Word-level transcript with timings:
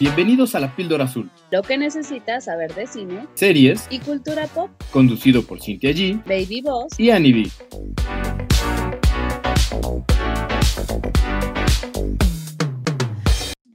Bienvenidos 0.00 0.54
a 0.54 0.60
La 0.60 0.74
Píldora 0.74 1.04
Azul, 1.04 1.30
Lo 1.50 1.62
que 1.62 1.78
necesitas 1.78 2.44
saber 2.46 2.74
de 2.74 2.86
cine 2.86 3.26
series 3.34 3.86
y 3.90 4.00
cultura 4.00 4.46
pop. 4.48 4.70
conducido 4.90 5.42
por 5.42 5.60
Cintia 5.60 5.90
G 5.90 6.22
Baby 6.24 6.62
Boss. 6.62 6.98
y 6.98 7.10
Annie 7.10 7.32
B. 7.32 7.50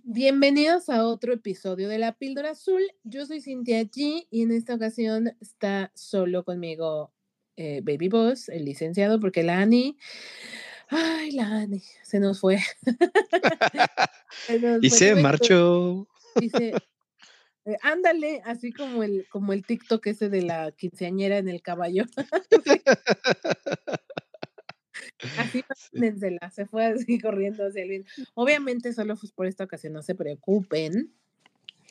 Bienvenidos 0.03 0.89
a 0.89 1.05
otro 1.05 1.33
episodio 1.33 1.87
de 1.87 1.99
La 1.99 2.13
Píldora 2.13 2.51
Azul. 2.51 2.81
Yo 3.03 3.25
soy 3.25 3.41
Cintia 3.41 3.81
G 3.83 4.27
y 4.29 4.41
en 4.43 4.51
esta 4.51 4.75
ocasión 4.75 5.31
está 5.39 5.91
solo 5.95 6.43
conmigo 6.43 7.11
eh, 7.57 7.81
Baby 7.83 8.09
Boss, 8.09 8.49
el 8.49 8.65
licenciado, 8.65 9.19
porque 9.19 9.43
la 9.43 9.59
Ani. 9.59 9.97
Ay, 10.89 11.31
la 11.31 11.47
Ani, 11.47 11.81
se 12.03 12.19
nos 12.19 12.39
fue. 12.39 12.59
Se 14.45 14.59
nos 14.59 14.83
Y 14.83 14.89
fue, 14.89 14.97
se 14.97 15.15
marchó. 15.15 16.07
Dice, 16.35 16.73
eh, 17.65 17.77
ándale, 17.81 18.41
así 18.45 18.71
como 18.71 19.03
el, 19.03 19.27
como 19.29 19.53
el 19.53 19.65
TikTok 19.65 20.05
ese 20.07 20.29
de 20.29 20.43
la 20.43 20.71
quinceañera 20.71 21.37
en 21.37 21.49
el 21.49 21.61
caballo. 21.61 22.05
Así 25.37 25.63
imagínensela, 25.93 26.49
se 26.51 26.65
fue 26.65 26.85
así 26.85 27.19
corriendo 27.19 27.65
hacia 27.65 27.83
el 27.83 27.89
viento. 27.89 28.09
Obviamente 28.33 28.93
solo 28.93 29.15
fue 29.17 29.29
por 29.35 29.47
esta 29.47 29.63
ocasión, 29.63 29.93
no 29.93 30.01
se 30.01 30.15
preocupen. 30.15 31.13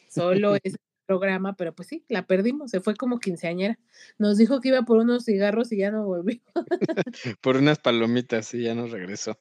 Solo 0.09 0.57
es 0.63 0.77
programa, 1.09 1.57
pero 1.57 1.75
pues 1.75 1.89
sí, 1.89 2.05
la 2.09 2.27
perdimos, 2.27 2.71
se 2.71 2.81
fue 2.81 2.95
como 2.95 3.19
quinceañera. 3.19 3.79
Nos 4.19 4.37
dijo 4.37 4.61
que 4.61 4.69
iba 4.69 4.83
por 4.83 4.99
unos 4.99 5.25
cigarros 5.25 5.73
y 5.73 5.79
ya 5.79 5.91
no 5.91 6.05
volvió. 6.05 6.39
Por 7.41 7.57
unas 7.57 7.79
palomitas 7.79 8.53
y 8.53 8.65
ya 8.65 8.75
nos 8.75 8.91
regresó. 8.91 9.39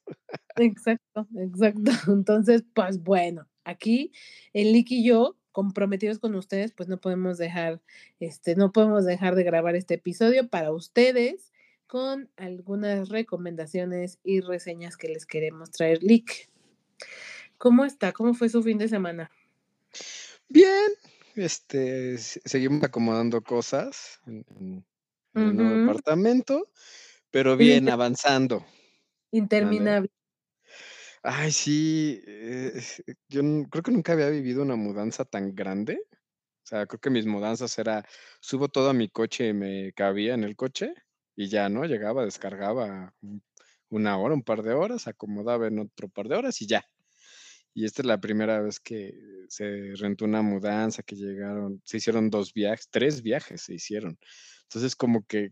Exacto, 0.55 1.27
exacto. 1.35 1.91
Entonces, 2.07 2.63
pues 2.73 3.03
bueno, 3.03 3.47
aquí 3.65 4.13
el 4.53 4.71
Lick 4.71 4.91
y 4.91 5.05
yo, 5.05 5.37
comprometidos 5.51 6.19
con 6.19 6.35
ustedes, 6.35 6.71
pues 6.71 6.87
no 6.87 7.01
podemos 7.01 7.37
dejar, 7.37 7.81
este, 8.21 8.55
no 8.55 8.71
podemos 8.71 9.03
dejar 9.05 9.35
de 9.35 9.43
grabar 9.43 9.75
este 9.75 9.95
episodio 9.95 10.47
para 10.47 10.71
ustedes 10.71 11.51
con 11.85 12.29
algunas 12.37 13.09
recomendaciones 13.09 14.19
y 14.23 14.39
reseñas 14.39 14.95
que 14.95 15.09
les 15.09 15.25
queremos 15.25 15.71
traer. 15.71 16.01
Lick, 16.01 16.49
¿cómo 17.57 17.83
está? 17.83 18.13
¿Cómo 18.13 18.33
fue 18.33 18.47
su 18.47 18.63
fin 18.63 18.77
de 18.77 18.87
semana? 18.87 19.29
Bien, 20.47 20.91
este, 21.37 22.17
seguimos 22.17 22.83
acomodando 22.83 23.41
cosas 23.41 24.19
en, 24.25 24.45
en- 24.49 24.87
el 25.43 25.55
nuevo 25.55 25.71
departamento, 25.73 26.71
pero 27.31 27.57
bien, 27.57 27.87
inter- 27.87 27.93
avanzando. 27.93 28.65
Interminable. 29.31 30.09
Ay, 31.23 31.51
sí, 31.51 32.21
eh, 32.27 32.73
yo 33.29 33.41
creo 33.69 33.83
que 33.83 33.91
nunca 33.91 34.13
había 34.13 34.29
vivido 34.29 34.61
una 34.63 34.75
mudanza 34.75 35.25
tan 35.25 35.55
grande. 35.55 35.99
O 36.63 36.67
sea, 36.67 36.85
creo 36.87 36.99
que 36.99 37.09
mis 37.09 37.25
mudanzas 37.25 37.77
era, 37.79 38.05
subo 38.41 38.69
todo 38.69 38.89
a 38.91 38.93
mi 38.93 39.09
coche 39.09 39.49
y 39.49 39.53
me 39.53 39.93
cabía 39.93 40.33
en 40.35 40.43
el 40.43 40.55
coche 40.55 40.93
y 41.35 41.49
ya, 41.49 41.69
¿no? 41.69 41.85
Llegaba, 41.85 42.25
descargaba 42.25 43.15
un- 43.21 43.43
una 43.89 44.17
hora, 44.19 44.35
un 44.35 44.43
par 44.43 44.63
de 44.63 44.73
horas, 44.73 45.07
acomodaba 45.07 45.67
en 45.67 45.79
otro 45.79 46.09
par 46.09 46.27
de 46.29 46.35
horas 46.37 46.61
y 46.61 46.67
ya. 46.67 46.83
Y 47.77 47.85
esta 47.85 48.01
es 48.01 48.07
la 48.07 48.19
primera 48.19 48.59
vez 48.59 48.79
que 48.79 49.13
se 49.49 49.93
rentó 49.97 50.25
una 50.25 50.41
mudanza, 50.41 51.03
que 51.03 51.15
llegaron, 51.15 51.79
se 51.85 51.97
hicieron 51.97 52.31
dos 52.31 52.51
viajes, 52.51 52.89
tres 52.89 53.21
viajes 53.21 53.61
se 53.61 53.75
hicieron. 53.75 54.17
Entonces, 54.63 54.95
como 54.95 55.23
que 55.27 55.51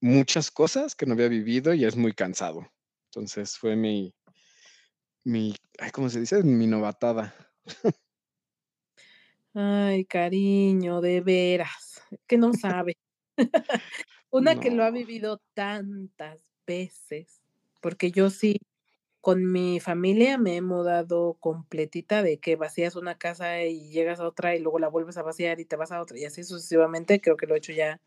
muchas 0.00 0.50
cosas 0.50 0.94
que 0.94 1.04
no 1.04 1.12
había 1.12 1.28
vivido 1.28 1.74
y 1.74 1.84
es 1.84 1.94
muy 1.94 2.14
cansado. 2.14 2.72
Entonces, 3.10 3.58
fue 3.58 3.76
mi, 3.76 4.14
mi, 5.24 5.54
ay, 5.78 5.90
¿cómo 5.90 6.08
se 6.08 6.20
dice? 6.20 6.42
Mi 6.42 6.66
novatada. 6.66 7.34
Ay, 9.52 10.06
cariño, 10.06 11.02
de 11.02 11.20
veras, 11.20 12.00
que 12.26 12.38
no 12.38 12.54
sabe. 12.54 12.96
Una 14.30 14.58
que 14.58 14.70
lo 14.70 14.84
ha 14.84 14.90
vivido 14.90 15.42
tantas 15.52 16.46
veces, 16.66 17.42
porque 17.82 18.10
yo 18.10 18.30
sí, 18.30 18.56
con 19.22 19.50
mi 19.50 19.78
familia 19.78 20.36
me 20.36 20.56
he 20.56 20.60
mudado 20.60 21.38
completita 21.40 22.22
de 22.22 22.38
que 22.38 22.56
vacías 22.56 22.96
una 22.96 23.16
casa 23.16 23.62
y 23.62 23.88
llegas 23.88 24.18
a 24.18 24.26
otra 24.26 24.56
y 24.56 24.58
luego 24.58 24.80
la 24.80 24.88
vuelves 24.88 25.16
a 25.16 25.22
vaciar 25.22 25.60
y 25.60 25.64
te 25.64 25.76
vas 25.76 25.92
a 25.92 26.02
otra 26.02 26.18
y 26.18 26.24
así 26.24 26.42
sucesivamente. 26.42 27.20
Creo 27.20 27.36
que 27.36 27.46
lo 27.46 27.54
he 27.54 27.58
hecho 27.58 27.72
ya 27.72 28.00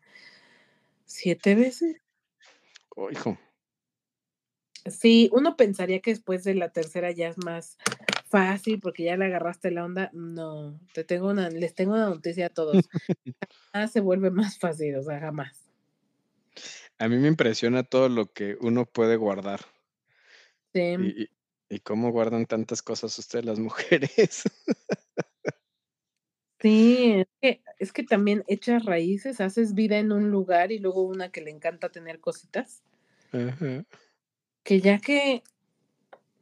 siete 1.06 1.54
veces. 1.54 1.96
Oh, 2.94 3.10
hijo, 3.10 3.38
Sí, 4.90 5.30
uno 5.32 5.56
pensaría 5.56 6.00
que 6.00 6.10
después 6.10 6.44
de 6.44 6.54
la 6.54 6.68
tercera 6.68 7.10
ya 7.10 7.28
es 7.28 7.38
más 7.38 7.78
fácil 8.28 8.78
porque 8.78 9.04
ya 9.04 9.16
le 9.16 9.24
agarraste 9.24 9.70
la 9.70 9.84
onda. 9.84 10.10
No, 10.12 10.78
te 10.92 11.02
tengo 11.02 11.30
una, 11.30 11.48
les 11.48 11.74
tengo 11.74 11.94
una 11.94 12.10
noticia 12.10 12.46
a 12.46 12.50
todos. 12.50 12.88
Jamás 13.72 13.90
se 13.90 14.00
vuelve 14.00 14.30
más 14.30 14.58
fácil, 14.58 14.96
o 14.96 15.02
sea, 15.02 15.18
jamás. 15.18 15.64
a 16.98 17.08
mí 17.08 17.16
me 17.16 17.28
impresiona 17.28 17.82
todo 17.84 18.08
lo 18.08 18.32
que 18.32 18.56
uno 18.60 18.86
puede 18.86 19.16
guardar 19.16 19.60
Sí. 20.76 21.30
y, 21.70 21.78
cómo 21.80 22.12
guardan 22.12 22.44
tantas 22.44 22.82
cosas 22.82 23.18
ustedes 23.18 23.46
las 23.46 23.58
mujeres. 23.58 24.42
Sí, 26.60 27.12
es 27.20 27.26
que, 27.40 27.62
es 27.78 27.92
que 27.92 28.02
también 28.02 28.44
echas 28.46 28.84
raíces, 28.84 29.40
haces 29.40 29.72
vida 29.74 29.98
en 29.98 30.12
un 30.12 30.30
lugar 30.30 30.72
y 30.72 30.78
luego 30.78 31.02
una 31.02 31.30
que 31.30 31.40
le 31.40 31.50
encanta 31.50 31.88
tener 31.88 32.20
cositas, 32.20 32.82
Ajá. 33.32 33.84
que 34.62 34.80
ya 34.80 34.98
que 34.98 35.42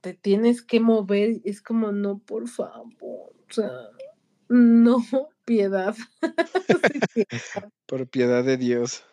te 0.01 0.15
tienes 0.15 0.63
que 0.63 0.81
mover, 0.81 1.41
es 1.45 1.63
como, 1.63 1.93
no, 1.93 2.19
por 2.19 2.49
favor, 2.49 2.91
o 3.01 3.53
sea, 3.53 3.71
no, 4.49 4.99
piedad. 5.45 5.95
Sí, 7.15 7.25
piedad. 7.25 7.71
Por 7.87 8.09
piedad 8.09 8.43
de 8.43 8.57
Dios. 8.57 9.05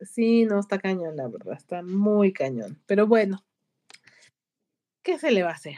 Sí, 0.00 0.44
no, 0.44 0.60
está 0.60 0.78
cañón, 0.78 1.16
la 1.16 1.26
verdad, 1.26 1.56
está 1.56 1.82
muy 1.82 2.32
cañón. 2.32 2.80
Pero 2.86 3.06
bueno, 3.08 3.44
¿qué 5.02 5.18
se 5.18 5.30
le 5.30 5.42
va 5.42 5.50
a 5.50 5.54
hacer? 5.54 5.76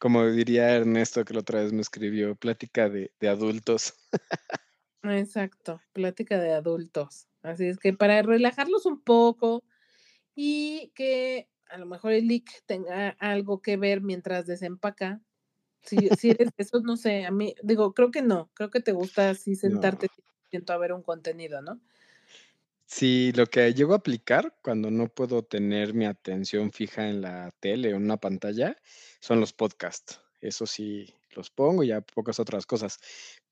Como 0.00 0.26
diría 0.26 0.76
Ernesto, 0.76 1.24
que 1.24 1.34
la 1.34 1.40
otra 1.40 1.62
vez 1.62 1.72
me 1.72 1.80
escribió, 1.82 2.36
plática 2.36 2.88
de, 2.88 3.12
de 3.20 3.28
adultos. 3.28 3.94
Exacto, 5.02 5.80
plática 5.92 6.38
de 6.40 6.52
adultos. 6.52 7.28
Así 7.42 7.66
es 7.66 7.78
que 7.78 7.92
para 7.92 8.22
relajarlos 8.22 8.86
un 8.86 9.00
poco 9.02 9.62
y 10.34 10.92
que 10.94 11.50
a 11.68 11.78
lo 11.78 11.86
mejor 11.86 12.12
el 12.12 12.28
leak 12.28 12.64
tenga 12.66 13.10
algo 13.20 13.62
que 13.62 13.76
ver 13.78 14.02
mientras 14.02 14.46
desempaca. 14.46 15.22
Si, 15.82 16.10
si 16.16 16.30
eres 16.30 16.50
de 16.56 16.64
esos, 16.64 16.82
no 16.84 16.96
sé, 16.96 17.26
a 17.26 17.32
mí, 17.32 17.54
digo, 17.62 17.94
creo 17.94 18.10
que 18.12 18.22
no, 18.22 18.50
creo 18.54 18.70
que 18.70 18.80
te 18.80 18.92
gusta 18.92 19.30
así 19.30 19.56
No. 19.62 19.86
sentarte 19.86 20.08
siento 20.50 20.72
a 20.74 20.78
ver 20.78 20.92
un 20.94 21.02
contenido, 21.02 21.62
¿no? 21.62 21.80
Sí, 22.88 23.32
lo 23.32 23.46
que 23.46 23.74
llego 23.74 23.92
a 23.94 23.96
aplicar 23.96 24.56
cuando 24.62 24.90
no 24.90 25.08
puedo 25.08 25.42
tener 25.42 25.92
mi 25.94 26.04
atención 26.06 26.72
fija 26.72 27.08
en 27.08 27.20
la 27.20 27.50
tele 27.60 27.92
o 27.92 27.96
en 27.96 28.04
una 28.04 28.16
pantalla 28.16 28.76
son 29.20 29.40
los 29.40 29.52
podcasts. 29.52 30.20
Eso 30.40 30.66
sí, 30.66 31.12
los 31.32 31.50
pongo 31.50 31.82
y 31.82 31.88
ya 31.88 32.00
pocas 32.00 32.38
otras 32.40 32.64
cosas. 32.66 32.98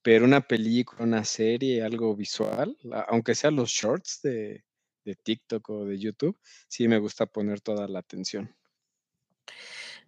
Pero 0.01 0.25
una 0.25 0.41
película, 0.41 1.03
una 1.03 1.25
serie, 1.25 1.83
algo 1.83 2.15
visual, 2.15 2.77
aunque 3.07 3.35
sean 3.35 3.55
los 3.55 3.69
shorts 3.71 4.21
de, 4.23 4.63
de 5.03 5.15
TikTok 5.15 5.69
o 5.69 5.85
de 5.85 5.99
YouTube, 5.99 6.39
sí 6.67 6.87
me 6.87 6.99
gusta 6.99 7.25
poner 7.25 7.61
toda 7.61 7.87
la 7.87 7.99
atención. 7.99 8.55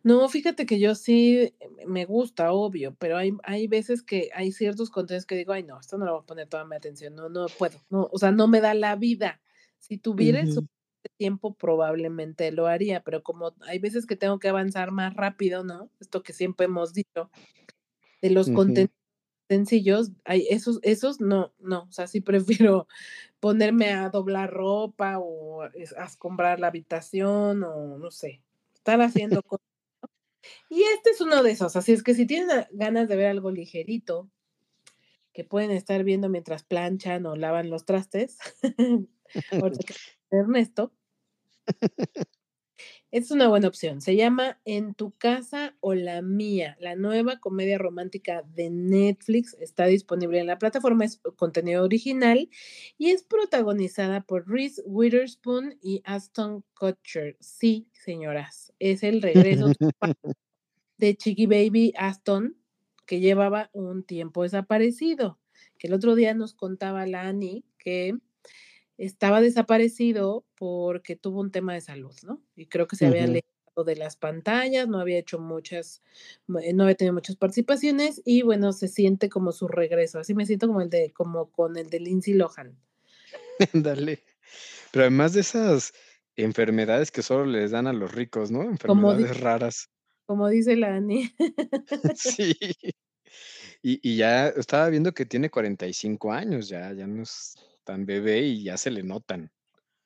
No, 0.03 0.27
fíjate 0.29 0.65
que 0.65 0.79
yo 0.79 0.95
sí 0.95 1.53
me 1.85 2.05
gusta, 2.05 2.51
obvio, 2.53 2.95
pero 2.97 3.17
hay, 3.17 3.33
hay 3.43 3.67
veces 3.67 4.01
que 4.01 4.29
hay 4.33 4.51
ciertos 4.51 4.89
contenidos 4.89 5.25
que 5.25 5.35
digo, 5.35 5.53
ay, 5.53 5.63
no, 5.63 5.79
esto 5.79 5.97
no 5.97 6.05
lo 6.05 6.13
voy 6.13 6.21
a 6.21 6.25
poner 6.25 6.47
toda 6.47 6.65
mi 6.65 6.75
atención, 6.75 7.15
no, 7.15 7.29
no 7.29 7.47
puedo, 7.47 7.79
no, 7.89 8.07
o 8.11 8.17
sea, 8.17 8.31
no 8.31 8.47
me 8.47 8.61
da 8.61 8.73
la 8.73 8.95
vida. 8.95 9.41
Si 9.79 9.97
tuviera 9.97 10.41
suficiente 10.41 10.71
tiempo, 11.17 11.53
probablemente 11.55 12.51
lo 12.51 12.67
haría, 12.67 13.03
pero 13.03 13.23
como 13.23 13.53
hay 13.61 13.79
veces 13.79 14.05
que 14.05 14.15
tengo 14.15 14.39
que 14.39 14.49
avanzar 14.49 14.91
más 14.91 15.13
rápido, 15.15 15.63
¿no? 15.63 15.89
Esto 15.99 16.23
que 16.23 16.33
siempre 16.33 16.65
hemos 16.65 16.93
dicho, 16.93 17.29
de 18.21 18.29
los 18.29 18.49
contenidos 18.49 18.91
sencillos, 19.49 20.11
hay 20.25 20.47
esos, 20.49 20.79
esos 20.83 21.21
no, 21.21 21.53
no, 21.59 21.83
o 21.83 21.91
sea, 21.91 22.07
sí 22.07 22.21
prefiero 22.21 22.87
ponerme 23.39 23.91
a 23.93 24.09
doblar 24.09 24.51
ropa 24.51 25.19
o 25.19 25.63
a 25.63 25.71
escombrar 26.05 26.59
la 26.59 26.67
habitación 26.67 27.63
o 27.63 27.97
no 27.97 28.11
sé, 28.11 28.41
estar 28.73 29.01
haciendo 29.01 29.41
cosas. 29.43 29.65
Y 30.69 30.83
este 30.83 31.11
es 31.11 31.21
uno 31.21 31.43
de 31.43 31.51
esos, 31.51 31.75
así 31.75 31.91
es 31.93 32.03
que 32.03 32.13
si 32.13 32.25
tienen 32.25 32.65
ganas 32.71 33.07
de 33.07 33.15
ver 33.15 33.27
algo 33.27 33.51
ligerito, 33.51 34.29
que 35.33 35.43
pueden 35.43 35.71
estar 35.71 36.03
viendo 36.03 36.29
mientras 36.29 36.63
planchan 36.63 37.25
o 37.25 37.35
lavan 37.35 37.69
los 37.69 37.85
trastes, 37.85 38.37
Ernesto, 40.31 40.93
es 43.11 43.31
una 43.31 43.47
buena 43.47 43.67
opción. 43.67 44.01
Se 44.01 44.15
llama 44.15 44.59
En 44.65 44.93
tu 44.93 45.11
casa 45.11 45.75
o 45.79 45.93
la 45.93 46.21
mía, 46.21 46.77
la 46.79 46.95
nueva 46.95 47.39
comedia 47.39 47.77
romántica 47.77 48.43
de 48.43 48.69
Netflix. 48.69 49.55
Está 49.59 49.85
disponible 49.85 50.39
en 50.39 50.47
la 50.47 50.57
plataforma, 50.57 51.05
es 51.05 51.21
contenido 51.35 51.83
original 51.83 52.49
y 52.97 53.11
es 53.11 53.23
protagonizada 53.23 54.21
por 54.21 54.49
Reese 54.49 54.81
Witherspoon 54.85 55.77
y 55.81 56.01
Aston 56.03 56.63
Kutcher. 56.77 57.37
Sí, 57.39 57.87
señoras, 57.93 58.73
es 58.79 59.03
el 59.03 59.21
regreso 59.21 59.71
de 60.97 61.15
Chiqui 61.17 61.45
Baby 61.45 61.93
Aston 61.97 62.57
que 63.05 63.19
llevaba 63.21 63.69
un 63.73 64.03
tiempo 64.03 64.43
desaparecido. 64.43 65.39
Que 65.79 65.87
el 65.87 65.93
otro 65.93 66.15
día 66.15 66.33
nos 66.33 66.53
contaba 66.53 67.05
la 67.07 67.27
Ani 67.27 67.63
que 67.77 68.17
estaba 68.97 69.41
desaparecido 69.41 70.45
porque 70.55 71.15
tuvo 71.15 71.41
un 71.41 71.51
tema 71.51 71.73
de 71.73 71.81
salud, 71.81 72.15
¿no? 72.23 72.41
Y 72.55 72.67
creo 72.67 72.87
que 72.87 72.95
se 72.95 73.05
había 73.05 73.23
alejado 73.25 73.83
de 73.85 73.95
las 73.95 74.15
pantallas, 74.15 74.87
no 74.87 74.99
había 74.99 75.19
hecho 75.19 75.39
muchas, 75.39 76.01
eh, 76.61 76.73
no 76.73 76.83
había 76.83 76.95
tenido 76.95 77.13
muchas 77.13 77.35
participaciones 77.35 78.21
y 78.25 78.41
bueno, 78.41 78.73
se 78.73 78.87
siente 78.87 79.29
como 79.29 79.51
su 79.51 79.67
regreso. 79.67 80.19
Así 80.19 80.33
me 80.33 80.45
siento 80.45 80.67
como 80.67 80.81
el 80.81 80.89
de, 80.89 81.11
como 81.13 81.51
con 81.51 81.77
el 81.77 81.89
de 81.89 81.99
Lindsay 81.99 82.33
Lohan. 82.33 82.75
Ándale. 83.73 84.23
Pero 84.91 85.03
además 85.03 85.33
de 85.33 85.41
esas 85.41 85.93
enfermedades 86.35 87.11
que 87.11 87.21
solo 87.21 87.45
les 87.45 87.71
dan 87.71 87.87
a 87.87 87.93
los 87.93 88.11
ricos, 88.13 88.51
¿no? 88.51 88.59
Como 88.59 89.11
Enfermedades 89.11 89.39
raras. 89.39 89.89
como 90.25 90.49
dice 90.49 90.75
la 90.75 90.95
Ani. 90.95 91.31
Sí. 92.15 92.55
Y 93.83 93.99
y 94.01 94.17
ya 94.17 94.47
estaba 94.47 94.89
viendo 94.89 95.13
que 95.13 95.25
tiene 95.25 95.51
45 95.51 96.31
años, 96.31 96.67
ya 96.67 96.91
ya 96.93 97.05
no 97.05 97.21
es 97.21 97.53
tan 97.87 98.05
bebé 98.05 98.41
y 98.43 98.65
ya 98.65 98.77
se 98.77 98.91
le 98.91 99.03
notan. 99.03 99.51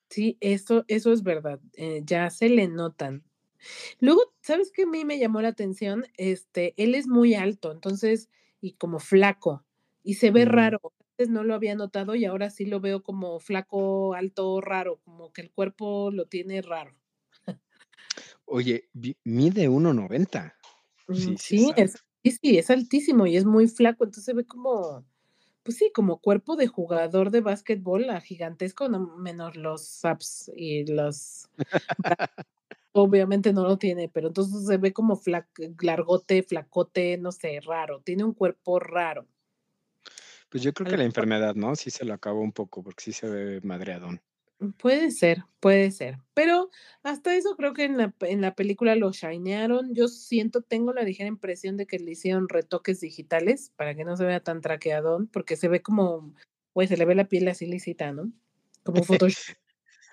Sí, 0.10 0.38
eso 0.42 0.84
eso 0.90 1.14
es 1.14 1.24
verdad, 1.24 1.62
eh, 1.74 2.02
ya 2.06 2.30
se 2.30 2.50
le 2.50 2.68
notan. 2.68 3.24
Luego, 4.00 4.34
¿sabes 4.42 4.72
qué 4.74 4.84
a 4.84 4.88
mí 4.88 5.06
me 5.06 5.20
llamó 5.20 5.42
la 5.42 5.50
atención? 5.50 6.06
Este, 6.18 6.74
él 6.78 6.96
es 6.96 7.08
muy 7.08 7.36
alto, 7.36 7.72
entonces, 7.72 8.30
y 8.62 8.74
como 8.74 9.00
flaco, 9.00 9.66
y 10.04 10.16
se 10.16 10.32
ve 10.32 10.46
Mm. 10.46 10.46
raro. 10.46 10.80
Antes 11.18 11.30
no 11.30 11.44
lo 11.46 11.56
había 11.56 11.76
notado 11.76 12.16
y 12.16 12.26
ahora 12.26 12.50
sí 12.52 12.66
lo 12.66 12.82
veo 12.82 13.04
como 13.04 13.40
flaco, 13.40 14.16
alto, 14.16 14.62
raro, 14.62 15.00
como 15.06 15.34
que 15.34 15.42
el 15.42 15.52
cuerpo 15.52 16.12
lo 16.12 16.28
tiene 16.28 16.62
raro. 16.64 16.96
Oye, 18.46 18.90
mide 19.24 19.70
1.90. 19.70 20.56
Mm, 21.08 21.36
Sí, 21.38 21.58
sí 21.58 21.72
sí, 21.74 21.74
es 21.76 21.98
sí, 22.24 22.32
sí, 22.42 22.58
es 22.58 22.70
altísimo 22.70 23.26
y 23.26 23.36
es 23.38 23.46
muy 23.46 23.68
flaco, 23.68 24.04
entonces 24.04 24.26
se 24.26 24.34
ve 24.34 24.46
como, 24.46 25.06
pues 25.64 25.78
sí, 25.78 25.92
como 25.94 26.20
cuerpo 26.22 26.56
de 26.56 26.68
jugador 26.68 27.32
de 27.32 27.42
basquetbol, 27.42 28.10
ah, 28.10 28.22
gigantesco, 28.22 28.90
no 28.90 29.00
menos 29.18 29.56
los 29.56 30.04
abs 30.06 30.52
y 30.56 30.86
los 30.86 31.50
obviamente 32.94 33.52
no 33.54 33.64
lo 33.64 33.78
tiene, 33.78 34.08
pero 34.10 34.28
entonces 34.30 34.66
se 34.66 34.78
ve 34.78 34.94
como 34.94 35.16
flac 35.18 35.48
largote, 35.82 36.42
flacote, 36.44 37.18
no 37.18 37.32
sé, 37.34 37.60
raro, 37.62 38.02
tiene 38.02 38.24
un 38.24 38.34
cuerpo 38.34 38.80
raro. 38.80 39.28
Pues 40.50 40.64
yo 40.64 40.72
creo 40.74 40.86
A 40.86 40.88
que 40.88 40.98
la 40.98 41.04
enfermedad, 41.04 41.56
¿no? 41.56 41.76
Sí 41.76 41.90
se 41.90 42.06
lo 42.06 42.14
acabó 42.14 42.42
un 42.42 42.52
poco, 42.52 42.84
porque 42.84 43.04
sí 43.06 43.12
se 43.14 43.28
ve 43.30 43.62
madreadón. 43.64 44.22
Puede 44.78 45.10
ser, 45.10 45.44
puede 45.60 45.90
ser, 45.90 46.20
pero 46.36 46.70
hasta 47.02 47.36
eso 47.36 47.56
creo 47.56 47.74
que 47.74 47.84
en 47.84 47.98
la 47.98 48.14
en 48.22 48.42
la 48.42 48.54
película 48.54 48.96
lo 48.96 49.12
shinearon. 49.12 49.96
Yo 49.96 50.08
siento, 50.08 50.62
tengo 50.62 50.94
la 50.94 51.02
ligera 51.02 51.28
impresión 51.28 51.78
de 51.78 51.88
que 51.88 51.98
le 51.98 52.12
hicieron 52.12 52.48
retoques 52.48 53.00
digitales 53.02 53.72
para 53.76 53.96
que 53.96 54.06
no 54.06 54.16
se 54.18 54.26
vea 54.26 54.40
tan 54.40 54.62
traqueadón, 54.62 55.26
porque 55.28 55.56
se 55.56 55.68
ve 55.68 55.82
como, 55.82 56.36
pues, 56.74 56.90
se 56.90 56.98
le 56.98 57.06
ve 57.06 57.16
la 57.16 57.28
piel 57.28 57.48
así 57.48 57.66
lisita, 57.66 58.12
¿no? 58.12 58.32
Como 58.84 59.04
Photoshop. 59.04 59.56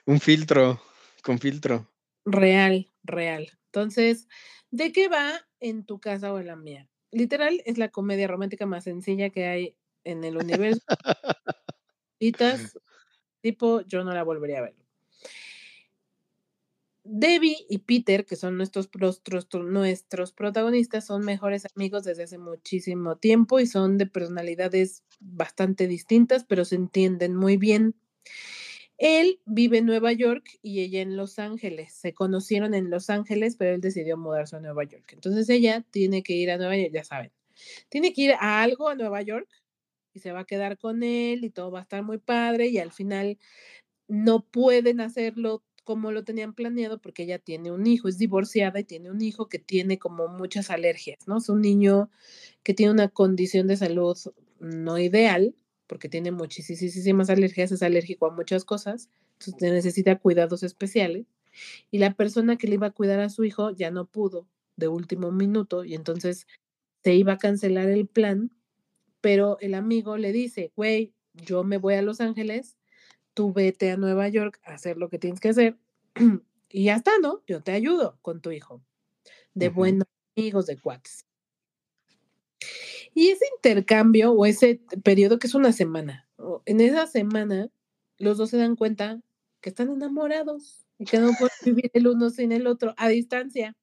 Un 0.07 0.19
filtro, 0.19 0.81
con 1.23 1.39
filtro. 1.39 1.87
Real, 2.25 2.91
real. 3.05 3.51
Entonces, 3.67 4.29
¿de 4.71 4.93
qué 4.93 5.09
va 5.09 5.47
En 5.61 5.85
tu 5.85 6.01
casa 6.01 6.33
o 6.33 6.39
en 6.39 6.47
la 6.47 6.57
mía? 6.57 6.89
Literal, 7.11 7.61
es 7.67 7.77
la 7.77 7.91
comedia 7.91 8.29
romántica 8.29 8.65
más 8.65 8.85
sencilla 8.85 9.29
que 9.29 9.47
hay 9.47 9.77
en 10.05 10.25
el 10.25 10.39
universo. 10.39 10.81
Citas, 12.19 12.79
tipo, 13.41 13.83
yo 13.83 14.05
no 14.05 14.13
la 14.13 14.23
volvería 14.23 14.59
a 14.59 14.63
ver. 14.63 14.75
Debbie 17.11 17.57
y 17.71 17.79
Peter, 17.79 18.27
que 18.27 18.37
son 18.37 18.59
nuestros 18.59 18.87
prostros 18.87 19.49
nuestros 19.55 20.33
protagonistas, 20.33 21.07
son 21.07 21.25
mejores 21.25 21.67
amigos 21.75 22.05
desde 22.05 22.25
hace 22.25 22.37
muchísimo 22.37 23.17
tiempo 23.17 23.61
y 23.61 23.67
son 23.67 23.97
de 23.97 24.05
personalidades 24.05 25.05
bastante 25.19 25.89
distintas, 25.89 26.45
pero 26.45 26.67
se 26.67 26.75
entienden 26.75 27.35
muy 27.35 27.57
bien. 27.57 27.95
Él 28.99 29.41
vive 29.47 29.79
en 29.79 29.87
Nueva 29.87 30.13
York 30.13 30.59
y 30.61 30.81
ella 30.81 31.01
en 31.01 31.17
Los 31.17 31.39
Ángeles. 31.39 31.95
Se 31.95 32.13
conocieron 32.13 32.75
en 32.75 32.91
Los 32.91 33.09
Ángeles, 33.09 33.57
pero 33.57 33.75
él 33.75 33.81
decidió 33.81 34.19
mudarse 34.19 34.57
a 34.57 34.61
Nueva 34.61 34.85
York. 34.85 35.11
Entonces 35.13 35.49
ella 35.49 35.87
tiene 35.91 36.23
que 36.23 36.35
ir 36.35 36.51
a 36.51 36.59
Nueva 36.59 36.77
York, 36.77 36.91
ya 36.93 37.05
saben, 37.05 37.33
tiene 37.89 38.13
que 38.13 38.23
ir 38.23 38.33
a 38.33 38.63
algo 38.63 38.89
a 38.89 38.95
Nueva 38.95 39.23
York 39.23 39.49
se 40.19 40.33
va 40.33 40.41
a 40.41 40.45
quedar 40.45 40.79
con 40.79 41.03
él 41.03 41.45
y 41.45 41.51
todo 41.51 41.71
va 41.71 41.81
a 41.81 41.83
estar 41.83 42.03
muy 42.03 42.19
padre 42.19 42.69
y 42.69 42.79
al 42.79 42.93
final 42.93 43.39
no 44.09 44.45
pueden 44.45 45.01
hacerlo 45.01 45.63
como 45.85 46.13
lo 46.13 46.23
tenían 46.23 46.55
planeado 46.55 47.01
porque 47.01 47.23
ella 47.23 47.39
tiene 47.39 47.73
un 47.73 47.87
hijo, 47.87 48.09
es 48.09 48.19
divorciada 48.19 48.81
y 48.81 48.85
tiene 48.85 49.11
un 49.11 49.23
hijo 49.23 49.49
que 49.49 49.59
tiene 49.59 49.99
como 49.99 50.29
muchas 50.29 50.71
alergias, 50.71 51.27
¿no? 51.27 51.39
Es 51.39 51.49
un 51.49 51.63
niño 51.63 52.11
que 52.63 52.75
tiene 52.75 52.93
una 52.93 53.09
condición 53.09 53.67
de 53.67 53.79
salud 53.79 54.17
no 54.61 54.99
ideal, 54.99 55.55
porque 55.87 56.09
tiene 56.09 56.31
muchisisísimas 56.31 57.31
alergias, 57.31 57.73
es 57.73 57.83
alérgico 57.83 58.27
a 58.27 58.35
muchas 58.35 58.65
cosas, 58.65 59.09
entonces 59.41 59.73
necesita 59.73 60.19
cuidados 60.19 60.63
especiales. 60.63 61.27
Y 61.91 61.99
la 61.99 62.15
persona 62.15 62.57
que 62.57 62.69
le 62.69 62.75
iba 62.75 62.89
a 62.89 62.93
cuidar 62.93 63.21
a 63.21 63.31
su 63.31 63.45
hijo 63.45 63.71
ya 63.71 63.91
no 63.91 64.07
pudo 64.07 64.47
de 64.77 64.89
último 64.89 65.33
minuto 65.33 65.85
y 65.85 65.95
entonces 65.95 66.47
se 67.03 67.15
iba 67.15 67.33
a 67.33 67.39
cancelar 67.39 67.89
el 67.89 68.07
plan, 68.07 68.51
pero 69.21 69.59
el 69.61 69.75
amigo 69.75 70.17
le 70.19 70.33
dice: 70.33 70.73
"Güey, 70.77 71.15
yo 71.35 71.65
me 71.65 71.79
voy 71.79 71.95
a 71.95 72.03
Los 72.03 72.21
Ángeles, 72.21 72.79
tú 73.35 73.53
vete 73.53 73.91
a 73.93 73.97
Nueva 73.99 74.29
York 74.29 74.61
a 74.65 74.75
hacer 74.75 74.99
lo 74.99 75.09
que 75.11 75.19
tienes 75.19 75.41
que 75.41 75.51
hacer 75.51 75.79
y 76.71 76.85
ya 76.85 76.97
está, 76.97 77.13
¿no? 77.23 77.43
Yo 77.47 77.63
te 77.63 77.73
ayudo 77.73 78.19
con 78.23 78.41
tu 78.43 78.53
hijo". 78.53 78.83
De 79.55 79.71
buenos 79.71 80.09
amigos, 80.37 80.67
de 80.67 80.79
cuates. 80.81 81.25
Y 83.15 83.29
ese 83.29 83.45
intercambio 83.57 84.33
o 84.33 84.47
ese 84.47 84.81
periodo 85.03 85.39
que 85.39 85.47
es 85.47 85.55
una 85.55 85.73
semana, 85.73 86.29
en 86.67 86.81
esa 86.81 87.07
semana 87.07 87.71
los 88.19 88.39
2 88.39 88.51
se 88.51 88.59
dan 88.59 88.77
cuenta 88.77 89.21
que 89.61 89.71
están 89.71 89.91
enamorados 89.91 90.87
y 90.99 91.05
que 91.05 91.19
no 91.19 91.31
pueden 91.39 91.57
vivir 91.65 91.91
el 91.95 92.09
uno 92.09 92.31
sin 92.31 92.53
el 92.53 92.67
otro 92.67 92.95
a 92.97 93.09
distancia. 93.09 93.75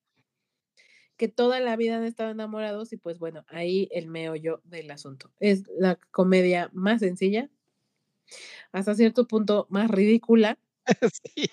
Que 1.17 1.27
toda 1.27 1.59
la 1.59 1.75
vida 1.75 1.97
han 1.97 2.03
estado 2.03 2.31
enamorados 2.31 2.91
y, 2.93 2.97
pues, 2.97 3.19
bueno, 3.19 3.45
ahí 3.47 3.87
el 3.91 4.07
meollo 4.07 4.61
del 4.63 4.91
asunto. 4.91 5.31
Es 5.39 5.63
la 5.77 5.95
comedia 6.11 6.69
más 6.73 6.99
sencilla 6.99 7.49
hasta 8.71 8.95
cierto 8.95 9.27
punto 9.27 9.67
más 9.69 9.89
ridícula. 9.89 10.59
Sí. 11.35 11.49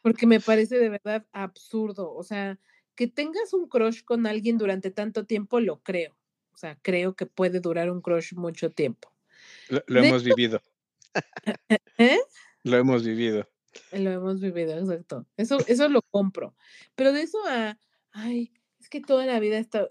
Porque 0.00 0.26
me 0.26 0.40
parece 0.40 0.78
de 0.78 0.88
verdad 0.88 1.26
absurdo, 1.32 2.12
o 2.14 2.22
sea, 2.24 2.58
que 2.94 3.06
tengas 3.06 3.52
un 3.52 3.68
crush 3.68 4.02
con 4.04 4.26
alguien 4.26 4.56
durante 4.56 4.90
tanto 4.90 5.26
tiempo, 5.26 5.60
lo 5.60 5.82
creo. 5.82 6.16
O 6.52 6.56
sea, 6.56 6.78
creo 6.80 7.14
que 7.14 7.26
puede 7.26 7.60
durar 7.60 7.90
un 7.90 8.00
crush 8.00 8.32
mucho 8.34 8.70
tiempo. 8.70 9.12
Lo 9.68 9.82
lo 9.86 10.00
hemos 10.00 10.22
hecho 10.22 10.34
vivido. 10.34 10.62
¿Eh? 11.68 11.78
¿Eh? 11.98 12.18
Lo 12.64 12.78
hemos 12.78 13.04
vivido. 13.04 13.46
Lo 13.92 14.10
hemos 14.10 14.40
vivido, 14.40 14.78
exacto. 14.78 15.26
Eso 15.36 15.58
eso 15.66 15.88
lo 15.88 16.02
compro. 16.02 16.56
Pero 16.94 17.12
de 17.12 17.22
eso 17.22 17.38
a, 17.46 17.78
ay, 18.12 18.52
es 18.80 18.88
que 18.88 19.00
toda 19.00 19.26
la 19.26 19.40
vida 19.40 19.58
estado 19.58 19.88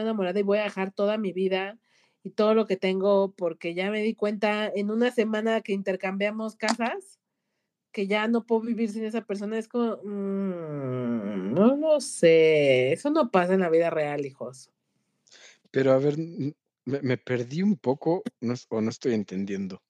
enamorada 0.00 0.38
y 0.38 0.42
voy 0.42 0.58
a 0.58 0.64
dejar 0.64 0.92
toda 0.92 1.18
mi 1.18 1.32
vida 1.32 1.78
y 2.22 2.30
todo 2.30 2.54
lo 2.54 2.66
que 2.66 2.76
tengo, 2.76 3.34
porque 3.36 3.74
ya 3.74 3.90
me 3.90 4.02
di 4.02 4.14
cuenta 4.14 4.66
en 4.74 4.90
una 4.90 5.10
semana 5.10 5.60
que 5.60 5.72
intercambiamos 5.72 6.56
casas, 6.56 7.20
que 7.92 8.06
ya 8.06 8.28
no 8.28 8.44
puedo 8.44 8.62
vivir 8.62 8.90
sin 8.90 9.04
esa 9.04 9.22
persona, 9.22 9.58
es 9.58 9.68
como, 9.68 9.98
mm, 10.02 11.54
no 11.54 11.76
lo 11.76 12.00
sé, 12.00 12.92
eso 12.92 13.10
no 13.10 13.30
pasa 13.30 13.54
en 13.54 13.60
la 13.60 13.70
vida 13.70 13.90
real, 13.90 14.26
hijos. 14.26 14.70
Pero 15.70 15.92
a 15.92 15.98
ver, 15.98 16.16
me 16.18 17.00
me 17.02 17.16
perdí 17.18 17.62
un 17.62 17.76
poco, 17.76 18.22
no 18.40 18.54
o 18.68 18.80
no 18.80 18.90
estoy 18.90 19.14
entendiendo. 19.14 19.82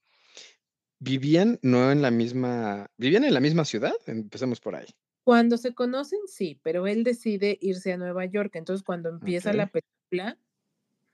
¿Vivían 0.99 1.59
no 1.63 1.93
en 1.93 2.01
la 2.01 2.11
misma 2.11 2.91
vivían 2.97 3.25
en 3.25 3.35
la 3.35 3.41
misma 3.41 3.65
ciudad? 3.65 3.95
Empecemos 4.07 4.61
por 4.61 4.77
ahí. 4.77 4.87
Cuando 5.27 5.59
se 5.59 5.75
conocen, 5.75 6.21
sí, 6.29 6.61
pero 6.63 6.87
él 6.87 7.03
decide 7.03 7.59
irse 7.61 7.93
a 7.93 7.97
Nueva 7.97 8.27
York. 8.27 8.55
Entonces, 8.55 8.85
cuando 8.85 9.09
empieza 9.09 9.53
la 9.53 9.67
película, 9.67 10.39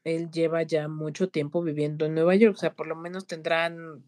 él 0.05 0.31
lleva 0.31 0.65
ya 0.65 0.87
mucho 0.87 1.31
tiempo 1.31 1.63
viviendo 1.63 2.05
en 2.05 2.15
Nueva 2.15 2.35
York, 2.35 2.55
o 2.55 2.61
sea, 2.61 2.75
por 2.75 2.87
lo 2.87 2.95
menos 2.95 3.27
tendrán 3.27 4.05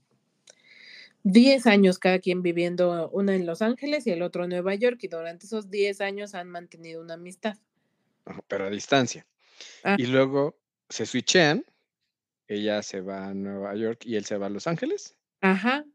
10 1.23 1.67
años 1.67 1.99
cada 1.99 2.19
quien 2.19 2.43
viviendo, 2.43 3.09
una 3.13 3.35
en 3.35 3.47
Los 3.47 3.63
Ángeles 3.63 4.07
y 4.07 4.11
el 4.11 4.21
otro 4.21 4.45
en 4.45 4.51
Nueva 4.51 4.75
York, 4.75 4.99
y 5.01 5.09
durante 5.09 5.47
esos 5.47 5.71
10 5.71 6.03
años 6.03 6.35
han 6.35 6.51
mantenido 6.51 7.01
una 7.01 7.15
amistad. 7.15 7.57
Pero 8.47 8.67
a 8.67 8.71
distancia. 8.71 9.27
Ah. 9.85 9.97
Y 9.99 10.05
luego 10.05 10.59
se 10.91 11.07
switchean, 11.07 11.65
ella 12.47 12.83
se 12.83 13.01
va 13.01 13.29
a 13.29 13.33
Nueva 13.33 13.75
York 13.75 14.05
y 14.05 14.17
él 14.17 14.27
se 14.27 14.37
va 14.37 14.49
a 14.49 14.51
Los 14.51 14.67
Ángeles. 14.67 15.17
Ajá. 15.41 15.87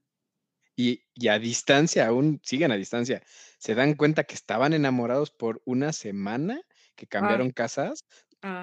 Y 0.80 1.04
y 1.14 1.28
a 1.28 1.38
distancia, 1.38 2.08
aún 2.08 2.40
siguen 2.42 2.72
a 2.72 2.78
distancia, 2.78 3.22
¿se 3.58 3.76
dan 3.76 3.96
cuenta 3.96 4.24
que 4.24 4.36
estaban 4.36 4.72
enamorados 4.72 5.30
por 5.30 5.62
una 5.66 5.92
semana, 5.92 6.62
que 6.96 7.06
cambiaron 7.06 7.52
casas? 7.52 8.06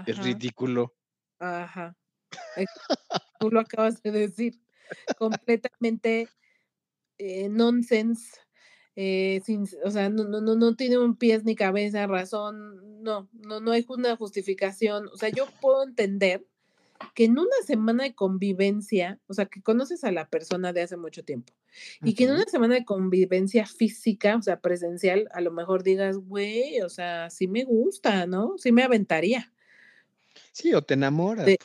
Es 0.06 0.16
ridículo. 0.16 0.96
Ajá. 1.38 1.94
Tú 3.38 3.50
lo 3.50 3.60
acabas 3.60 4.02
de 4.02 4.10
decir, 4.12 4.54
completamente, 5.18 6.30
eh, 7.18 7.50
nonsense, 7.50 8.40
eh, 8.94 9.42
sin, 9.44 9.68
o 9.84 9.90
sea, 9.90 10.08
no, 10.08 10.24
no, 10.24 10.40
no, 10.40 10.56
no 10.56 10.74
tiene 10.74 10.96
un 10.96 11.18
pies 11.18 11.44
ni 11.44 11.54
cabeza, 11.54 12.06
razón, 12.06 13.02
no, 13.02 13.28
no, 13.34 13.60
no 13.60 13.72
hay 13.72 13.84
una 13.88 14.16
justificación. 14.16 15.08
O 15.12 15.18
sea, 15.18 15.28
yo 15.28 15.46
puedo 15.60 15.84
entender 15.84 16.46
que 17.14 17.24
en 17.24 17.38
una 17.38 17.56
semana 17.64 18.04
de 18.04 18.14
convivencia, 18.14 19.20
o 19.26 19.34
sea, 19.34 19.46
que 19.46 19.62
conoces 19.62 20.04
a 20.04 20.12
la 20.12 20.28
persona 20.28 20.72
de 20.72 20.82
hace 20.82 20.96
mucho 20.96 21.24
tiempo, 21.24 21.52
y 22.02 22.14
que 22.14 22.24
en 22.24 22.32
una 22.32 22.44
semana 22.44 22.74
de 22.74 22.84
convivencia 22.84 23.66
física, 23.66 24.36
o 24.36 24.42
sea, 24.42 24.60
presencial, 24.60 25.28
a 25.32 25.40
lo 25.40 25.50
mejor 25.50 25.82
digas, 25.82 26.16
güey, 26.16 26.80
o 26.80 26.88
sea, 26.88 27.30
sí 27.30 27.48
me 27.48 27.64
gusta, 27.64 28.26
¿no? 28.26 28.56
Sí 28.58 28.72
me 28.72 28.82
aventaría. 28.82 29.52
Sí, 30.52 30.72
o 30.74 30.82
te 30.82 30.94
enamoras, 30.94 31.46
De, 31.46 31.58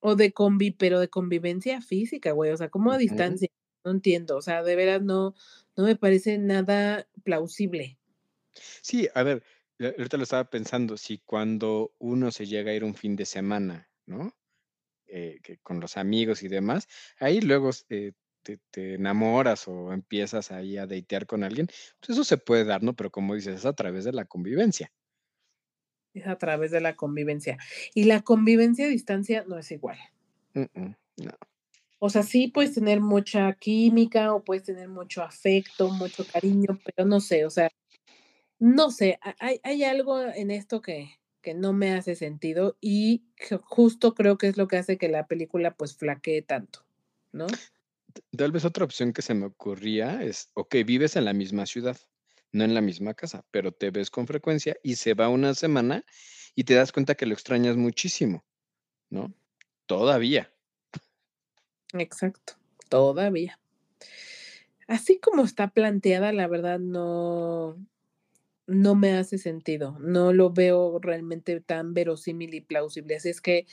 o 0.00 0.16
de 0.16 0.32
convi, 0.32 0.70
pero 0.70 1.00
de 1.00 1.08
convivencia 1.08 1.80
física, 1.80 2.32
güey, 2.32 2.50
o 2.50 2.56
sea, 2.56 2.68
como 2.68 2.92
a 2.92 2.98
distancia, 2.98 3.48
no 3.84 3.92
entiendo, 3.92 4.36
o 4.36 4.42
sea, 4.42 4.62
de 4.62 4.76
veras 4.76 5.02
no, 5.02 5.34
no 5.76 5.84
me 5.84 5.96
parece 5.96 6.38
nada 6.38 7.06
plausible. 7.24 7.98
Sí, 8.82 9.08
a 9.14 9.22
ver, 9.22 9.42
eh, 9.78 9.94
ahorita 9.96 10.16
lo 10.16 10.24
estaba 10.24 10.50
pensando, 10.50 10.96
si 10.96 11.18
cuando 11.18 11.94
uno 11.98 12.30
se 12.30 12.46
llega 12.46 12.70
a 12.70 12.74
ir 12.74 12.84
un 12.84 12.94
fin 12.94 13.16
de 13.16 13.24
semana, 13.24 13.88
¿no? 14.06 14.34
Eh, 15.12 15.40
que 15.42 15.58
con 15.58 15.80
los 15.80 15.96
amigos 15.96 16.42
y 16.44 16.48
demás, 16.48 16.86
ahí 17.18 17.40
luego 17.40 17.70
eh, 17.88 18.12
te, 18.42 18.58
te 18.70 18.94
enamoras 18.94 19.66
o 19.66 19.92
empiezas 19.92 20.52
ahí 20.52 20.76
a 20.78 20.86
datear 20.86 21.26
con 21.26 21.42
alguien, 21.42 21.66
pues 21.98 22.10
eso 22.10 22.22
se 22.24 22.38
puede 22.38 22.64
dar, 22.64 22.82
¿no? 22.82 22.94
Pero 22.94 23.10
como 23.10 23.34
dices, 23.34 23.56
es 23.56 23.66
a 23.66 23.72
través 23.72 24.04
de 24.04 24.12
la 24.12 24.24
convivencia. 24.24 24.92
Es 26.14 26.26
a 26.26 26.36
través 26.38 26.70
de 26.70 26.80
la 26.80 26.96
convivencia. 26.96 27.58
Y 27.94 28.04
la 28.04 28.22
convivencia 28.22 28.86
a 28.86 28.88
distancia 28.88 29.44
no 29.46 29.58
es 29.58 29.70
igual. 29.70 29.98
No. 30.54 31.32
O 31.98 32.08
sea, 32.08 32.22
sí 32.22 32.48
puedes 32.48 32.74
tener 32.74 33.00
mucha 33.00 33.52
química 33.54 34.34
o 34.34 34.42
puedes 34.42 34.64
tener 34.64 34.88
mucho 34.88 35.22
afecto, 35.22 35.90
mucho 35.90 36.24
cariño, 36.26 36.78
pero 36.84 37.06
no 37.06 37.20
sé, 37.20 37.44
o 37.44 37.50
sea, 37.50 37.68
no 38.58 38.90
sé, 38.90 39.18
ha- 39.22 39.36
hay, 39.38 39.60
hay 39.62 39.84
algo 39.84 40.20
en 40.20 40.50
esto 40.50 40.80
que, 40.80 41.10
que 41.40 41.54
no 41.54 41.72
me 41.72 41.92
hace 41.92 42.14
sentido 42.14 42.76
y 42.80 43.24
justo 43.62 44.14
creo 44.14 44.38
que 44.38 44.48
es 44.48 44.56
lo 44.56 44.68
que 44.68 44.76
hace 44.76 44.98
que 44.98 45.08
la 45.08 45.26
película 45.26 45.74
pues 45.74 45.96
flaquee 45.96 46.42
tanto, 46.42 46.84
¿no? 47.32 47.46
Tal 48.36 48.52
vez 48.52 48.64
otra 48.64 48.84
opción 48.84 49.12
que 49.12 49.22
se 49.22 49.34
me 49.34 49.46
ocurría 49.46 50.22
es, 50.22 50.50
ok, 50.54 50.76
vives 50.84 51.16
en 51.16 51.24
la 51.24 51.32
misma 51.32 51.66
ciudad, 51.66 51.96
no 52.52 52.64
en 52.64 52.74
la 52.74 52.80
misma 52.80 53.14
casa, 53.14 53.44
pero 53.50 53.72
te 53.72 53.90
ves 53.90 54.10
con 54.10 54.26
frecuencia 54.26 54.76
y 54.82 54.96
se 54.96 55.14
va 55.14 55.28
una 55.28 55.54
semana 55.54 56.04
y 56.54 56.64
te 56.64 56.74
das 56.74 56.92
cuenta 56.92 57.14
que 57.14 57.26
lo 57.26 57.34
extrañas 57.34 57.76
muchísimo, 57.76 58.44
¿no? 59.08 59.32
Todavía. 59.86 60.52
Exacto, 61.92 62.54
todavía. 62.88 63.58
Así 64.86 65.20
como 65.20 65.44
está 65.44 65.68
planteada, 65.68 66.32
la 66.32 66.48
verdad 66.48 66.80
no, 66.80 67.76
no 68.70 68.94
me 68.96 69.14
hace 69.14 69.38
sentido, 69.38 69.98
no 70.00 70.32
lo 70.32 70.50
veo 70.52 70.98
realmente 71.00 71.60
tan 71.60 71.94
verosímil 71.94 72.54
y 72.54 72.60
plausible. 72.62 73.16
Así 73.16 73.30
es 73.30 73.40
que 73.40 73.66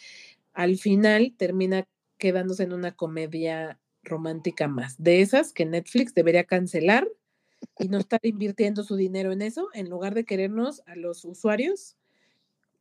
al 0.54 0.78
final 0.78 1.34
termina 1.38 1.88
quedándose 2.20 2.64
en 2.64 2.74
una 2.74 2.96
comedia 2.96 3.80
romántica 4.04 4.68
más, 4.68 4.96
de 5.04 5.22
esas 5.22 5.54
que 5.54 5.66
Netflix 5.66 6.14
debería 6.16 6.46
cancelar 6.46 7.08
y 7.80 7.90
no 7.90 8.00
estar 8.00 8.20
invirtiendo 8.24 8.84
su 8.84 8.96
dinero 8.98 9.32
en 9.34 9.42
eso, 9.44 9.70
en 9.74 9.90
lugar 9.90 10.16
de 10.16 10.26
querernos 10.26 10.84
a 10.88 10.96
los 10.96 11.26
usuarios 11.26 11.98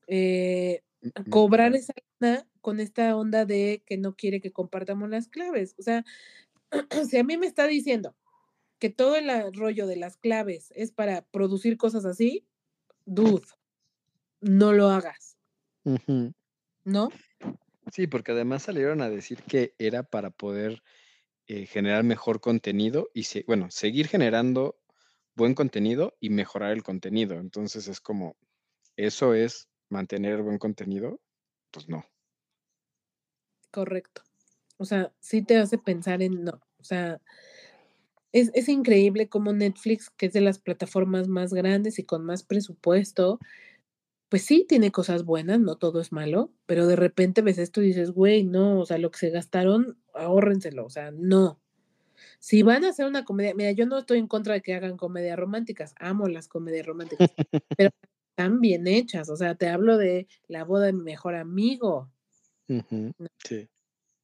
eh, 0.09 0.83
M- 1.03 1.13
me- 1.17 1.31
cobrar 1.31 1.75
esa 1.75 1.93
lana 2.21 2.47
con 2.61 2.81
esta 2.81 3.17
onda 3.17 3.45
de 3.45 3.83
que 3.87 3.97
no 3.99 4.15
quiere 4.17 4.41
que 4.41 4.53
compartamos 4.53 5.09
las 5.11 5.29
claves. 5.29 5.75
O 5.79 5.83
sea, 5.83 6.05
si 7.11 7.19
a 7.19 7.25
mí 7.25 7.37
me 7.39 7.47
está 7.47 7.67
diciendo 7.67 8.15
que 8.79 8.91
todo 8.91 9.17
el 9.17 9.29
rollo 9.55 9.87
de 9.87 9.97
las 9.97 10.17
claves 10.17 10.73
es 10.75 10.93
para 10.93 11.23
producir 11.23 11.77
cosas 11.77 12.05
así, 12.05 12.47
dude, 13.05 13.47
no 14.41 14.73
lo 14.73 14.91
hagas. 14.91 15.37
¿no? 16.85 17.09
Sí, 17.93 18.07
porque 18.07 18.33
además 18.33 18.65
salieron 18.65 19.01
a 19.01 19.09
decir 19.09 19.43
que 19.45 19.75
era 19.79 20.03
para 20.03 20.31
poder 20.31 20.83
eh, 21.47 21.67
generar 21.67 22.03
mejor 22.05 22.41
contenido 22.41 23.09
y, 23.15 23.25
se- 23.25 23.45
bueno, 23.47 23.71
seguir 23.71 24.09
generando 24.09 24.79
buen 25.37 25.55
contenido 25.55 26.17
y 26.21 26.31
mejorar 26.31 26.73
el 26.73 26.83
contenido. 26.83 27.35
Entonces 27.37 27.87
es 27.89 28.01
como, 28.01 28.37
¿eso 28.97 29.35
es 29.35 29.69
mantener 29.89 30.43
buen 30.43 30.59
contenido? 30.59 31.21
Pues 31.71 31.89
no. 31.89 32.05
Correcto. 33.71 34.23
O 34.79 34.85
sea, 34.85 35.13
sí 35.21 35.43
te 35.43 35.57
hace 35.59 35.79
pensar 35.79 36.23
en 36.23 36.45
no. 36.45 36.61
O 36.79 36.85
sea, 36.85 37.21
es, 38.33 38.51
es 38.55 38.69
increíble 38.69 39.29
cómo 39.29 39.53
Netflix, 39.53 40.11
que 40.11 40.27
es 40.27 40.33
de 40.33 40.41
las 40.41 40.59
plataformas 40.59 41.29
más 41.29 41.53
grandes 41.55 41.99
y 41.99 42.05
con 42.05 42.25
más 42.25 42.43
presupuesto, 42.45 43.41
pues 44.29 44.45
sí 44.45 44.67
tiene 44.69 44.93
cosas 44.93 45.25
buenas, 45.25 45.61
no 45.61 45.77
todo 45.77 46.01
es 46.01 46.13
malo, 46.13 46.53
pero 46.67 46.87
de 46.87 46.97
repente 46.97 47.43
ves 47.43 47.59
esto 47.59 47.83
y 47.83 47.89
dices, 47.89 48.11
güey, 48.13 48.45
no, 48.45 48.81
o 48.81 48.87
sea, 48.87 48.99
lo 48.99 49.11
que 49.11 49.19
se 49.19 49.31
gastaron, 49.31 49.99
ahórrenselo, 50.15 50.85
o 50.87 50.91
sea, 50.91 51.13
no. 51.13 51.61
Si 52.41 52.63
van 52.63 52.85
a 52.85 52.91
hacer 52.91 53.07
una 53.07 53.25
comedia, 53.25 53.55
mira, 53.55 53.73
yo 53.73 53.87
no 53.87 53.99
estoy 53.99 54.19
en 54.19 54.29
contra 54.29 54.55
de 54.55 54.63
que 54.63 54.75
hagan 54.75 54.97
comedias 54.97 55.39
románticas, 55.39 55.95
amo 56.01 56.29
las 56.29 56.49
comedias 56.49 56.87
románticas, 56.87 57.27
pero 57.77 57.91
están 58.31 58.61
bien 58.61 58.87
hechas, 58.89 59.31
o 59.31 59.37
sea, 59.37 59.57
te 59.57 59.69
hablo 59.69 59.99
de 59.99 60.29
la 60.49 60.65
boda 60.65 60.87
de 60.87 60.93
mi 60.95 61.03
mejor 61.03 61.35
amigo, 61.37 62.11
Ujú, 62.69 63.13
¿no? 63.19 63.27
Sí. 63.45 63.69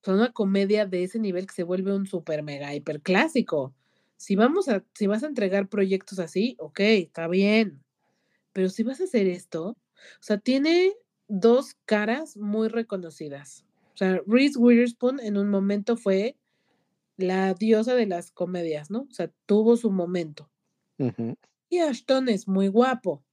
son 0.05 0.17
una 0.17 0.33
comedia 0.33 0.87
de 0.87 1.03
ese 1.05 1.19
nivel 1.19 1.47
que 1.47 1.55
se 1.55 1.63
vuelve 1.65 1.95
un 1.95 2.07
super 2.07 2.43
mega 2.43 2.75
hiper 2.75 3.01
clásico. 3.03 3.75
Si 4.23 4.37
vamos 4.37 4.69
a, 4.69 4.85
si 4.95 5.09
vas 5.09 5.25
a 5.25 5.27
entregar 5.27 5.69
proyectos 5.69 6.21
así, 6.21 6.55
ok, 6.61 6.79
está 6.79 7.27
bien, 7.27 7.83
pero 8.53 8.69
si 8.69 8.85
vas 8.85 9.01
a 9.01 9.05
hacer 9.05 9.27
esto, 9.27 9.71
o 9.71 9.77
sea, 10.21 10.39
tiene 10.39 10.93
dos 11.27 11.75
caras 11.87 12.37
muy 12.37 12.69
reconocidas. 12.69 13.65
O 13.95 13.97
sea, 13.97 14.21
Reese 14.29 14.61
Witherspoon 14.61 15.19
en 15.19 15.37
un 15.37 15.51
momento 15.51 15.97
fue 15.97 16.37
la 17.17 17.55
diosa 17.55 17.97
de 17.97 18.07
las 18.07 18.31
comedias, 18.31 18.93
¿no? 18.93 19.09
O 19.11 19.13
sea, 19.13 19.33
tuvo 19.45 19.77
su 19.77 19.91
momento. 19.91 20.53
Y 21.69 21.81
Ashton 21.81 22.29
es 22.29 22.47
muy 22.47 22.69
guapo, 22.69 23.25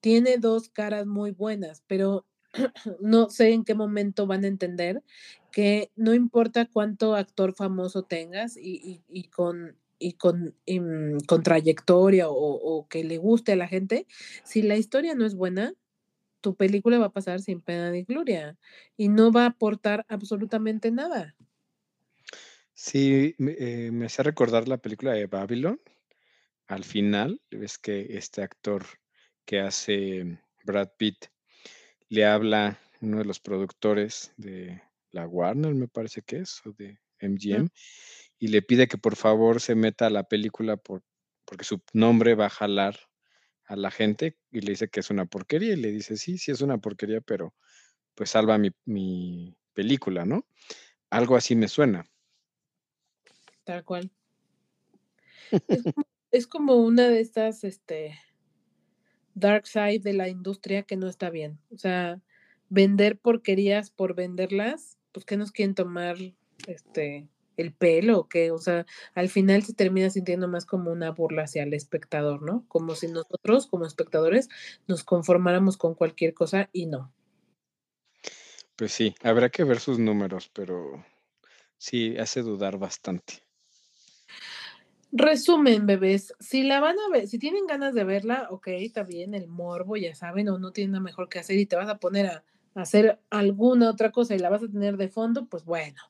tiene 0.00 0.36
dos 0.38 0.68
caras 0.68 1.06
muy 1.06 1.32
buenas, 1.32 1.82
pero 1.88 2.24
no 3.00 3.30
sé 3.30 3.50
en 3.52 3.64
qué 3.64 3.74
momento 3.74 4.28
van 4.28 4.44
a 4.44 4.48
entender 4.48 5.02
que 5.50 5.90
no 5.96 6.14
importa 6.14 6.66
cuánto 6.66 7.16
actor 7.16 7.52
famoso 7.52 8.04
tengas 8.04 8.56
y, 8.56 8.76
y- 8.76 9.02
y 9.08 9.24
con, 9.24 9.76
y 10.00 10.14
con, 10.14 10.56
y, 10.66 10.80
mm, 10.80 11.20
con 11.28 11.44
trayectoria 11.44 12.28
o, 12.28 12.34
o 12.34 12.88
que 12.88 13.04
le 13.04 13.18
guste 13.18 13.52
a 13.52 13.56
la 13.56 13.68
gente, 13.68 14.06
si 14.42 14.62
la 14.62 14.76
historia 14.76 15.14
no 15.14 15.24
es 15.24 15.36
buena, 15.36 15.74
tu 16.40 16.56
película 16.56 16.98
va 16.98 17.06
a 17.06 17.12
pasar 17.12 17.40
sin 17.40 17.60
pena 17.60 17.90
ni 17.90 18.02
gloria 18.02 18.56
y 18.96 19.08
no 19.08 19.30
va 19.30 19.44
a 19.44 19.48
aportar 19.48 20.04
absolutamente 20.08 20.90
nada. 20.90 21.36
Sí, 22.72 23.34
me, 23.38 23.54
eh, 23.58 23.90
me 23.92 24.06
hace 24.06 24.22
recordar 24.22 24.66
la 24.66 24.78
película 24.78 25.12
de 25.12 25.26
Babylon. 25.26 25.78
Al 26.66 26.84
final, 26.84 27.40
ves 27.50 27.78
que 27.78 28.16
este 28.16 28.42
actor 28.42 28.86
que 29.44 29.60
hace 29.60 30.38
Brad 30.64 30.88
Pitt 30.96 31.26
le 32.08 32.24
habla 32.24 32.66
a 32.68 32.78
uno 33.02 33.18
de 33.18 33.24
los 33.24 33.40
productores 33.40 34.32
de 34.36 34.80
la 35.10 35.26
Warner, 35.26 35.74
me 35.74 35.88
parece 35.88 36.22
que 36.22 36.38
es, 36.38 36.64
o 36.64 36.72
de 36.72 36.98
MGM, 37.20 37.68
y 38.40 38.48
le 38.48 38.62
pide 38.62 38.88
que 38.88 38.96
por 38.96 39.16
favor 39.16 39.60
se 39.60 39.74
meta 39.74 40.06
a 40.06 40.10
la 40.10 40.24
película 40.24 40.78
por, 40.78 41.04
porque 41.44 41.64
su 41.64 41.82
nombre 41.92 42.34
va 42.34 42.46
a 42.46 42.50
jalar 42.50 42.98
a 43.66 43.76
la 43.76 43.90
gente 43.90 44.38
y 44.50 44.62
le 44.62 44.72
dice 44.72 44.88
que 44.88 45.00
es 45.00 45.10
una 45.10 45.26
porquería 45.26 45.74
y 45.74 45.76
le 45.76 45.92
dice, 45.92 46.16
sí, 46.16 46.38
sí 46.38 46.50
es 46.50 46.62
una 46.62 46.78
porquería, 46.78 47.20
pero 47.20 47.54
pues 48.14 48.30
salva 48.30 48.56
mi, 48.56 48.70
mi 48.86 49.54
película, 49.74 50.24
¿no? 50.24 50.46
Algo 51.10 51.36
así 51.36 51.54
me 51.54 51.68
suena. 51.68 52.10
Tal 53.64 53.84
cual. 53.84 54.10
Es 55.68 55.82
como, 55.94 56.06
es 56.30 56.46
como 56.46 56.76
una 56.76 57.08
de 57.08 57.20
estas, 57.20 57.62
este, 57.62 58.18
dark 59.34 59.66
side 59.66 60.00
de 60.00 60.14
la 60.14 60.28
industria 60.28 60.82
que 60.84 60.96
no 60.96 61.08
está 61.08 61.28
bien. 61.28 61.60
O 61.70 61.76
sea, 61.76 62.22
vender 62.70 63.18
porquerías 63.18 63.90
por 63.90 64.14
venderlas, 64.14 64.98
pues 65.12 65.26
que 65.26 65.36
nos 65.36 65.52
quieren 65.52 65.74
tomar 65.74 66.16
este 66.66 67.28
el 67.56 67.72
pelo 67.72 68.20
o 68.20 68.28
qué, 68.28 68.50
o 68.50 68.58
sea, 68.58 68.86
al 69.14 69.28
final 69.28 69.62
se 69.62 69.74
termina 69.74 70.10
sintiendo 70.10 70.48
más 70.48 70.64
como 70.64 70.90
una 70.90 71.10
burla 71.10 71.44
hacia 71.44 71.62
el 71.62 71.74
espectador, 71.74 72.42
¿no? 72.42 72.64
Como 72.68 72.94
si 72.94 73.08
nosotros 73.08 73.66
como 73.66 73.86
espectadores 73.86 74.48
nos 74.86 75.04
conformáramos 75.04 75.76
con 75.76 75.94
cualquier 75.94 76.34
cosa 76.34 76.70
y 76.72 76.86
no. 76.86 77.12
Pues 78.76 78.92
sí, 78.92 79.14
habrá 79.22 79.50
que 79.50 79.64
ver 79.64 79.78
sus 79.78 79.98
números, 79.98 80.50
pero 80.54 81.04
sí 81.76 82.16
hace 82.16 82.42
dudar 82.42 82.78
bastante. 82.78 83.42
Resumen, 85.12 85.86
bebés, 85.86 86.32
si 86.38 86.62
la 86.62 86.80
van 86.80 86.96
a 86.98 87.10
ver, 87.10 87.26
si 87.26 87.38
tienen 87.38 87.66
ganas 87.66 87.94
de 87.94 88.04
verla, 88.04 88.46
ok, 88.50 88.68
está 88.68 89.02
bien, 89.02 89.34
el 89.34 89.48
morbo, 89.48 89.96
ya 89.96 90.14
saben, 90.14 90.48
o 90.48 90.58
no 90.58 90.70
tienen 90.70 90.92
nada 90.92 91.02
mejor 91.02 91.28
que 91.28 91.40
hacer 91.40 91.58
y 91.58 91.66
te 91.66 91.74
vas 91.74 91.88
a 91.88 91.98
poner 91.98 92.26
a, 92.26 92.44
a 92.74 92.82
hacer 92.82 93.18
alguna 93.28 93.90
otra 93.90 94.12
cosa 94.12 94.34
y 94.34 94.38
la 94.38 94.50
vas 94.50 94.62
a 94.62 94.68
tener 94.68 94.96
de 94.96 95.08
fondo, 95.08 95.46
pues 95.46 95.64
bueno. 95.64 96.00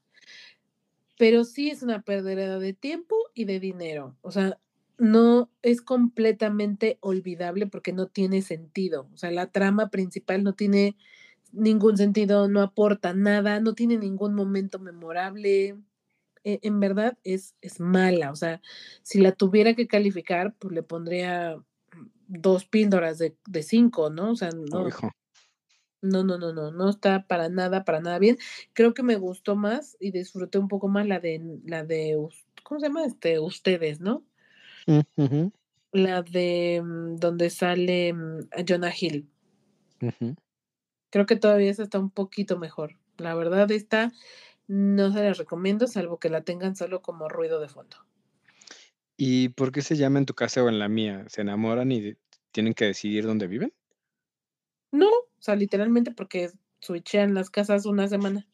Pero 1.21 1.45
sí 1.45 1.69
es 1.69 1.83
una 1.83 2.01
pérdida 2.01 2.59
de 2.59 2.73
tiempo 2.73 3.15
y 3.35 3.45
de 3.45 3.61
dinero. 3.61 4.17
O 4.23 4.31
sea, 4.31 4.59
no 4.97 5.51
es 5.61 5.83
completamente 5.83 6.97
olvidable 7.03 7.67
porque 7.67 7.93
no 7.93 8.07
tiene 8.07 8.41
sentido. 8.41 9.07
O 9.13 9.19
sea, 9.19 9.31
la 9.31 9.49
trama 9.49 9.91
principal 9.91 10.43
no 10.43 10.55
tiene 10.55 10.97
ningún 11.53 11.99
sentido, 11.99 12.49
no 12.49 12.63
aporta 12.63 13.13
nada, 13.13 13.61
no 13.61 13.75
tiene 13.75 13.99
ningún 13.99 14.35
momento 14.35 14.79
memorable. 14.79 15.77
E- 16.43 16.61
en 16.63 16.81
verdad 16.81 17.19
es, 17.23 17.55
es 17.61 17.81
mala. 17.81 18.31
O 18.33 18.37
sea, 18.37 18.63
si 19.03 19.21
la 19.21 19.33
tuviera 19.33 19.75
que 19.75 19.87
calificar, 19.87 20.55
pues 20.59 20.73
le 20.73 20.83
pondría 20.83 21.63
dos 22.29 22.65
píldoras 22.65 23.19
de, 23.19 23.37
de 23.47 23.63
cinco, 23.63 24.09
¿no? 24.09 24.31
O 24.31 24.37
sea, 24.37 24.49
Oh, 24.73 24.79
no, 24.79 24.89
hijo. 24.89 25.11
No, 26.03 26.25
no, 26.25 26.39
no, 26.39 26.53
no, 26.53 26.71
no 26.71 26.89
está 26.89 27.27
para 27.27 27.49
nada, 27.49 27.85
para 27.85 28.01
nada 28.01 28.19
bien. 28.19 28.39
Creo 28.73 28.95
que 28.95 29.03
me 29.03 29.17
gustó 29.17 29.57
más 29.57 29.97
y 30.01 30.11
disfruté 30.11 30.59
un 30.59 30.69
poco 30.69 30.89
más 30.89 31.07
la 31.07 31.21
de 31.21 31.61
la 31.65 31.85
de 31.85 32.17
¿cómo 32.63 32.81
se 32.81 32.87
llama? 32.87 33.05
Este, 33.05 33.39
ustedes, 33.39 34.01
¿no? 34.01 34.25
Mm, 34.87 35.49
La 35.93 36.23
de 36.23 36.81
mm, 36.83 37.17
donde 37.17 37.51
sale 37.51 38.13
mm, 38.13 38.49
Jonah 38.67 38.93
Hill. 38.99 39.29
Creo 41.11 41.27
que 41.27 41.37
todavía 41.37 41.71
esa 41.71 41.83
está 41.83 41.99
un 41.99 42.11
poquito 42.11 42.59
mejor. 42.59 42.97
La 43.19 43.35
verdad, 43.35 43.71
esta 43.71 44.13
no 44.67 45.13
se 45.13 45.23
las 45.23 45.37
recomiendo, 45.37 45.87
salvo 45.87 46.19
que 46.19 46.31
la 46.31 46.43
tengan 46.43 46.77
solo 46.77 47.03
como 47.03 47.29
ruido 47.29 47.61
de 47.61 47.69
fondo. 47.69 47.97
¿Y 49.17 49.51
por 49.51 49.73
qué 49.73 49.83
se 49.83 49.97
llama 49.97 50.19
en 50.19 50.27
tu 50.27 50.35
casa 50.35 50.63
o 50.63 50.69
en 50.69 50.79
la 50.79 50.89
mía? 50.89 51.25
¿Se 51.29 51.43
enamoran 51.43 51.93
y 51.93 52.17
tienen 52.53 52.73
que 52.73 52.87
decidir 52.87 53.27
dónde 53.27 53.49
viven? 53.49 53.75
No, 54.93 55.11
o 55.41 55.43
sea, 55.43 55.57
literalmente 55.57 56.11
porque 56.11 56.51
switchean 56.81 57.33
las 57.33 57.49
casas 57.49 57.87
una 57.87 58.07
semana. 58.09 58.47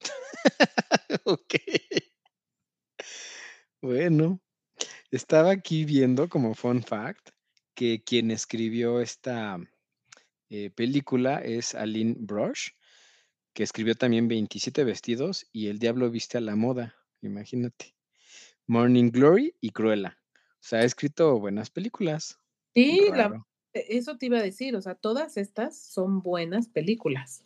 Ok. 1.24 1.54
Bueno, 3.80 4.40
estaba 5.10 5.50
aquí 5.50 5.84
viendo 5.84 6.28
como 6.28 6.54
fun 6.54 6.82
fact 6.82 7.30
que 7.74 8.02
quien 8.02 8.30
escribió 8.30 9.00
esta 9.00 9.58
eh, 10.48 10.70
película 10.70 11.38
es 11.38 11.74
Aline 11.74 12.16
Brosh, 12.18 12.70
que 13.52 13.62
escribió 13.62 13.94
también 13.94 14.26
27 14.26 14.82
vestidos 14.84 15.46
y 15.52 15.68
El 15.68 15.78
diablo 15.78 16.10
viste 16.10 16.38
a 16.38 16.40
la 16.40 16.56
moda, 16.56 16.96
imagínate. 17.20 17.94
Morning 18.66 19.10
Glory 19.10 19.54
y 19.60 19.70
Cruella. 19.70 20.18
O 20.34 20.64
sea, 20.64 20.80
ha 20.80 20.84
escrito 20.84 21.38
buenas 21.38 21.70
películas. 21.70 22.38
Sí, 22.74 23.10
la-. 23.12 23.44
Eso 23.74 24.16
te 24.18 24.26
iba 24.26 24.38
a 24.38 24.42
decir, 24.42 24.76
o 24.76 24.82
sea, 24.82 24.94
todas 24.94 25.36
estas 25.36 25.76
son 25.78 26.20
buenas 26.22 26.68
películas. 26.68 27.44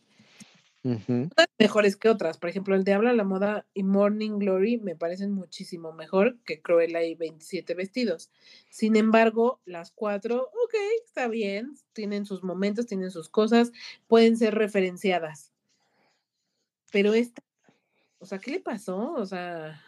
Unas 0.82 1.48
mejores 1.58 1.96
que 1.96 2.08
otras. 2.08 2.38
Por 2.38 2.48
ejemplo, 2.48 2.76
El 2.76 2.84
Diablo 2.84 3.08
a 3.10 3.12
la 3.12 3.24
Moda 3.24 3.66
y 3.74 3.82
Morning 3.82 4.38
Glory 4.38 4.78
me 4.78 4.94
parecen 4.94 5.32
muchísimo 5.32 5.92
mejor 5.92 6.38
que 6.44 6.62
Cruella 6.62 7.02
y 7.02 7.16
27 7.16 7.74
vestidos. 7.74 8.30
Sin 8.70 8.94
embargo, 8.94 9.60
las 9.64 9.90
cuatro, 9.90 10.42
ok, 10.42 10.74
está 11.04 11.26
bien, 11.26 11.74
tienen 11.92 12.24
sus 12.24 12.44
momentos, 12.44 12.86
tienen 12.86 13.10
sus 13.10 13.28
cosas, 13.28 13.72
pueden 14.06 14.36
ser 14.36 14.54
referenciadas. 14.54 15.50
Pero 16.92 17.14
esta, 17.14 17.42
o 18.20 18.26
sea, 18.26 18.38
¿qué 18.38 18.52
le 18.52 18.60
pasó? 18.60 19.12
O 19.14 19.26
sea, 19.26 19.82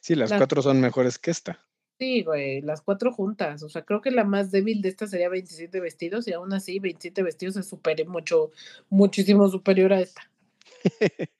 Sí, 0.00 0.14
las 0.14 0.30
Las- 0.30 0.38
cuatro 0.38 0.62
son 0.62 0.80
mejores 0.80 1.18
que 1.18 1.30
esta. 1.30 1.62
Sí, 2.02 2.22
güey, 2.24 2.62
las 2.62 2.80
cuatro 2.82 3.12
juntas. 3.12 3.62
O 3.62 3.68
sea, 3.68 3.84
creo 3.84 4.00
que 4.00 4.10
la 4.10 4.24
más 4.24 4.50
débil 4.50 4.82
de 4.82 4.88
esta 4.88 5.06
sería 5.06 5.28
27 5.28 5.78
vestidos 5.78 6.26
y 6.26 6.32
aún 6.32 6.52
así 6.52 6.80
27 6.80 7.22
vestidos 7.22 7.56
es 7.56 7.68
super, 7.68 8.04
mucho, 8.08 8.50
muchísimo 8.88 9.48
superior 9.48 9.92
a 9.92 10.00
esta. 10.00 10.28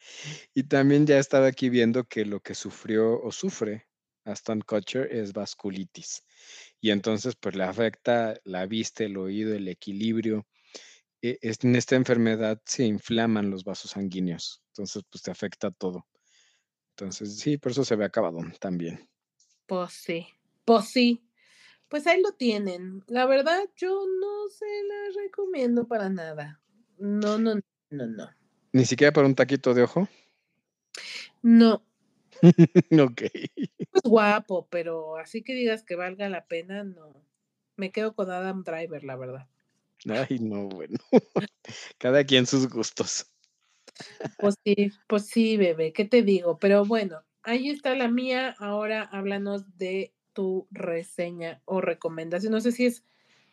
y 0.54 0.62
también 0.62 1.04
ya 1.04 1.18
estaba 1.18 1.48
aquí 1.48 1.68
viendo 1.68 2.04
que 2.04 2.24
lo 2.24 2.38
que 2.38 2.54
sufrió 2.54 3.20
o 3.20 3.32
sufre 3.32 3.88
Aston 4.24 4.60
Kutcher 4.60 5.12
es 5.12 5.32
vasculitis. 5.32 6.24
Y 6.80 6.90
entonces, 6.90 7.34
pues 7.34 7.56
le 7.56 7.64
afecta 7.64 8.36
la 8.44 8.66
vista, 8.66 9.02
el 9.02 9.16
oído, 9.16 9.56
el 9.56 9.66
equilibrio. 9.66 10.46
E- 11.22 11.38
En 11.42 11.74
esta 11.74 11.96
enfermedad 11.96 12.62
se 12.64 12.84
inflaman 12.84 13.50
los 13.50 13.64
vasos 13.64 13.90
sanguíneos. 13.90 14.62
Entonces, 14.68 15.02
pues 15.10 15.22
te 15.22 15.32
afecta 15.32 15.72
todo. 15.72 16.06
Entonces, 16.90 17.36
sí, 17.40 17.58
por 17.58 17.72
eso 17.72 17.84
se 17.84 17.96
ve 17.96 18.04
acabado 18.04 18.38
también. 18.60 19.08
Pues 19.66 19.92
sí, 19.92 20.28
pues 20.64 20.88
sí. 20.88 21.22
Pues 21.88 22.06
ahí 22.06 22.22
lo 22.22 22.32
tienen. 22.32 23.04
La 23.06 23.26
verdad, 23.26 23.60
yo 23.76 24.06
no 24.06 24.48
se 24.48 24.66
las 24.84 25.14
recomiendo 25.14 25.86
para 25.86 26.08
nada. 26.08 26.60
No, 26.98 27.38
no, 27.38 27.56
no, 27.90 28.06
no. 28.06 28.30
Ni 28.72 28.86
siquiera 28.86 29.12
para 29.12 29.26
un 29.26 29.34
taquito 29.34 29.74
de 29.74 29.82
ojo. 29.82 30.08
No, 31.42 31.82
ok. 32.90 33.22
es 33.22 34.02
guapo, 34.04 34.66
pero 34.68 35.16
así 35.16 35.42
que 35.42 35.54
digas 35.54 35.84
que 35.84 35.96
valga 35.96 36.28
la 36.28 36.46
pena, 36.46 36.84
no. 36.84 37.24
Me 37.76 37.92
quedo 37.92 38.14
con 38.14 38.30
Adam 38.30 38.64
Driver, 38.64 39.04
la 39.04 39.16
verdad. 39.16 39.48
Ay, 40.08 40.38
no, 40.40 40.68
bueno. 40.68 40.98
Cada 41.98 42.24
quien 42.24 42.46
sus 42.46 42.68
gustos. 42.68 43.26
Pues 44.38 44.56
sí, 44.64 44.90
pues 45.06 45.26
sí, 45.26 45.56
bebé, 45.56 45.92
¿qué 45.92 46.04
te 46.04 46.22
digo? 46.22 46.58
Pero 46.58 46.84
bueno, 46.84 47.22
ahí 47.42 47.70
está 47.70 47.94
la 47.94 48.08
mía. 48.08 48.56
Ahora 48.58 49.02
háblanos 49.02 49.76
de 49.78 50.14
tu 50.32 50.66
reseña 50.70 51.62
o 51.64 51.80
recomendación. 51.80 52.52
No 52.52 52.60
sé 52.60 52.72
si 52.72 52.86
es 52.86 53.02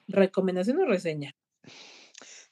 recomendación 0.07 0.79
o 0.79 0.85
reseña. 0.85 1.35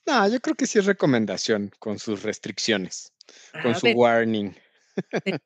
No, 0.06 0.28
yo 0.30 0.40
creo 0.40 0.56
que 0.56 0.68
sí 0.68 0.80
es 0.80 0.86
recomendación 0.86 1.72
con 1.80 2.00
sus 2.00 2.24
restricciones, 2.24 3.14
con 3.62 3.72
A 3.72 3.80
su 3.80 3.88
warning. 3.88 4.56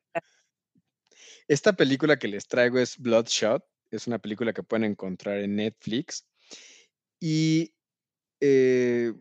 Esta 1.47 1.73
película 1.73 2.17
que 2.17 2.27
les 2.27 2.47
traigo 2.47 2.79
es 2.79 2.97
Bloodshot. 2.97 3.65
Es 3.89 4.07
una 4.07 4.19
película 4.19 4.53
que 4.53 4.63
pueden 4.63 4.85
encontrar 4.85 5.39
en 5.39 5.55
Netflix. 5.55 6.25
Y 7.19 7.73
eh, 8.39 9.13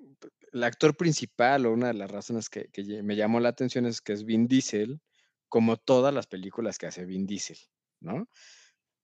el 0.52 0.64
actor 0.64 0.96
principal, 0.96 1.66
o 1.66 1.72
una 1.72 1.88
de 1.88 1.94
las 1.94 2.10
razones 2.10 2.48
que, 2.48 2.68
que 2.68 3.02
me 3.02 3.16
llamó 3.16 3.40
la 3.40 3.48
atención 3.48 3.86
es 3.86 4.00
que 4.00 4.12
es 4.12 4.24
Vin 4.24 4.46
Diesel, 4.46 5.00
como 5.48 5.76
todas 5.76 6.12
las 6.12 6.26
películas 6.26 6.78
que 6.78 6.86
hace 6.86 7.04
Vin 7.04 7.26
Diesel, 7.26 7.58
¿no? 8.00 8.28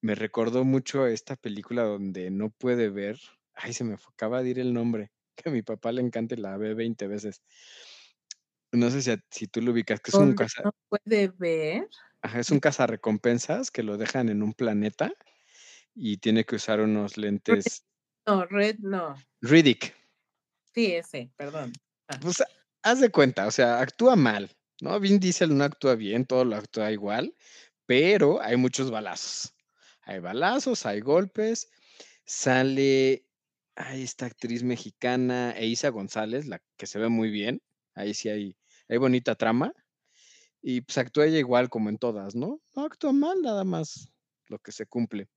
Me 0.03 0.15
recordó 0.15 0.65
mucho 0.65 1.07
esta 1.07 1.37
película 1.37 1.83
donde 1.85 2.31
no 2.31 2.51
puede 2.51 2.89
ver. 2.91 3.19
Ay, 3.55 3.73
se 3.73 3.85
me 3.85 3.95
acaba 3.95 4.43
de 4.43 4.51
ir 4.51 4.59
el 4.59 4.73
nombre, 4.73 5.13
que 5.37 5.49
a 5.49 5.53
mi 5.53 5.63
papá 5.63 5.93
le 5.93 6.03
encanta 6.03 6.35
y 6.35 6.39
la 6.39 6.57
ve 6.57 6.75
20 6.75 7.07
veces. 7.09 7.43
No 8.73 8.91
sé 8.91 9.03
si, 9.03 9.11
a- 9.11 9.21
si 9.31 9.47
tú 9.47 9.61
lo 9.63 9.73
ubicas, 9.73 10.01
que 10.01 10.11
es 10.11 10.15
un 10.17 10.35
caza, 10.35 10.63
no 10.65 10.73
puede 10.89 11.29
ver. 11.29 11.89
ajá, 12.23 12.41
es 12.41 12.51
un 12.51 12.61
cazarrecompensas 12.61 13.71
que 13.71 13.83
lo 13.83 13.97
dejan 13.97 14.29
en 14.29 14.43
un 14.43 14.53
planeta 14.55 15.13
y 15.95 16.19
tiene 16.19 16.45
que 16.45 16.57
usar 16.57 16.81
unos 16.81 17.17
lentes 17.19 17.85
No, 18.27 18.45
Red, 18.47 18.79
no. 18.81 19.17
Riddick. 19.43 19.95
Sí, 20.75 20.95
ese, 20.95 21.33
perdón. 21.37 21.73
Ah. 22.09 22.19
Pues 22.21 22.43
haz 22.83 23.01
de 23.01 23.11
cuenta, 23.11 23.47
o 23.47 23.53
sea, 23.53 23.81
actúa 23.81 24.17
mal, 24.17 24.51
¿no? 24.83 25.01
Vin 25.01 25.21
Diesel 25.21 25.57
no 25.57 25.65
actúa 25.65 25.97
bien, 25.97 26.27
todo 26.27 26.45
lo 26.45 26.57
actúa 26.57 26.93
igual, 26.93 27.35
pero 27.87 28.43
hay 28.43 28.57
muchos 28.57 28.91
balazos. 28.91 29.56
Hay 30.07 30.21
balazos, 30.21 30.87
hay 30.87 31.01
golpes. 31.01 31.69
Sale, 32.25 33.27
hay 33.75 34.03
esta 34.03 34.27
actriz 34.27 34.63
mexicana, 34.63 35.53
Eiza 35.57 35.91
González, 35.91 36.47
la 36.47 36.63
que 36.77 36.87
se 36.87 36.99
ve 36.99 37.09
muy 37.09 37.31
bien. 37.31 37.61
Ahí 37.95 38.15
sí 38.15 38.29
hay, 38.29 38.57
hay 38.89 38.97
bonita 38.99 39.35
trama. 39.35 39.73
Y 40.63 40.81
pues 40.81 40.97
actúa 40.99 41.27
ella 41.27 41.39
igual 41.39 41.69
como 41.69 41.91
en 41.91 41.99
todas, 41.99 42.35
¿no? 42.35 42.61
No 42.75 42.85
actúa 42.85 43.13
mal, 43.13 43.43
nada 43.43 43.65
más 43.65 44.09
lo 44.47 44.59
que 44.61 44.73
se 44.73 44.87
cumple. 44.87 45.29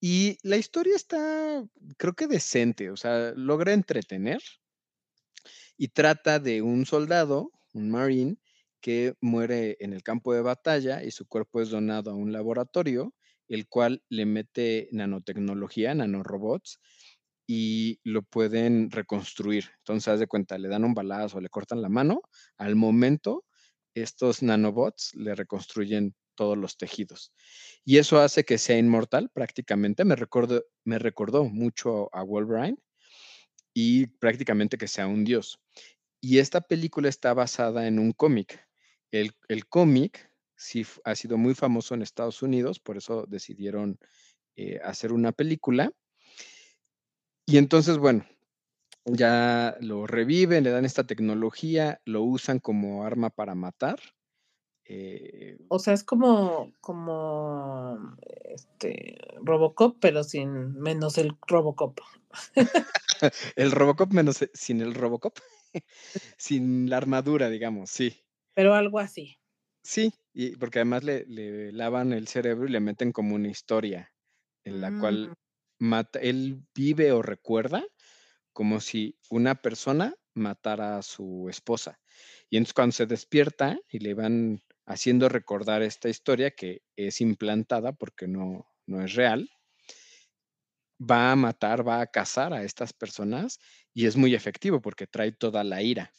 Y 0.00 0.38
la 0.42 0.56
historia 0.56 0.96
está, 0.96 1.64
creo 1.96 2.14
que 2.14 2.26
decente, 2.26 2.90
o 2.90 2.96
sea, 2.96 3.32
logra 3.36 3.72
entretener 3.72 4.42
y 5.76 5.88
trata 5.88 6.38
de 6.38 6.62
un 6.62 6.84
soldado, 6.86 7.50
un 7.72 7.90
marine, 7.90 8.36
que 8.80 9.14
muere 9.20 9.78
en 9.80 9.94
el 9.94 10.02
campo 10.02 10.34
de 10.34 10.42
batalla 10.42 11.02
y 11.02 11.10
su 11.10 11.26
cuerpo 11.26 11.62
es 11.62 11.70
donado 11.70 12.10
a 12.10 12.14
un 12.14 12.32
laboratorio, 12.32 13.14
el 13.54 13.68
cual 13.68 14.02
le 14.08 14.26
mete 14.26 14.88
nanotecnología, 14.92 15.94
nanorobots, 15.94 16.80
y 17.46 18.00
lo 18.04 18.22
pueden 18.22 18.90
reconstruir. 18.90 19.70
Entonces, 19.78 20.08
haz 20.08 20.20
de 20.20 20.26
cuenta, 20.26 20.58
le 20.58 20.68
dan 20.68 20.84
un 20.84 20.94
balazo, 20.94 21.40
le 21.40 21.48
cortan 21.48 21.82
la 21.82 21.88
mano, 21.88 22.22
al 22.56 22.74
momento, 22.74 23.44
estos 23.94 24.42
nanobots 24.42 25.14
le 25.14 25.34
reconstruyen 25.34 26.14
todos 26.34 26.58
los 26.58 26.76
tejidos. 26.76 27.32
Y 27.84 27.98
eso 27.98 28.18
hace 28.18 28.44
que 28.44 28.58
sea 28.58 28.78
inmortal 28.78 29.30
prácticamente. 29.32 30.04
Me, 30.04 30.16
recordó, 30.16 30.64
me 30.84 30.98
recordó 30.98 31.44
mucho 31.44 32.12
a 32.12 32.22
Wolverine 32.22 32.78
y 33.72 34.06
prácticamente 34.06 34.78
que 34.78 34.88
sea 34.88 35.06
un 35.06 35.24
dios. 35.24 35.60
Y 36.20 36.38
esta 36.38 36.60
película 36.60 37.08
está 37.08 37.34
basada 37.34 37.86
en 37.86 37.98
un 37.98 38.12
cómic. 38.12 38.66
El 39.12 39.68
cómic 39.68 40.28
sí 40.64 40.86
ha 41.04 41.14
sido 41.14 41.36
muy 41.36 41.54
famoso 41.54 41.94
en 41.94 42.02
Estados 42.02 42.42
Unidos, 42.42 42.80
por 42.80 42.96
eso 42.96 43.26
decidieron 43.28 43.98
eh, 44.56 44.80
hacer 44.82 45.12
una 45.12 45.32
película. 45.32 45.92
Y 47.46 47.58
entonces, 47.58 47.98
bueno, 47.98 48.24
ya 49.04 49.76
lo 49.80 50.06
reviven, 50.06 50.64
le 50.64 50.70
dan 50.70 50.86
esta 50.86 51.04
tecnología, 51.04 52.00
lo 52.06 52.22
usan 52.22 52.58
como 52.58 53.04
arma 53.04 53.28
para 53.28 53.54
matar 53.54 54.00
Eh, 54.86 55.58
O 55.68 55.78
sea, 55.78 55.94
es 55.94 56.04
como, 56.04 56.72
como 56.80 58.16
este 58.44 59.18
Robocop, 59.42 59.98
pero 60.00 60.24
sin 60.24 60.74
menos 60.74 61.18
el 61.18 61.36
Robocop. 61.46 61.98
el 63.56 63.70
Robocop 63.70 64.12
menos 64.12 64.44
sin 64.54 64.80
el 64.80 64.94
Robocop, 64.94 65.38
sin 66.38 66.88
la 66.88 66.96
armadura, 66.96 67.50
digamos, 67.50 67.90
sí. 67.90 68.24
Pero 68.54 68.74
algo 68.74 68.98
así. 68.98 69.38
Sí, 69.84 70.12
y 70.32 70.56
porque 70.56 70.78
además 70.80 71.04
le, 71.04 71.24
le 71.26 71.70
lavan 71.72 72.12
el 72.12 72.26
cerebro 72.28 72.66
y 72.66 72.70
le 72.72 72.80
meten 72.80 73.12
como 73.12 73.34
una 73.34 73.48
historia 73.48 74.12
en 74.64 74.80
la 74.80 74.92
cual 74.92 75.30
Mm, 75.30 75.34
mata, 75.78 76.18
él 76.20 76.62
vive 76.74 77.12
o 77.12 77.22
recuerda 77.22 77.84
como 78.52 78.80
si 78.80 79.18
una 79.30 79.56
persona 79.56 80.14
matara 80.34 80.98
a 80.98 81.02
su 81.02 81.48
esposa. 81.50 82.00
Y 82.50 82.58
entonces 82.58 82.74
cuando 82.74 82.92
se 82.92 83.06
despierta 83.06 83.78
y 83.88 84.00
le 84.00 84.14
van 84.14 84.62
haciendo 84.86 85.28
recordar 85.28 85.82
esta 85.82 86.08
historia 86.10 86.52
que 86.52 86.82
es 86.96 87.20
implantada 87.20 87.92
porque 87.94 88.28
no, 88.28 88.66
no 88.86 89.02
es 89.04 89.14
real, 89.14 89.50
va 91.10 91.18
a 91.32 91.36
matar, 91.36 91.82
va 91.88 92.00
a 92.00 92.06
cazar 92.08 92.52
a 92.52 92.62
estas 92.64 92.92
personas 92.92 93.58
y 93.92 94.06
es 94.06 94.16
muy 94.16 94.34
efectivo 94.34 94.80
porque 94.80 95.06
trae 95.06 95.30
toda 95.32 95.62
la 95.64 95.82
ira. 95.82 96.12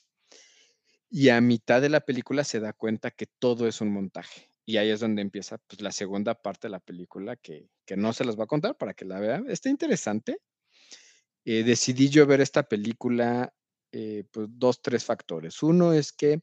Y 1.18 1.30
a 1.30 1.40
mitad 1.40 1.82
de 1.82 1.88
la 1.88 2.02
película 2.02 2.44
se 2.44 2.60
da 2.60 2.74
cuenta 2.74 3.10
que 3.10 3.26
todo 3.26 3.70
es 3.70 3.80
un 3.80 3.90
montaje. 3.90 4.52
Y 4.66 4.76
ahí 4.76 4.90
es 4.90 5.00
donde 5.00 5.22
empieza 5.22 5.58
pues, 5.60 5.80
la 5.80 5.94
segunda 5.94 6.36
parte 6.36 6.68
de 6.68 6.72
la 6.72 6.82
película 6.82 7.38
que, 7.38 7.70
que 7.86 7.96
no 7.96 8.12
se 8.12 8.26
las 8.26 8.38
va 8.38 8.44
a 8.44 8.48
contar 8.48 8.76
para 8.76 8.94
que 8.94 9.06
la 9.06 9.22
vean. 9.22 9.50
Está 9.50 9.70
interesante. 9.70 10.40
Eh, 11.46 11.64
decidí 11.64 12.10
yo 12.10 12.28
ver 12.28 12.42
esta 12.42 12.64
película 12.64 13.54
eh, 13.94 14.26
pues 14.30 14.50
dos, 14.52 14.82
tres 14.82 15.06
factores. 15.06 15.64
Uno 15.64 15.94
es 15.94 16.12
que 16.12 16.42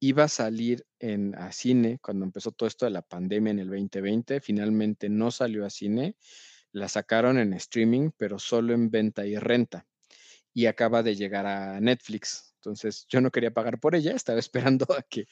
iba 0.00 0.24
a 0.24 0.28
salir 0.28 0.84
en, 0.98 1.36
a 1.36 1.52
cine 1.52 2.00
cuando 2.02 2.24
empezó 2.24 2.50
todo 2.50 2.66
esto 2.66 2.86
de 2.86 2.90
la 2.90 3.02
pandemia 3.02 3.52
en 3.52 3.60
el 3.60 3.68
2020. 3.68 4.40
Finalmente 4.40 5.08
no 5.08 5.30
salió 5.30 5.64
a 5.64 5.70
cine. 5.70 6.16
La 6.72 6.88
sacaron 6.88 7.38
en 7.38 7.52
streaming, 7.52 8.10
pero 8.16 8.40
solo 8.40 8.74
en 8.74 8.90
venta 8.90 9.24
y 9.24 9.36
renta. 9.36 9.86
Y 10.52 10.66
acaba 10.66 11.04
de 11.04 11.14
llegar 11.14 11.46
a 11.46 11.80
Netflix. 11.80 12.49
Entonces 12.60 13.06
yo 13.08 13.20
no 13.20 13.30
quería 13.30 13.52
pagar 13.52 13.80
por 13.80 13.94
ella, 13.94 14.12
estaba 14.12 14.38
esperando 14.84 14.86
a 14.92 15.02
que 15.02 15.26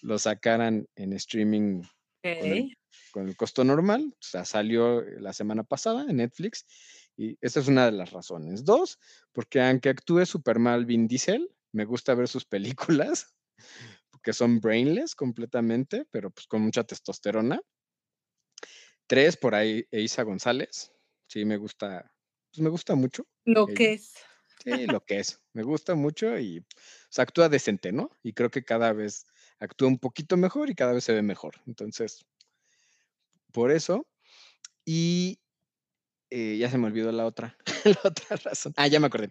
lo 0.00 0.18
sacaran 0.18 0.88
en 0.96 1.12
streaming 1.12 1.82
con 2.22 2.32
el, 2.32 2.62
ok. 2.62 2.72
con 3.12 3.28
el 3.28 3.36
costo 3.36 3.64
normal. 3.64 4.14
O 4.14 4.22
sea, 4.22 4.44
salió 4.44 5.02
la 5.02 5.32
semana 5.32 5.64
pasada 5.64 6.06
en 6.08 6.16
Netflix 6.16 6.66
y 7.16 7.36
esa 7.40 7.60
es 7.60 7.68
una 7.68 7.86
de 7.86 7.92
las 7.92 8.10
razones. 8.10 8.64
Dos, 8.64 8.98
porque 9.32 9.60
aunque 9.60 9.90
actúe 9.90 10.24
super 10.26 10.58
mal 10.58 10.86
Vin 10.86 11.06
Diesel, 11.06 11.50
me 11.72 11.84
gusta 11.84 12.14
ver 12.14 12.28
sus 12.28 12.44
películas, 12.44 13.34
porque 14.10 14.32
son 14.32 14.60
brainless 14.60 15.14
completamente, 15.14 16.06
pero 16.10 16.30
pues 16.30 16.46
con 16.46 16.62
mucha 16.62 16.84
testosterona. 16.84 17.60
Tres, 19.06 19.36
por 19.36 19.54
ahí 19.54 19.86
Eiza 19.90 20.22
González. 20.22 20.92
Sí, 21.28 21.44
me 21.44 21.56
gusta, 21.56 22.12
pues 22.50 22.62
me 22.62 22.70
gusta 22.70 22.94
mucho 22.94 23.26
Lo 23.44 23.68
ella. 23.68 23.74
que 23.74 23.92
es. 23.94 24.14
Sí, 24.64 24.86
lo 24.86 25.04
que 25.04 25.18
es. 25.18 25.40
Me 25.52 25.62
gusta 25.62 25.94
mucho 25.94 26.38
y 26.38 26.64
actúa 27.16 27.48
decente, 27.48 27.92
¿no? 27.92 28.10
Y 28.22 28.32
creo 28.32 28.50
que 28.50 28.64
cada 28.64 28.92
vez 28.92 29.26
actúa 29.58 29.88
un 29.88 29.98
poquito 29.98 30.36
mejor 30.36 30.70
y 30.70 30.74
cada 30.74 30.92
vez 30.92 31.04
se 31.04 31.12
ve 31.12 31.22
mejor. 31.22 31.60
Entonces, 31.66 32.24
por 33.52 33.70
eso. 33.70 34.06
Y 34.84 35.40
eh, 36.30 36.56
ya 36.58 36.70
se 36.70 36.78
me 36.78 36.86
olvidó 36.88 37.12
la 37.12 37.26
otra, 37.26 37.56
la 37.84 38.00
otra 38.04 38.36
razón. 38.36 38.74
Ah, 38.76 38.88
ya 38.88 39.00
me 39.00 39.06
acordé. 39.08 39.30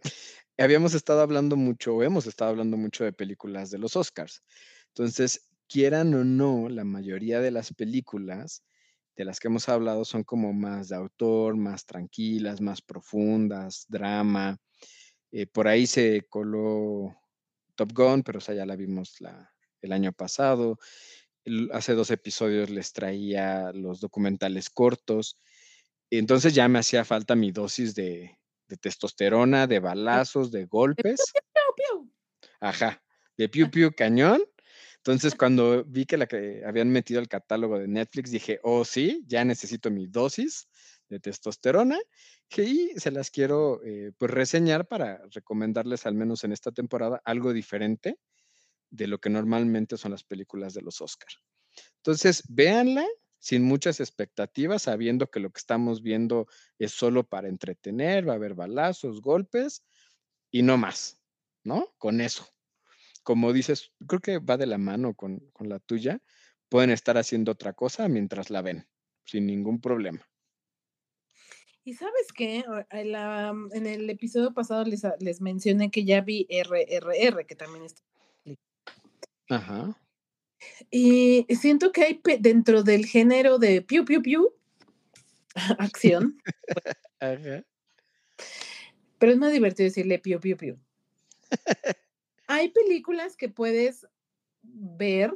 Habíamos 0.58 0.94
estado 0.94 1.22
hablando 1.22 1.56
mucho, 1.56 1.96
o 1.96 2.04
hemos 2.04 2.28
estado 2.28 2.52
hablando 2.52 2.78
mucho 2.78 3.04
de 3.04 3.14
películas 3.14 3.72
de 3.72 3.80
los 3.80 3.96
Oscars. 3.96 4.44
Entonces, 4.90 5.52
quieran 5.68 6.14
o 6.14 6.24
no, 6.24 6.70
la 6.70 6.84
mayoría 6.86 7.42
de 7.42 7.52
las 7.52 7.74
películas 7.74 8.64
de 9.16 9.26
las 9.26 9.40
que 9.40 9.50
hemos 9.50 9.70
hablado 9.70 10.06
son 10.06 10.24
como 10.24 10.54
más 10.54 10.90
de 10.90 10.96
autor, 10.96 11.58
más 11.58 11.86
tranquilas, 11.86 12.62
más 12.62 12.82
profundas, 12.82 13.86
drama. 13.90 14.58
Eh, 15.32 15.48
por 15.48 15.68
ahí 15.68 15.88
se 15.88 16.28
coló 16.30 17.16
Top 17.76 17.94
Gun, 17.94 18.24
pero 18.24 18.40
esa 18.40 18.54
ya 18.54 18.66
la 18.66 18.76
vimos 18.76 19.22
la, 19.22 19.54
el 19.82 19.92
año 19.94 20.12
pasado. 20.12 20.78
El- 21.46 21.70
hace 21.74 21.94
dos 21.94 22.12
episodios 22.12 22.70
les 22.70 22.94
traía 22.94 23.72
los 23.74 24.00
documentales 24.02 24.70
cortos. 24.70 25.40
Entonces 26.10 26.54
ya 26.54 26.68
me 26.68 26.80
hacía 26.80 27.06
falta 27.06 27.36
mi 27.36 27.52
dosis 27.52 27.96
de, 27.96 28.38
de 28.68 28.78
testosterona, 28.78 29.68
de 29.68 29.80
balazos, 29.80 30.52
de 30.52 30.66
golpes. 30.66 31.22
Ajá, 32.60 33.02
de 33.38 33.50
piu 33.50 33.72
piu 33.72 33.92
cañón. 33.96 34.42
Entonces, 34.98 35.34
cuando 35.34 35.84
vi 35.84 36.06
que 36.06 36.16
la 36.18 36.28
que 36.28 36.62
habían 36.64 36.92
metido 36.92 37.20
al 37.20 37.28
catálogo 37.28 37.80
de 37.80 37.88
Netflix, 37.88 38.30
dije, 38.30 38.60
oh 38.62 38.86
sí, 38.86 39.24
ya 39.26 39.44
necesito 39.44 39.90
mi 39.90 40.06
dosis 40.06 40.68
de 41.12 41.20
testosterona 41.20 42.00
que- 42.50 42.64
y 42.64 42.90
se 42.98 43.12
las 43.12 43.30
quiero 43.30 43.84
eh, 43.84 44.12
pues 44.18 44.32
reseñar 44.32 44.88
para 44.88 45.22
recomendarles 45.32 46.06
al 46.06 46.16
menos 46.16 46.44
en 46.44 46.54
esta 46.54 46.72
temporada 46.72 47.22
algo 47.26 47.54
diferente 47.54 48.18
de 48.90 49.08
lo 49.08 49.20
que 49.20 49.30
normalmente 49.30 49.98
son 49.98 50.12
las 50.12 50.24
películas 50.24 50.74
de 50.74 50.82
los 50.82 51.02
Oscar. 51.02 51.30
Entonces, 51.98 52.44
véanla 52.50 53.06
sin 53.40 53.64
muchas 53.64 54.00
expectativas, 54.00 54.84
sabiendo 54.84 55.28
que 55.28 55.40
lo 55.40 55.52
que 55.52 55.60
estamos 55.60 56.02
viendo 56.02 56.48
es 56.80 56.92
solo 56.94 57.24
para 57.28 57.50
entretener, 57.50 58.28
va 58.28 58.34
a 58.34 58.36
haber 58.38 58.56
balazos, 58.56 59.22
golpes 59.22 59.84
y 60.52 60.64
no 60.64 60.78
más, 60.78 61.20
¿no? 61.64 61.94
Con 61.98 62.22
eso 62.22 62.48
como 63.24 63.54
dices, 63.54 63.94
creo 64.08 64.20
que 64.22 64.40
va 64.40 64.58
de 64.58 64.66
la 64.66 64.78
mano 64.78 65.14
con, 65.16 65.40
con 65.54 65.70
la 65.70 65.80
tuya, 65.80 66.22
pueden 66.70 66.90
estar 66.90 67.18
haciendo 67.18 67.52
otra 67.52 67.74
cosa 67.74 68.08
mientras 68.08 68.50
la 68.50 68.62
ven, 68.62 68.88
sin 69.26 69.46
ningún 69.46 69.82
problema. 69.82 70.31
Y 71.84 71.94
sabes 71.96 72.28
qué, 72.36 72.64
O- 72.68 72.86
en, 72.96 73.12
la- 73.12 73.54
en 73.74 73.88
el 73.88 74.10
episodio 74.10 74.54
pasado 74.54 74.84
les, 74.86 75.02
les 75.20 75.42
mencioné 75.42 75.90
que 75.90 76.06
ya 76.06 76.22
vi 76.22 76.46
RRR, 76.50 77.46
que 77.46 77.56
también 77.56 77.86
está. 77.86 78.02
Ajá. 79.50 79.98
Y 80.92 81.46
siento 81.60 81.92
que 81.92 82.04
hay 82.04 82.22
dentro 82.40 82.84
del 82.84 83.06
género 83.06 83.58
de 83.58 83.82
piu 83.82 84.06
piu 84.06 84.22
piu, 84.22 84.54
acción, 85.80 86.38
Ajá. 87.20 87.64
pero 89.18 89.32
es 89.32 89.38
más 89.40 89.52
divertido 89.52 89.88
decirle 89.88 90.20
piu 90.20 90.40
piu 90.40 90.56
piu. 90.56 90.80
Hay 92.48 92.70
películas 92.70 93.36
que 93.36 93.50
puedes 93.50 94.08
ver 94.62 95.36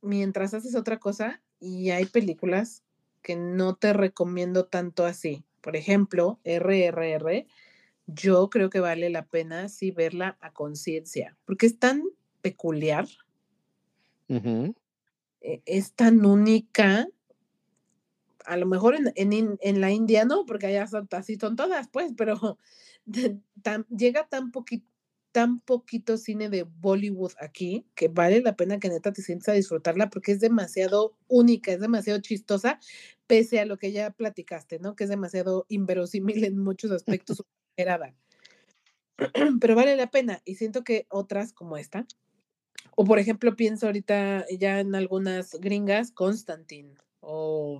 mientras 0.00 0.54
haces 0.54 0.74
otra 0.76 0.98
cosa 1.00 1.42
y 1.58 1.90
hay 1.90 2.04
películas 2.06 2.84
que 3.22 3.34
no 3.36 3.74
te 3.76 3.92
recomiendo 3.92 4.66
tanto 4.66 5.04
así. 5.04 5.44
Por 5.64 5.76
ejemplo, 5.76 6.40
RRR, 6.44 7.46
yo 8.06 8.50
creo 8.50 8.68
que 8.68 8.80
vale 8.80 9.08
la 9.08 9.24
pena 9.24 9.70
sí 9.70 9.90
verla 9.92 10.36
a 10.42 10.52
conciencia, 10.52 11.38
porque 11.46 11.64
es 11.64 11.78
tan 11.78 12.02
peculiar, 12.42 13.06
Ujú. 14.28 14.74
eh, 15.40 15.62
es 15.64 15.94
tan 15.94 16.26
única. 16.26 17.08
A 18.44 18.58
lo 18.58 18.66
mejor 18.66 18.94
en, 18.94 19.10
en 19.16 19.32
in- 19.32 19.58
en 19.62 19.80
la 19.80 19.90
India 19.90 20.26
no, 20.26 20.44
porque 20.44 20.66
allá 20.66 20.86
son, 20.86 21.08
así 21.12 21.36
son 21.36 21.56
todas, 21.56 21.88
pues, 21.88 22.12
pero 22.14 22.58
tan- 23.62 23.86
llega 23.88 24.28
tan 24.28 24.50
poquito 24.52 24.86
tan 25.32 25.58
poquito 25.58 26.16
cine 26.16 26.48
de 26.48 26.62
Bollywood 26.62 27.32
aquí 27.40 27.84
que 27.96 28.06
vale 28.06 28.40
la 28.40 28.54
pena 28.54 28.78
que 28.78 28.88
neta 28.88 29.12
te 29.12 29.20
sientes 29.20 29.48
a 29.48 29.52
disfrutarla 29.52 30.08
porque 30.08 30.30
es 30.30 30.38
demasiado 30.38 31.16
única, 31.26 31.72
es 31.72 31.80
demasiado 31.80 32.20
chistosa, 32.20 32.78
pese 33.26 33.60
a 33.60 33.64
lo 33.64 33.78
que 33.78 33.92
ya 33.92 34.10
platicaste, 34.10 34.78
¿no? 34.78 34.96
Que 34.96 35.04
es 35.04 35.10
demasiado 35.10 35.66
inverosímil 35.68 36.44
en 36.44 36.58
muchos 36.58 36.90
aspectos. 36.90 37.42
exagerada. 37.76 38.14
Pero 39.60 39.74
vale 39.74 39.96
la 39.96 40.10
pena 40.10 40.40
y 40.44 40.56
siento 40.56 40.84
que 40.84 41.06
otras 41.08 41.52
como 41.52 41.76
esta, 41.76 42.06
o 42.96 43.04
por 43.04 43.18
ejemplo 43.18 43.56
pienso 43.56 43.86
ahorita 43.86 44.44
ya 44.58 44.80
en 44.80 44.94
algunas 44.94 45.54
gringas, 45.60 46.10
Constantine, 46.12 46.94
o 47.20 47.78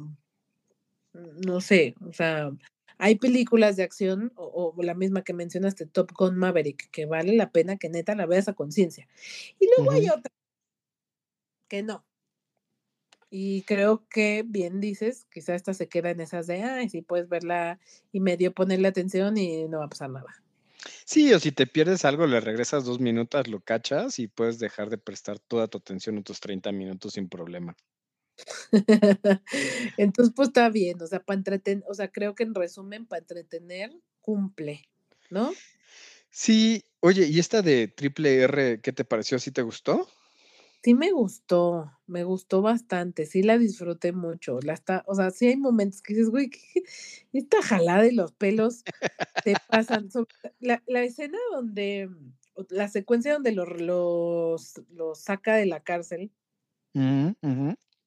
no 1.13 1.61
sé, 1.61 1.95
o 2.07 2.13
sea, 2.13 2.51
hay 2.99 3.17
películas 3.17 3.77
de 3.77 3.83
acción 3.83 4.33
o, 4.37 4.73
o 4.77 4.83
la 4.83 4.95
misma 4.95 5.23
que 5.23 5.33
mencionaste, 5.33 5.87
Top 5.87 6.13
Gun 6.17 6.37
Maverick, 6.37 6.91
que 6.91 7.07
vale 7.07 7.35
la 7.35 7.51
pena 7.51 7.77
que 7.77 7.89
neta 7.89 8.15
la 8.15 8.27
veas 8.27 8.49
a 8.49 8.55
conciencia. 8.55 9.09
Y 9.59 9.69
luego 9.77 9.93
hay 9.93 10.09
otra 10.09 10.33
que 11.69 11.83
no. 11.83 12.05
Y 13.37 13.63
creo 13.63 14.07
que 14.09 14.45
bien 14.47 14.81
dices, 14.81 15.27
quizá 15.29 15.57
esta 15.57 15.75
se 15.75 15.89
queda 15.89 16.11
en 16.11 16.21
esas 16.21 16.47
de, 16.47 16.63
ay, 16.63 16.89
sí 16.89 17.03
puedes 17.03 17.29
verla 17.29 17.81
y 18.13 18.21
medio 18.21 18.55
ponerle 18.55 18.87
atención 18.87 19.37
y 19.37 19.67
no 19.67 19.81
va 19.81 19.87
a 19.87 19.89
pasar 19.89 20.11
nada. 20.11 20.41
Sí, 21.05 21.33
o 21.33 21.41
si 21.41 21.51
te 21.51 21.67
pierdes 21.67 22.05
algo, 22.05 22.29
le 22.29 22.39
regresas 22.39 22.85
dos 22.85 23.01
minutos, 23.01 23.49
lo 23.49 23.59
cachas 23.59 24.21
y 24.21 24.29
puedes 24.29 24.61
dejar 24.61 24.89
de 24.89 24.99
prestar 24.99 25.41
toda 25.41 25.67
tu 25.67 25.79
atención 25.79 26.17
otros 26.17 26.39
30 26.39 26.71
minutos 26.71 27.15
sin 27.15 27.29
problema. 27.29 27.77
Entonces, 29.97 30.33
pues 30.37 30.51
está 30.51 30.69
bien, 30.69 31.03
o 31.03 31.07
sea, 31.09 31.19
para 31.19 31.37
entretener, 31.37 31.83
o 31.89 31.95
sea, 31.95 32.13
creo 32.13 32.37
que 32.37 32.45
en 32.45 32.55
resumen, 32.55 33.05
para 33.05 33.19
entretener, 33.19 33.91
cumple, 34.21 34.89
¿no? 35.31 35.53
Sí, 36.31 36.85
oye, 37.01 37.27
¿y 37.27 37.41
esta 37.41 37.63
de 37.63 37.89
Triple 37.89 38.43
R, 38.43 38.81
qué 38.81 38.93
te 38.93 39.05
pareció? 39.05 39.41
¿Sí 39.41 39.51
te 39.51 39.63
gustó? 39.63 40.09
Sí 40.85 40.93
me 40.93 41.13
gustó, 41.13 41.91
me 42.07 42.25
gustó 42.25 42.61
bastante, 42.61 43.25
sí 43.25 43.43
la 43.43 43.57
disfruté 43.57 44.13
mucho. 44.13 44.59
La 44.61 44.75
está, 44.75 45.03
o 45.07 45.15
sea, 45.15 45.31
sí 45.31 45.47
hay 45.47 45.57
momentos 45.57 46.03
que 46.03 46.13
dices, 46.13 46.29
güey, 46.29 46.51
¿qué- 46.51 46.85
esta 47.33 47.63
jalada 47.63 48.03
de 48.03 48.13
los 48.13 48.33
pelos 48.33 48.85
te 49.43 49.55
pasan. 49.71 50.11
La, 50.61 50.83
la 50.87 51.03
escena 51.03 51.39
donde, 51.53 52.11
la 52.69 52.89
secuencia 52.89 53.33
donde 53.33 53.53
los, 53.53 53.81
los, 53.81 54.75
los 54.91 55.19
saca 55.21 55.57
de 55.57 55.65
la 55.65 55.83
cárcel, 55.83 56.31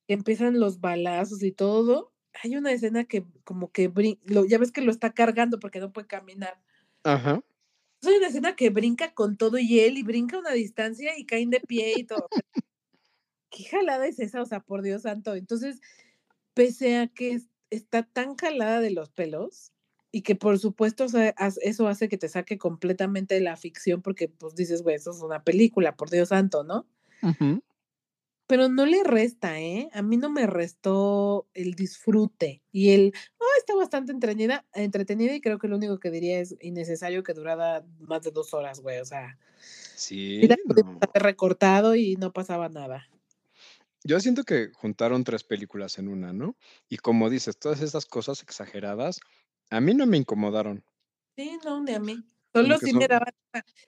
que 0.07 0.13
empiezan 0.13 0.59
los 0.59 0.79
balazos 0.79 1.41
y 1.41 1.51
todo, 1.51 2.13
hay 2.43 2.57
una 2.57 2.71
escena 2.71 3.05
que 3.05 3.25
como 3.43 3.71
que, 3.71 3.91
brin- 3.91 4.19
lo, 4.25 4.45
ya 4.45 4.59
ves 4.59 4.71
que 4.71 4.81
lo 4.81 4.91
está 4.91 5.13
cargando 5.13 5.59
porque 5.59 5.79
no 5.79 5.91
puede 5.91 6.05
caminar. 6.07 6.61
Ajá. 7.03 7.41
Hay 8.05 8.15
una 8.17 8.27
escena 8.27 8.55
que 8.55 8.69
brinca 8.69 9.13
con 9.13 9.37
todo 9.37 9.57
y 9.57 9.79
él 9.79 9.97
y 9.97 10.03
brinca 10.03 10.37
a 10.37 10.39
una 10.39 10.51
distancia 10.51 11.17
y 11.17 11.25
caen 11.25 11.49
de 11.49 11.59
pie 11.59 11.93
y 11.97 12.03
todo. 12.05 12.27
¿Qué 13.49 13.63
jalada 13.65 14.07
es 14.07 14.19
esa? 14.19 14.41
O 14.41 14.45
sea, 14.45 14.59
por 14.59 14.81
Dios 14.81 15.03
santo. 15.03 15.35
Entonces, 15.35 15.79
pese 16.53 16.97
a 16.97 17.07
que 17.07 17.31
es- 17.33 17.47
está 17.69 18.03
tan 18.03 18.35
jalada 18.35 18.81
de 18.81 18.91
los 18.91 19.09
pelos 19.09 19.71
y 20.11 20.21
que 20.21 20.35
por 20.35 20.57
supuesto 20.59 21.05
o 21.05 21.09
sea, 21.09 21.35
eso 21.61 21.87
hace 21.87 22.07
que 22.09 22.17
te 22.17 22.29
saque 22.29 22.57
completamente 22.57 23.35
de 23.35 23.41
la 23.41 23.57
ficción 23.57 24.01
porque 24.01 24.29
pues 24.29 24.55
dices, 24.55 24.81
güey, 24.83 24.95
eso 24.95 25.11
es 25.11 25.21
una 25.21 25.43
película, 25.43 25.95
por 25.95 26.09
Dios 26.09 26.29
santo, 26.29 26.63
¿no? 26.63 26.87
Ujú. 27.23 27.61
Pero 28.47 28.69
no 28.69 28.85
le 28.85 29.03
resta, 29.03 29.59
¿eh? 29.59 29.89
A 29.93 30.01
mí 30.01 30.15
no 30.15 30.29
me 30.29 30.47
restó 30.47 31.47
el 31.53 31.75
disfrute 31.75 32.63
y 32.71 32.91
el, 32.91 33.13
ah, 33.39 33.57
está 33.59 33.75
bastante 33.75 34.13
entretenida, 34.13 34.65
entretenida 34.73 35.33
y 35.35 35.41
creo 35.41 35.59
que 35.59 35.67
lo 35.67 35.75
único 35.75 35.99
que 35.99 36.11
diría 36.11 36.39
es 36.39 36.55
innecesario 36.61 37.23
que 37.23 37.33
durara 37.33 37.85
más 37.99 38.23
de 38.23 38.31
dos 38.31 38.53
horas, 38.53 38.79
güey. 38.79 38.99
O 38.99 39.05
sea, 39.05 39.37
sí 39.59 40.47
pudimos 40.65 40.95
no. 40.95 41.11
recortado 41.13 41.95
y 41.95 42.15
no 42.15 42.31
pasaba 42.31 42.69
nada. 42.69 43.09
Yo 44.03 44.19
siento 44.21 44.43
que 44.43 44.69
juntaron 44.73 45.25
tres 45.25 45.43
películas 45.43 45.99
en 45.99 46.07
una, 46.07 46.31
¿no? 46.31 46.55
Y 46.87 46.97
como 46.97 47.29
dices, 47.29 47.59
todas 47.59 47.81
esas 47.81 48.05
cosas 48.05 48.41
exageradas, 48.41 49.19
a 49.69 49.81
mí 49.81 49.93
no 49.93 50.05
me 50.05 50.15
incomodaron. 50.15 50.85
Sí, 51.35 51.59
no, 51.65 51.83
ni 51.83 51.93
a 51.93 51.99
mí. 51.99 52.23
Solo 52.53 52.77
sí 52.77 52.93
me 52.93 53.07
daba, 53.07 53.27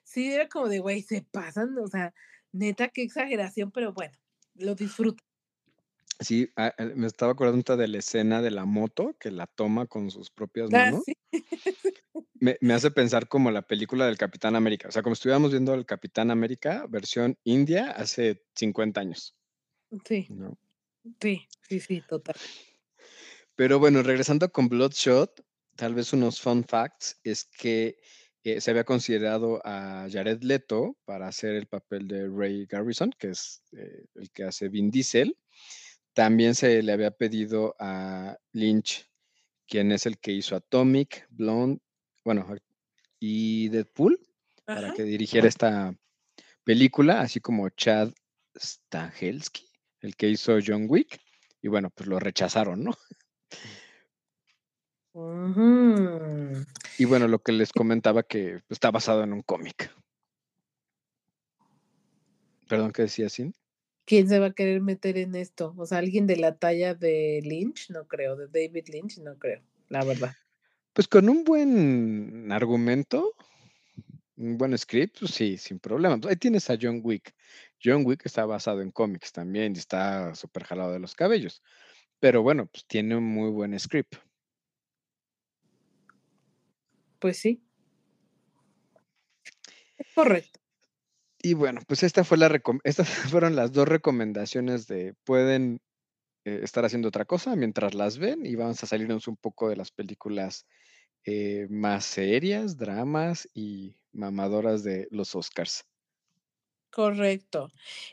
sí 0.04 0.30
era 0.30 0.48
como 0.48 0.68
de, 0.68 0.80
güey, 0.80 1.00
se 1.00 1.22
pasan, 1.22 1.76
o 1.78 1.88
sea, 1.88 2.12
neta, 2.52 2.88
qué 2.88 3.02
exageración, 3.02 3.70
pero 3.70 3.92
bueno, 3.92 4.12
lo 4.54 4.74
disfruto. 4.76 5.24
sí, 6.18 6.52
me 6.96 7.06
estaba 7.06 7.32
acordando 7.32 7.76
de 7.76 7.88
la 7.88 7.98
escena 7.98 8.42
de 8.42 8.50
la 8.50 8.64
moto 8.64 9.16
que 9.18 9.30
la 9.30 9.46
toma 9.46 9.86
con 9.86 10.10
sus 10.10 10.30
propias 10.30 10.70
Ah, 10.72 10.92
manos. 10.92 11.04
sí, 11.04 11.14
Me, 12.40 12.56
me 12.60 12.74
hace 12.74 12.90
pensar 12.90 13.28
como 13.28 13.50
la 13.50 13.62
película 13.62 14.06
del 14.06 14.18
Capitán 14.18 14.56
América. 14.56 14.88
O 14.88 14.92
sea, 14.92 15.02
como 15.02 15.12
estuviéramos 15.14 15.50
viendo 15.52 15.74
el 15.74 15.86
Capitán 15.86 16.30
América 16.30 16.86
versión 16.88 17.38
India 17.44 17.90
hace 17.92 18.42
50 18.54 19.00
años, 19.00 19.36
sí, 20.04 20.28
¿no? 20.28 20.58
sí, 21.20 21.48
sí, 21.68 21.80
sí, 21.80 22.02
total. 22.02 22.36
Pero 23.54 23.78
bueno, 23.78 24.02
regresando 24.02 24.50
con 24.50 24.68
Bloodshot, 24.68 25.44
tal 25.76 25.94
vez 25.94 26.12
unos 26.12 26.40
fun 26.40 26.64
facts 26.64 27.20
es 27.24 27.44
que 27.44 27.98
eh, 28.42 28.60
se 28.60 28.70
había 28.70 28.84
considerado 28.84 29.60
a 29.64 30.06
Jared 30.10 30.42
Leto 30.42 30.96
para 31.04 31.28
hacer 31.28 31.54
el 31.54 31.66
papel 31.66 32.08
de 32.08 32.28
Ray 32.28 32.66
Garrison, 32.66 33.10
que 33.18 33.30
es 33.30 33.62
eh, 33.72 34.06
el 34.14 34.30
que 34.30 34.44
hace 34.44 34.68
Vin 34.68 34.90
Diesel. 34.90 35.36
También 36.14 36.54
se 36.54 36.82
le 36.82 36.92
había 36.92 37.10
pedido 37.10 37.76
a 37.78 38.36
Lynch, 38.52 39.08
quien 39.68 39.92
es 39.92 40.06
el 40.06 40.18
que 40.18 40.32
hizo 40.32 40.56
Atomic, 40.56 41.26
Blonde, 41.30 41.80
bueno, 42.24 42.46
y 43.18 43.68
Deadpool, 43.68 44.18
para 44.64 44.94
que 44.94 45.02
dirigiera 45.02 45.46
esta 45.46 45.94
película, 46.64 47.20
así 47.20 47.40
como 47.40 47.68
Chad 47.70 48.12
Stahelski, 48.56 49.68
el 50.00 50.16
que 50.16 50.28
hizo 50.28 50.58
John 50.64 50.86
Wick. 50.88 51.20
Y 51.62 51.68
bueno, 51.68 51.90
pues 51.90 52.08
lo 52.08 52.18
rechazaron, 52.18 52.84
¿no? 52.84 52.92
Y 55.12 57.04
bueno, 57.04 57.26
lo 57.26 57.40
que 57.40 57.52
les 57.52 57.72
comentaba 57.72 58.22
que 58.22 58.62
está 58.68 58.90
basado 58.90 59.24
en 59.24 59.32
un 59.32 59.42
cómic. 59.42 59.90
Perdón, 62.68 62.92
¿qué 62.92 63.02
decía 63.02 63.28
Sin? 63.28 63.54
¿Quién 64.04 64.28
se 64.28 64.38
va 64.38 64.46
a 64.46 64.52
querer 64.52 64.80
meter 64.80 65.18
en 65.18 65.34
esto? 65.34 65.74
O 65.76 65.86
sea, 65.86 65.98
alguien 65.98 66.26
de 66.26 66.36
la 66.36 66.56
talla 66.56 66.94
de 66.94 67.40
Lynch, 67.44 67.90
no 67.90 68.06
creo, 68.06 68.36
de 68.36 68.46
David 68.46 68.88
Lynch, 68.88 69.18
no 69.18 69.36
creo, 69.38 69.62
la 69.88 70.04
verdad. 70.04 70.34
Pues 70.92 71.06
con 71.06 71.28
un 71.28 71.44
buen 71.44 72.50
argumento, 72.50 73.34
un 74.36 74.58
buen 74.58 74.76
script, 74.76 75.18
pues 75.20 75.32
sí, 75.32 75.56
sin 75.58 75.78
problema. 75.78 76.18
Pues 76.18 76.30
ahí 76.30 76.36
tienes 76.36 76.68
a 76.70 76.78
John 76.80 77.00
Wick. 77.02 77.34
John 77.82 78.04
Wick 78.04 78.22
está 78.24 78.46
basado 78.46 78.80
en 78.80 78.90
cómics 78.90 79.32
también 79.32 79.74
y 79.74 79.78
está 79.78 80.34
súper 80.34 80.64
jalado 80.64 80.92
de 80.92 80.98
los 80.98 81.14
cabellos. 81.14 81.62
Pero 82.18 82.42
bueno, 82.42 82.66
pues 82.66 82.84
tiene 82.86 83.16
un 83.16 83.24
muy 83.24 83.50
buen 83.50 83.78
script. 83.78 84.16
Pues 87.20 87.38
sí, 87.38 87.62
es 89.98 90.06
correcto. 90.14 90.58
Y 91.42 91.54
bueno, 91.54 91.80
pues 91.86 92.02
esta 92.02 92.24
fue 92.24 92.38
la 92.38 92.50
estas 92.84 93.08
fueron 93.08 93.56
las 93.56 93.72
dos 93.72 93.88
recomendaciones 93.88 94.86
de 94.86 95.14
pueden 95.24 95.80
eh, 96.44 96.60
estar 96.62 96.84
haciendo 96.84 97.08
otra 97.08 97.24
cosa 97.26 97.56
mientras 97.56 97.94
las 97.94 98.18
ven 98.18 98.46
y 98.46 98.56
vamos 98.56 98.82
a 98.82 98.86
salirnos 98.86 99.28
un 99.28 99.36
poco 99.36 99.68
de 99.68 99.76
las 99.76 99.90
películas 99.90 100.66
eh, 101.24 101.66
más 101.70 102.04
serias, 102.06 102.78
dramas 102.78 103.48
y 103.54 103.96
mamadoras 104.12 104.82
de 104.82 105.06
los 105.10 105.34
Oscars. 105.34 105.84
Correcto. 106.90 107.70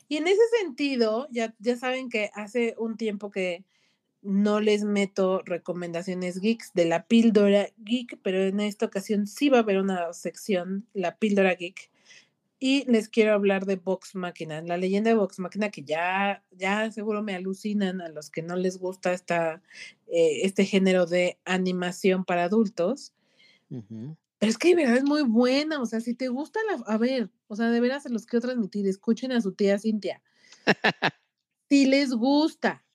Y 0.08 0.18
en 0.18 0.28
ese 0.28 0.42
sentido, 0.62 1.28
ya, 1.32 1.56
ya 1.60 1.78
saben 1.78 2.10
que 2.10 2.30
hace 2.34 2.76
un 2.78 2.98
tiempo 2.98 3.32
que 3.32 3.66
no 4.28 4.60
les 4.60 4.84
meto 4.84 5.42
recomendaciones 5.46 6.42
geeks 6.42 6.74
de 6.74 6.84
la 6.84 7.08
píldora 7.08 7.70
geek, 7.78 8.20
pero 8.22 8.44
en 8.44 8.60
esta 8.60 8.86
ocasión 8.86 9.26
sí 9.26 9.48
va 9.48 9.60
a 9.60 9.62
haber 9.62 9.80
una 9.80 10.12
sección, 10.12 10.86
la 10.94 11.18
píldora 11.18 11.56
geek. 11.56 11.90
Y 12.60 12.84
les 12.92 13.08
quiero 13.08 13.34
hablar 13.34 13.66
de 13.66 13.78
Vox 13.78 14.16
Machina, 14.16 14.62
la 14.62 14.76
leyenda 14.76 15.12
de 15.12 15.16
Vox 15.16 15.40
Machina, 15.40 15.70
que 15.70 15.84
ya, 15.84 16.44
ya 16.52 16.92
seguro 16.92 17.24
me 17.24 17.36
alucinan 17.36 18.02
a 18.02 18.10
los 18.10 18.30
que 18.30 18.42
no 18.42 18.58
les 18.58 18.80
gusta 18.80 19.14
esta, 19.14 19.62
eh, 20.08 20.42
este 20.44 20.66
género 20.66 21.06
de 21.06 21.38
animación 21.46 22.26
para 22.26 22.44
adultos. 22.44 23.14
Pero 23.70 24.18
es 24.40 24.58
que 24.58 24.70
de 24.70 24.76
verdad 24.76 24.98
es 24.98 25.04
muy 25.04 25.22
buena, 25.22 25.82
o 25.82 25.86
sea, 25.86 26.02
si 26.02 26.14
te 26.14 26.28
gusta 26.28 26.60
la, 26.70 26.84
a 26.86 26.98
ver, 26.98 27.30
o 27.48 27.56
sea, 27.56 27.70
de 27.70 27.80
veras 27.80 28.04
se 28.04 28.10
los 28.10 28.26
quiero 28.26 28.46
transmitir, 28.46 28.88
escuchen 28.88 29.32
a 29.32 29.40
su 29.40 29.54
tía 29.54 29.80
Cintia. 29.80 30.22
Si 31.70 31.86
les 31.86 32.14
gusta 32.14 32.87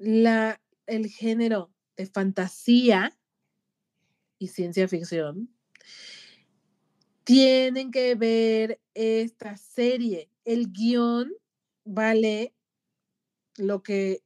la, 0.00 0.60
el 0.86 1.06
género 1.08 1.72
de 1.96 2.06
fantasía 2.06 3.16
y 4.38 4.48
ciencia 4.48 4.88
ficción, 4.88 5.54
tienen 7.24 7.90
que 7.90 8.14
ver 8.14 8.80
esta 8.94 9.56
serie. 9.58 10.30
El 10.44 10.72
guion 10.72 11.30
vale 11.84 12.54
lo 13.56 13.82
que 13.82 14.24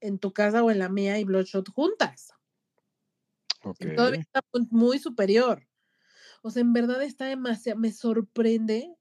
en 0.00 0.18
tu 0.18 0.32
casa 0.32 0.64
o 0.64 0.70
en 0.70 0.78
la 0.78 0.88
mía 0.88 1.18
y 1.18 1.24
Bloodshot 1.24 1.68
juntas. 1.68 2.32
Todavía 3.96 4.20
está 4.20 4.40
muy- 4.54 4.66
muy 4.70 4.98
superior. 4.98 5.68
O 6.42 6.50
sea, 6.50 6.62
en 6.62 6.72
verdad 6.72 7.02
está 7.02 7.26
demasiado, 7.26 7.78
me 7.78 7.92
sorprende. 7.92 8.96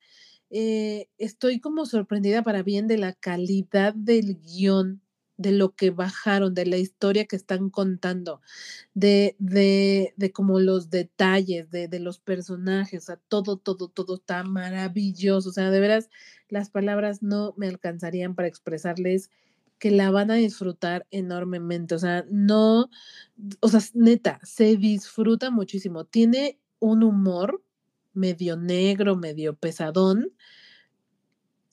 eh, 0.52 1.08
estoy 1.20 1.60
como 1.60 1.86
sorprendida 1.86 2.42
para 2.44 2.64
bien 2.64 2.88
de 2.88 2.98
la 2.98 3.14
calidad 3.14 3.94
del 3.94 4.40
guion, 4.42 5.02
de 5.40 5.54
lo 5.54 5.74
que 5.76 5.90
bajaron, 5.92 6.54
de 6.54 6.66
la 6.68 6.78
historia 6.78 7.26
que 7.26 7.38
están 7.38 7.70
contando, 7.72 8.42
de, 8.94 9.36
de, 9.40 10.14
de 10.18 10.32
como 10.34 10.60
los 10.60 10.90
detalles, 10.92 11.72
de, 11.72 11.88
de 11.88 12.00
los 12.00 12.20
personajes, 12.20 13.04
o 13.04 13.06
sea, 13.08 13.18
todo, 13.30 13.58
todo, 13.58 13.88
todo 13.88 14.16
está 14.16 14.44
maravilloso. 14.44 15.50
O 15.50 15.54
sea, 15.54 15.72
de 15.72 15.80
veras, 15.80 16.10
las 16.50 16.70
palabras 16.70 17.24
no 17.24 17.54
me 17.58 17.68
alcanzarían 17.70 18.36
para 18.36 18.50
expresarles 18.50 19.32
que 19.80 19.92
la 19.92 20.12
van 20.12 20.30
a 20.30 20.36
disfrutar 20.36 21.08
enormemente. 21.12 21.96
O 21.96 22.00
sea, 22.00 22.26
no, 22.30 22.90
o 23.62 23.70
sea, 23.70 23.80
neta, 23.94 24.40
se 24.44 24.76
disfruta 24.76 25.52
muchísimo. 25.52 26.04
Tiene 26.06 26.60
un 26.80 27.04
humor 27.04 27.64
medio 28.14 28.58
negro, 28.58 29.16
medio 29.16 29.56
pesadón 29.56 30.34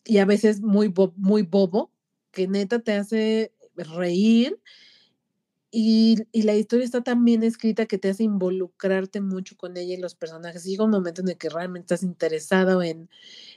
y 0.05 0.19
a 0.19 0.25
veces 0.25 0.61
muy, 0.61 0.89
bo- 0.89 1.15
muy 1.17 1.43
bobo, 1.43 1.91
que 2.31 2.47
neta 2.49 2.81
te 2.81 2.93
hace 2.93 3.53
reír. 3.77 4.59
Y, 5.71 6.17
y 6.33 6.43
la 6.43 6.55
historia 6.55 6.85
está 6.85 7.03
tan 7.03 7.25
bien 7.25 7.43
escrita 7.43 7.87
que 7.87 7.99
te 7.99 8.09
hace 8.09 8.23
involucrarte 8.23 9.21
mucho 9.21 9.57
con 9.57 9.77
ella 9.77 9.95
y 9.95 9.99
los 9.99 10.15
personajes. 10.15 10.65
Y 10.65 10.71
llega 10.71 10.85
un 10.85 10.91
momento 10.91 11.21
en 11.21 11.29
el 11.29 11.37
que 11.37 11.51
realmente 11.51 11.95
estás 11.95 12.03
interesado 12.03 12.83
en, 12.83 13.11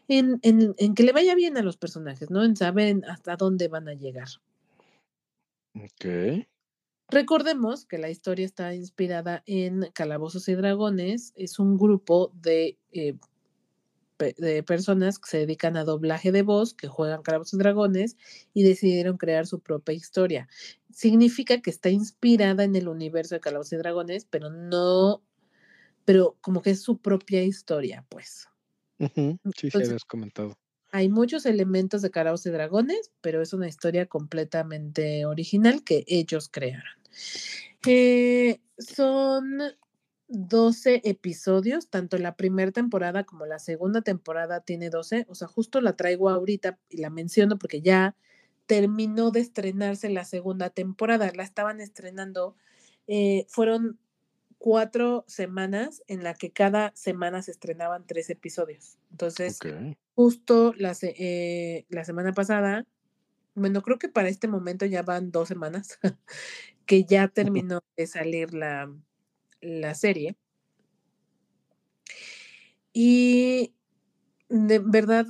en, 0.07 0.39
en, 0.41 0.75
en 0.77 0.95
que 0.95 1.03
le 1.03 1.13
vaya 1.13 1.33
bien 1.35 1.55
a 1.57 1.61
los 1.61 1.77
personajes, 1.77 2.29
¿no? 2.29 2.43
En 2.43 2.57
saber 2.57 3.01
hasta 3.07 3.37
dónde 3.37 3.67
van 3.69 3.87
a 3.87 3.93
llegar. 3.93 4.27
Ok. 5.75 6.45
Recordemos 7.11 7.85
que 7.85 7.97
la 7.97 8.09
historia 8.09 8.45
está 8.45 8.75
inspirada 8.75 9.43
en 9.45 9.89
Calabozos 9.93 10.49
y 10.49 10.55
Dragones. 10.55 11.31
Es 11.35 11.57
un 11.57 11.77
grupo 11.77 12.31
de 12.33 12.77
eh, 12.91 13.15
de 14.19 14.63
personas 14.63 15.19
que 15.19 15.29
se 15.29 15.37
dedican 15.39 15.77
a 15.77 15.83
doblaje 15.85 16.31
de 16.31 16.43
voz, 16.43 16.73
que 16.73 16.87
juegan 16.87 17.21
Calabozos 17.23 17.53
y 17.53 17.57
Dragones 17.57 18.17
y 18.53 18.63
decidieron 18.63 19.17
crear 19.17 19.47
su 19.47 19.61
propia 19.61 19.93
historia. 19.95 20.47
Significa 20.91 21.61
que 21.61 21.69
está 21.69 21.89
inspirada 21.89 22.63
en 22.63 22.75
el 22.75 22.87
universo 22.89 23.35
de 23.35 23.41
Calabozos 23.41 23.73
y 23.73 23.77
Dragones, 23.77 24.25
pero 24.25 24.49
no, 24.49 25.23
pero 26.05 26.37
como 26.41 26.61
que 26.61 26.71
es 26.71 26.81
su 26.83 26.99
propia 27.01 27.43
historia, 27.43 28.05
pues. 28.09 28.47
Ujú, 28.99 29.37
Sí, 29.57 29.69
sí 29.71 29.83
Entonces, 29.83 29.83
habías 29.83 30.05
comentado. 30.05 30.53
hay 30.91 31.09
muchos 31.09 31.45
elementos 31.45 32.01
de 32.01 32.11
Calabozos 32.11 32.47
y 32.47 32.51
Dragones, 32.51 33.11
pero 33.21 33.41
es 33.41 33.53
una 33.53 33.67
historia 33.67 34.07
completamente 34.07 35.25
original 35.25 35.83
que 35.83 36.03
ellos 36.07 36.49
crearon. 36.49 36.83
Eh, 37.85 38.61
son 38.77 39.59
12 40.29 41.01
episodios, 41.05 41.89
tanto 41.89 42.17
la 42.19 42.35
primera 42.35 42.71
temporada 42.71 43.23
como 43.23 43.47
la 43.47 43.57
segunda 43.57 44.01
temporada 44.01 44.61
tiene 44.61 44.91
12, 44.91 45.25
o 45.27 45.35
sea, 45.35 45.47
justo 45.47 45.81
la 45.81 45.95
traigo 45.95 46.29
ahorita 46.29 46.77
y 46.89 46.97
la 46.97 47.09
menciono 47.09 47.57
porque 47.57 47.81
ya 47.81 48.15
terminó 48.67 49.31
de 49.31 49.39
estrenarse 49.39 50.07
la 50.09 50.25
segunda 50.25 50.69
temporada, 50.69 51.31
la 51.33 51.41
estaban 51.41 51.81
estrenando, 51.81 52.55
eh, 53.07 53.47
fueron 53.49 53.97
cuatro 54.59 55.25
semanas 55.27 56.03
en 56.07 56.23
la 56.23 56.35
que 56.35 56.51
cada 56.51 56.91
semana 56.95 57.41
se 57.41 57.49
estrenaban 57.49 58.05
tres 58.05 58.29
episodios. 58.29 58.99
Entonces, 59.09 59.57
justo 60.13 60.75
la, 60.77 60.95
eh, 61.01 61.85
la 61.89 62.05
semana 62.05 62.33
pasada, 62.33 62.85
bueno, 63.55 63.81
creo 63.81 63.97
que 63.97 64.09
para 64.09 64.29
este 64.29 64.47
momento 64.47 64.85
ya 64.85 65.01
van 65.01 65.31
dos 65.31 65.47
semanas 65.47 65.97
que 66.85 67.05
ya 67.05 67.27
terminó 67.29 67.81
de 67.97 68.05
salir 68.05 68.53
la, 68.53 68.93
la 69.61 69.95
serie. 69.95 70.35
Y 72.93 73.73
de 74.49 74.79
verdad 74.79 75.27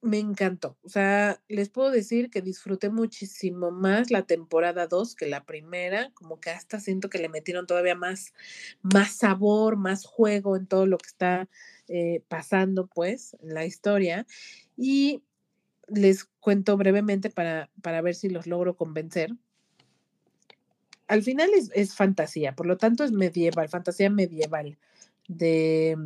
me 0.00 0.18
encantó. 0.18 0.76
O 0.82 0.88
sea, 0.88 1.40
les 1.48 1.68
puedo 1.68 1.90
decir 1.90 2.30
que 2.30 2.40
disfruté 2.40 2.90
muchísimo 2.90 3.70
más 3.70 4.10
la 4.10 4.22
temporada 4.22 4.86
2 4.86 5.14
que 5.14 5.26
la 5.26 5.44
primera, 5.44 6.10
como 6.14 6.40
que 6.40 6.50
hasta 6.50 6.80
siento 6.80 7.10
que 7.10 7.18
le 7.18 7.28
metieron 7.28 7.66
todavía 7.66 7.94
más, 7.94 8.32
más 8.82 9.12
sabor, 9.16 9.76
más 9.76 10.04
juego 10.04 10.56
en 10.56 10.66
todo 10.66 10.86
lo 10.86 10.98
que 10.98 11.08
está 11.08 11.48
eh, 11.88 12.22
pasando, 12.28 12.86
pues, 12.86 13.36
en 13.40 13.54
la 13.54 13.64
historia. 13.64 14.26
Y 14.76 15.22
les 15.88 16.24
cuento 16.40 16.76
brevemente 16.76 17.30
para, 17.30 17.70
para 17.82 18.00
ver 18.00 18.14
si 18.14 18.28
los 18.28 18.46
logro 18.46 18.76
convencer. 18.76 19.32
Al 21.08 21.22
final 21.22 21.50
es, 21.54 21.70
es 21.74 21.94
fantasía, 21.94 22.54
por 22.54 22.66
lo 22.66 22.76
tanto 22.76 23.02
es 23.04 23.12
medieval, 23.12 23.68
fantasía 23.68 24.10
medieval 24.10 24.78
de 25.26 25.96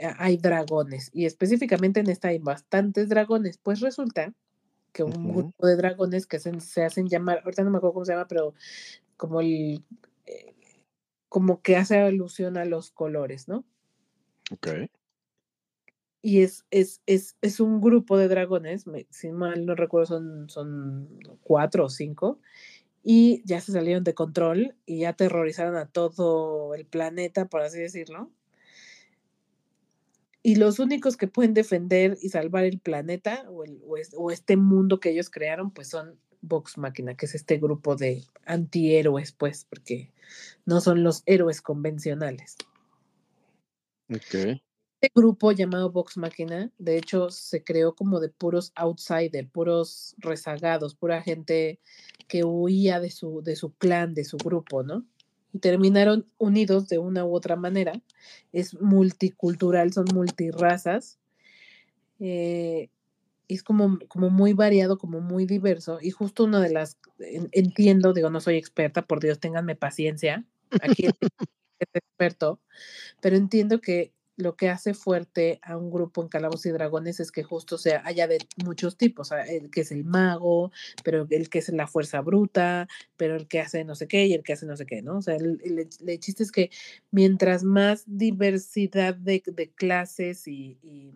a- 0.00 0.24
hay 0.24 0.36
dragones 0.36 1.10
y 1.12 1.26
específicamente 1.26 2.00
en 2.00 2.08
esta 2.08 2.28
hay 2.28 2.38
bastantes 2.38 3.08
dragones. 3.08 3.58
Pues 3.58 3.80
resulta 3.80 4.32
que 4.92 5.02
un 5.02 5.32
grupo 5.32 5.66
de 5.66 5.76
dragones 5.76 6.26
que 6.26 6.38
se, 6.38 6.58
se 6.60 6.84
hacen 6.84 7.08
llamar, 7.08 7.40
ahorita 7.44 7.64
no 7.64 7.70
me 7.70 7.78
acuerdo 7.78 7.94
cómo 7.94 8.04
se 8.04 8.12
llama, 8.12 8.28
pero 8.28 8.54
como 9.16 9.40
el, 9.40 9.82
eh, 10.26 10.54
como 11.28 11.60
que 11.62 11.76
hace 11.76 11.98
alusión 11.98 12.56
a 12.56 12.64
los 12.64 12.90
colores, 12.90 13.48
¿no? 13.48 13.64
Ok. 14.50 14.68
Y 16.24 16.42
es, 16.42 16.64
es, 16.70 17.00
es, 17.06 17.36
es 17.40 17.58
un 17.58 17.80
grupo 17.80 18.16
de 18.16 18.28
dragones, 18.28 18.86
me- 18.86 19.06
si 19.10 19.32
mal 19.32 19.66
no 19.66 19.74
recuerdo 19.74 20.06
son, 20.06 20.48
son 20.48 21.08
cuatro 21.42 21.86
o 21.86 21.88
cinco, 21.88 22.38
y 23.02 23.42
ya 23.44 23.60
se 23.60 23.72
salieron 23.72 24.04
de 24.04 24.14
control 24.14 24.76
y 24.86 25.00
ya 25.00 25.10
aterrorizaron 25.10 25.76
a 25.76 25.86
todo 25.86 26.74
el 26.74 26.86
planeta, 26.86 27.46
por 27.46 27.62
así 27.62 27.78
decirlo. 27.80 28.30
Y 30.44 30.56
los 30.56 30.78
únicos 30.80 31.16
que 31.16 31.28
pueden 31.28 31.54
defender 31.54 32.18
y 32.20 32.28
salvar 32.30 32.64
el 32.64 32.80
planeta 32.80 33.44
o, 33.48 33.64
el- 33.64 33.80
o 33.86 33.96
es- 33.96 34.14
o 34.16 34.30
este 34.30 34.56
mundo 34.56 34.98
que 35.00 35.10
ellos 35.10 35.30
crearon, 35.30 35.70
pues 35.70 35.88
son 35.88 36.18
Vox 36.40 36.78
Máquina, 36.78 37.14
que 37.16 37.26
es 37.26 37.34
este 37.36 37.58
grupo 37.58 37.94
de 37.94 38.24
antihéroes, 38.46 39.30
pues, 39.32 39.64
porque 39.68 40.10
no 40.66 40.80
son 40.80 41.04
los 41.04 41.22
héroes 41.26 41.62
convencionales. 41.62 42.56
Ok. 44.10 44.60
Este 45.02 45.10
grupo 45.16 45.50
llamado 45.50 45.90
Vox 45.90 46.16
Máquina, 46.16 46.70
de 46.78 46.96
hecho, 46.96 47.28
se 47.30 47.64
creó 47.64 47.94
como 47.96 48.20
de 48.20 48.28
puros 48.28 48.70
outsider, 48.76 49.48
puros 49.48 50.14
rezagados, 50.18 50.94
pura 50.94 51.20
gente 51.22 51.80
que 52.28 52.44
huía 52.44 53.00
de 53.00 53.10
su, 53.10 53.42
de 53.42 53.56
su 53.56 53.72
clan, 53.74 54.14
de 54.14 54.24
su 54.24 54.36
grupo, 54.36 54.84
¿no? 54.84 55.04
Y 55.52 55.58
terminaron 55.58 56.26
unidos 56.38 56.88
de 56.88 56.98
una 56.98 57.24
u 57.24 57.34
otra 57.34 57.56
manera. 57.56 58.00
Es 58.52 58.80
multicultural, 58.80 59.92
son 59.92 60.04
multirrazas. 60.14 61.18
eh, 62.20 62.88
es 63.48 63.62
como, 63.62 63.98
como 64.08 64.30
muy 64.30 64.54
variado, 64.54 64.98
como 64.98 65.20
muy 65.20 65.46
diverso. 65.46 65.98
Y 66.02 66.10
justo 66.12 66.44
una 66.44 66.60
de 66.60 66.70
las, 66.70 66.98
en- 67.18 67.48
entiendo, 67.52 68.12
digo, 68.14 68.30
no 68.30 68.40
soy 68.40 68.56
experta, 68.56 69.02
por 69.06 69.20
Dios, 69.20 69.40
ténganme 69.40 69.76
paciencia. 69.76 70.46
Aquí 70.82 71.06
es 71.80 71.88
experto, 71.94 72.60
pero 73.20 73.36
entiendo 73.36 73.80
que 73.80 74.12
lo 74.36 74.56
que 74.56 74.68
hace 74.70 74.94
fuerte 74.94 75.60
a 75.62 75.76
un 75.76 75.90
grupo 75.90 76.22
en 76.22 76.28
Calabozos 76.28 76.66
y 76.66 76.70
Dragones 76.70 77.20
es 77.20 77.30
que 77.30 77.42
justo 77.42 77.76
sea 77.78 78.02
haya 78.06 78.26
de 78.26 78.38
muchos 78.64 78.96
tipos, 78.96 79.30
el 79.32 79.70
que 79.70 79.82
es 79.82 79.92
el 79.92 80.04
mago, 80.04 80.72
pero 81.04 81.26
el 81.30 81.50
que 81.50 81.58
es 81.58 81.68
la 81.68 81.86
fuerza 81.86 82.20
bruta, 82.22 82.88
pero 83.16 83.36
el 83.36 83.46
que 83.46 83.60
hace 83.60 83.84
no 83.84 83.94
sé 83.94 84.08
qué 84.08 84.26
y 84.26 84.32
el 84.34 84.42
que 84.42 84.54
hace 84.54 84.66
no 84.66 84.76
sé 84.76 84.86
qué, 84.86 85.02
¿no? 85.02 85.18
O 85.18 85.22
sea, 85.22 85.36
el, 85.36 85.60
el- 85.64 85.88
el 86.08 86.18
chiste 86.20 86.42
es 86.42 86.50
que 86.52 86.70
mientras 87.10 87.62
más 87.62 88.04
diversidad 88.06 89.14
de, 89.14 89.42
de 89.46 89.70
clases 89.70 90.48
y, 90.48 90.78
y, 90.82 91.12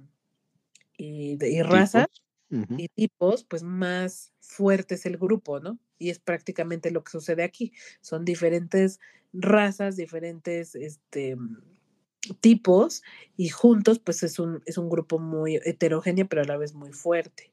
y 0.97 1.37
de- 1.37 1.51
y 1.51 1.63
razas 1.63 2.07
Tipos. 2.09 2.23
Ujú. 2.71 2.75
y 2.79 2.89
tipos, 2.89 3.45
pues 3.45 3.63
más 3.63 4.33
fuerte 4.41 4.95
es 4.95 5.07
el 5.07 5.17
grupo, 5.17 5.59
¿no? 5.61 5.79
Y 5.99 6.11
es 6.11 6.19
prácticamente 6.19 6.91
lo 6.91 7.03
que 7.03 7.11
sucede 7.13 7.43
aquí. 7.43 7.73
Son 8.01 8.25
diferentes 8.25 9.01
razas, 9.33 9.97
diferentes 9.97 10.75
este, 10.75 11.37
tipos, 12.35 13.03
y 13.37 13.49
juntos, 13.49 13.99
pues 13.99 14.23
es 14.23 14.39
un, 14.39 14.63
es 14.67 14.79
un 14.79 14.89
grupo 14.89 15.19
muy 15.19 15.57
heterogéneo, 15.57 16.27
pero 16.29 16.43
a 16.43 16.47
la 16.47 16.57
vez 16.57 16.75
muy 16.75 16.93
fuerte. 16.93 17.51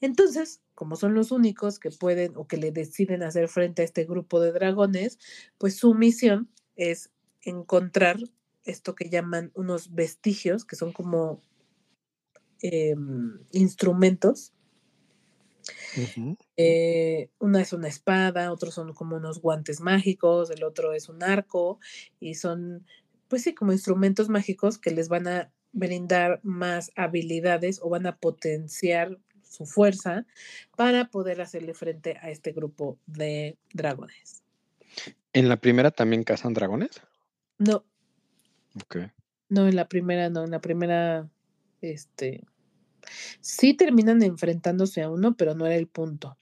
Entonces, 0.00 0.60
como 0.74 0.96
son 0.96 1.14
los 1.14 1.30
únicos 1.30 1.78
que 1.78 1.90
pueden 1.90 2.36
o 2.36 2.46
que 2.46 2.56
le 2.56 2.72
deciden 2.72 3.22
hacer 3.22 3.48
frente 3.48 3.82
a 3.82 3.84
este 3.84 4.04
grupo 4.04 4.40
de 4.40 4.52
dragones, 4.52 5.18
pues 5.58 5.76
su 5.76 5.94
misión 5.94 6.48
es 6.76 7.10
encontrar 7.42 8.18
esto 8.64 8.94
que 8.94 9.08
llaman 9.08 9.50
unos 9.54 9.94
vestigios, 9.94 10.64
que 10.64 10.76
son 10.76 10.92
como 10.92 11.40
em, 12.60 13.38
instrumentos 13.52 14.52
eh, 16.56 17.30
una 17.38 17.60
es 17.60 17.72
una 17.72 17.88
espada, 17.88 18.52
otros 18.52 18.74
son 18.74 18.92
como 18.92 19.16
unos 19.16 19.40
guantes 19.40 19.80
mágicos, 19.80 20.50
el 20.50 20.64
otro 20.64 20.92
es 20.92 21.08
un 21.08 21.22
arco 21.22 21.78
y 22.20 22.34
son, 22.34 22.86
pues 23.32 23.44
sí, 23.44 23.54
como 23.54 23.72
instrumentos 23.72 24.28
mágicos 24.28 24.76
que 24.76 24.90
les 24.90 25.08
van 25.08 25.26
a 25.26 25.50
brindar 25.72 26.40
más 26.42 26.92
habilidades 26.96 27.80
o 27.82 27.88
van 27.88 28.04
a 28.04 28.18
potenciar 28.18 29.18
su 29.42 29.64
fuerza 29.64 30.26
para 30.76 31.08
poder 31.08 31.40
hacerle 31.40 31.72
frente 31.72 32.18
a 32.20 32.28
este 32.28 32.52
grupo 32.52 32.98
de 33.06 33.56
dragones. 33.72 34.42
¿En 35.32 35.48
la 35.48 35.56
primera 35.56 35.90
también 35.90 36.24
cazan 36.24 36.52
dragones? 36.52 37.00
No, 37.56 37.86
Ok. 38.78 38.96
no, 39.48 39.66
en 39.66 39.76
la 39.76 39.88
primera, 39.88 40.28
no, 40.28 40.44
en 40.44 40.50
la 40.50 40.60
primera, 40.60 41.26
este, 41.80 42.44
sí 43.40 43.72
terminan 43.72 44.22
enfrentándose 44.22 45.00
a 45.00 45.08
uno, 45.08 45.38
pero 45.38 45.54
no 45.54 45.64
era 45.64 45.76
el 45.76 45.86
punto. 45.86 46.36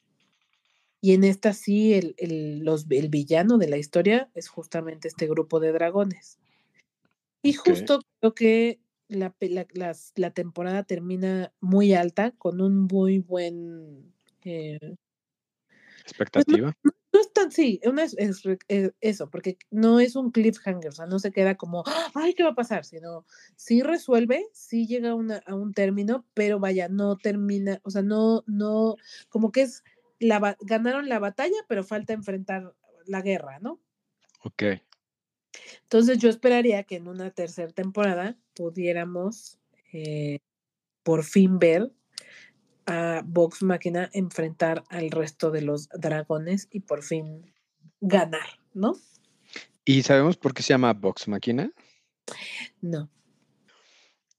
Y 1.01 1.15
en 1.15 1.23
esta 1.23 1.53
sí, 1.53 1.95
el, 1.95 2.17
el, 2.19 2.65
los, 2.65 2.87
el 2.91 3.11
villano 3.11 3.59
de 3.59 3.69
la 3.69 3.77
historia 3.77 4.29
es 4.35 4.49
justamente 4.49 5.07
este 5.07 5.29
grupo 5.29 5.61
de 5.61 5.71
dragones. 5.71 6.41
Y 7.43 7.53
justo 7.55 8.01
creo 8.21 8.35
que 8.35 8.81
la, 9.09 9.35
la, 10.15 10.31
temporada 10.31 10.85
termina 10.85 11.53
muy 11.61 11.95
alta, 11.95 12.33
con 12.33 12.61
un 12.61 12.83
muy 12.83 13.19
buen... 13.19 14.13
eh, 14.45 14.79
pues 14.81 16.49
no, 16.49 16.55
¿Expectativa? 16.55 16.77
no 17.13 17.21
es 17.21 17.33
tan, 17.33 17.51
sí, 17.51 17.81
una 17.85 18.05
es, 18.05 18.17
es 18.19 18.43
eso, 19.01 19.31
porque 19.31 19.59
no 19.71 20.01
es 20.01 20.17
un 20.17 20.31
cliffhanger, 20.31 20.91
o 20.91 20.93
sea, 20.93 21.07
no 21.07 21.19
se 21.19 21.33
queda 21.33 21.57
como, 21.57 21.83
"Ah, 21.87 22.11
ay, 22.15 22.35
¿qué 22.35 22.43
va 22.43 22.51
a 22.51 22.55
pasar? 22.55 22.85
Sino, 22.85 23.25
sí 23.57 23.83
resuelve, 23.83 24.47
sí 24.53 24.87
llega 24.87 25.11
a, 25.11 25.15
una- 25.15 25.43
a 25.47 25.55
un 25.55 25.73
término, 25.73 26.25
pero 26.35 26.61
vaya, 26.61 26.89
no 26.89 27.17
termina, 27.17 27.81
o 27.83 27.91
sea, 27.91 28.03
no, 28.03 28.45
no, 28.47 28.97
como 29.29 29.51
que 29.51 29.63
es, 29.63 29.83
la, 30.19 30.57
ganaron 30.61 31.09
la 31.09 31.19
batalla, 31.19 31.57
pero 31.69 31.83
falta 31.83 32.13
enfrentar 32.13 32.75
la 33.07 33.23
guerra, 33.23 33.59
¿no? 33.59 33.81
Ok. 34.43 34.63
Entonces 35.83 36.19
yo 36.19 36.29
esperaría 36.29 36.85
que 36.85 36.97
en 36.97 37.09
una 37.09 37.31
tercera 37.31 37.73
temporada 37.73 38.37
pudiéramos 38.55 39.59
eh, 39.93 40.39
por 41.03 41.25
fin 41.25 41.59
ver 41.59 41.91
a 42.87 43.23
Vox 43.25 43.63
Máquina 43.63 44.11
enfrentar 44.13 44.85
al 44.89 45.11
resto 45.11 45.51
de 45.51 45.63
los 45.63 45.89
dragones 45.89 46.69
y 46.71 46.81
por 46.81 47.03
fin 47.03 47.53
ganar, 48.01 48.61
¿no? 48.75 48.97
¿Y 49.85 50.03
sabemos 50.03 50.37
por 50.37 50.55
qué 50.55 50.63
se 50.63 50.75
llama 50.75 50.93
Vox 50.93 51.29
Máquina? 51.29 51.73
No. 52.81 53.11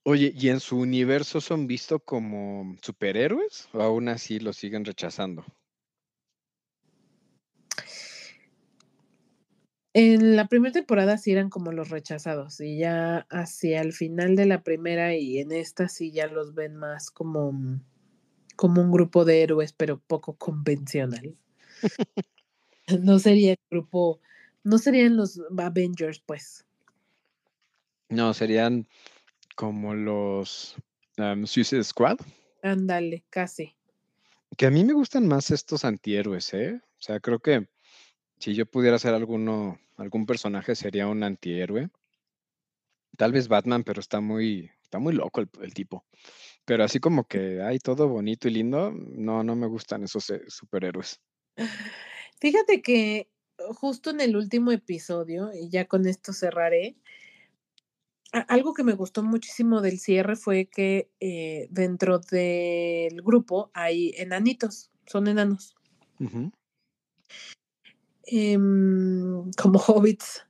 Oye, 0.03 0.33
¿y 0.35 0.49
en 0.49 0.59
su 0.59 0.77
universo 0.77 1.41
son 1.41 1.67
vistos 1.67 2.01
como 2.03 2.75
superhéroes 2.81 3.69
o 3.73 3.81
aún 3.81 4.09
así 4.09 4.39
lo 4.39 4.51
siguen 4.51 4.83
rechazando? 4.83 5.45
En 9.93 10.37
la 10.37 10.47
primera 10.47 10.71
temporada 10.71 11.17
sí 11.17 11.31
eran 11.31 11.49
como 11.49 11.73
los 11.73 11.89
rechazados 11.89 12.61
y 12.61 12.77
ya 12.77 13.27
hacia 13.29 13.81
el 13.81 13.91
final 13.91 14.37
de 14.37 14.45
la 14.45 14.63
primera 14.63 15.15
y 15.15 15.39
en 15.39 15.51
esta 15.51 15.89
sí 15.89 16.11
ya 16.11 16.27
los 16.27 16.53
ven 16.53 16.77
más 16.77 17.11
como, 17.11 17.51
mm, 17.51 17.81
como 18.55 18.81
un 18.81 18.91
grupo 18.91 19.25
de 19.25 19.43
héroes, 19.43 19.73
pero 19.73 19.99
poco 19.99 20.35
convencional. 20.37 21.35
No 22.99 23.19
sería 23.19 23.51
el 23.51 23.59
grupo, 23.69 24.19
no 24.63 24.77
serían 24.77 25.15
los 25.15 25.39
Avengers, 25.57 26.19
pues. 26.19 26.65
No, 28.09 28.33
serían 28.33 28.85
como 29.55 29.93
los 29.93 30.75
um, 31.17 31.45
Suicide 31.45 31.85
Squad. 31.85 32.17
Ándale, 32.61 33.23
casi. 33.29 33.75
Que 34.57 34.65
a 34.65 34.71
mí 34.71 34.83
me 34.83 34.91
gustan 34.91 35.25
más 35.25 35.51
estos 35.51 35.85
antihéroes, 35.85 36.53
¿eh? 36.53 36.81
O 36.83 37.01
sea, 37.01 37.21
creo 37.21 37.39
que 37.39 37.69
si 38.41 38.55
yo 38.55 38.65
pudiera 38.65 38.97
ser 38.97 39.13
alguno, 39.13 39.79
algún 39.97 40.25
personaje 40.25 40.75
sería 40.75 41.07
un 41.07 41.23
antihéroe. 41.23 41.89
Tal 43.15 43.31
vez 43.31 43.47
Batman, 43.47 43.83
pero 43.83 43.99
está 43.99 44.19
muy, 44.19 44.71
está 44.81 44.97
muy 44.97 45.13
loco 45.13 45.41
el, 45.41 45.49
el 45.61 45.73
tipo. 45.75 46.05
Pero 46.65 46.83
así 46.83 46.99
como 46.99 47.27
que 47.27 47.61
hay 47.61 47.77
todo 47.77 48.07
bonito 48.07 48.47
y 48.47 48.51
lindo, 48.51 48.91
no, 48.91 49.43
no 49.43 49.55
me 49.55 49.67
gustan 49.67 50.03
esos 50.03 50.29
eh, 50.31 50.41
superhéroes. 50.47 51.21
Fíjate 52.41 52.81
que 52.81 53.29
justo 53.75 54.09
en 54.09 54.21
el 54.21 54.35
último 54.35 54.71
episodio, 54.71 55.51
y 55.53 55.69
ya 55.69 55.85
con 55.85 56.07
esto 56.07 56.33
cerraré, 56.33 56.95
algo 58.31 58.73
que 58.73 58.83
me 58.83 58.93
gustó 58.93 59.21
muchísimo 59.21 59.81
del 59.81 59.99
cierre 59.99 60.35
fue 60.35 60.65
que 60.65 61.11
eh, 61.19 61.67
dentro 61.69 62.19
del 62.19 63.21
grupo 63.21 63.69
hay 63.73 64.13
enanitos, 64.17 64.89
son 65.05 65.27
enanos. 65.27 65.75
Em, 68.31 69.51
como 69.61 69.79
hobbits. 69.79 70.45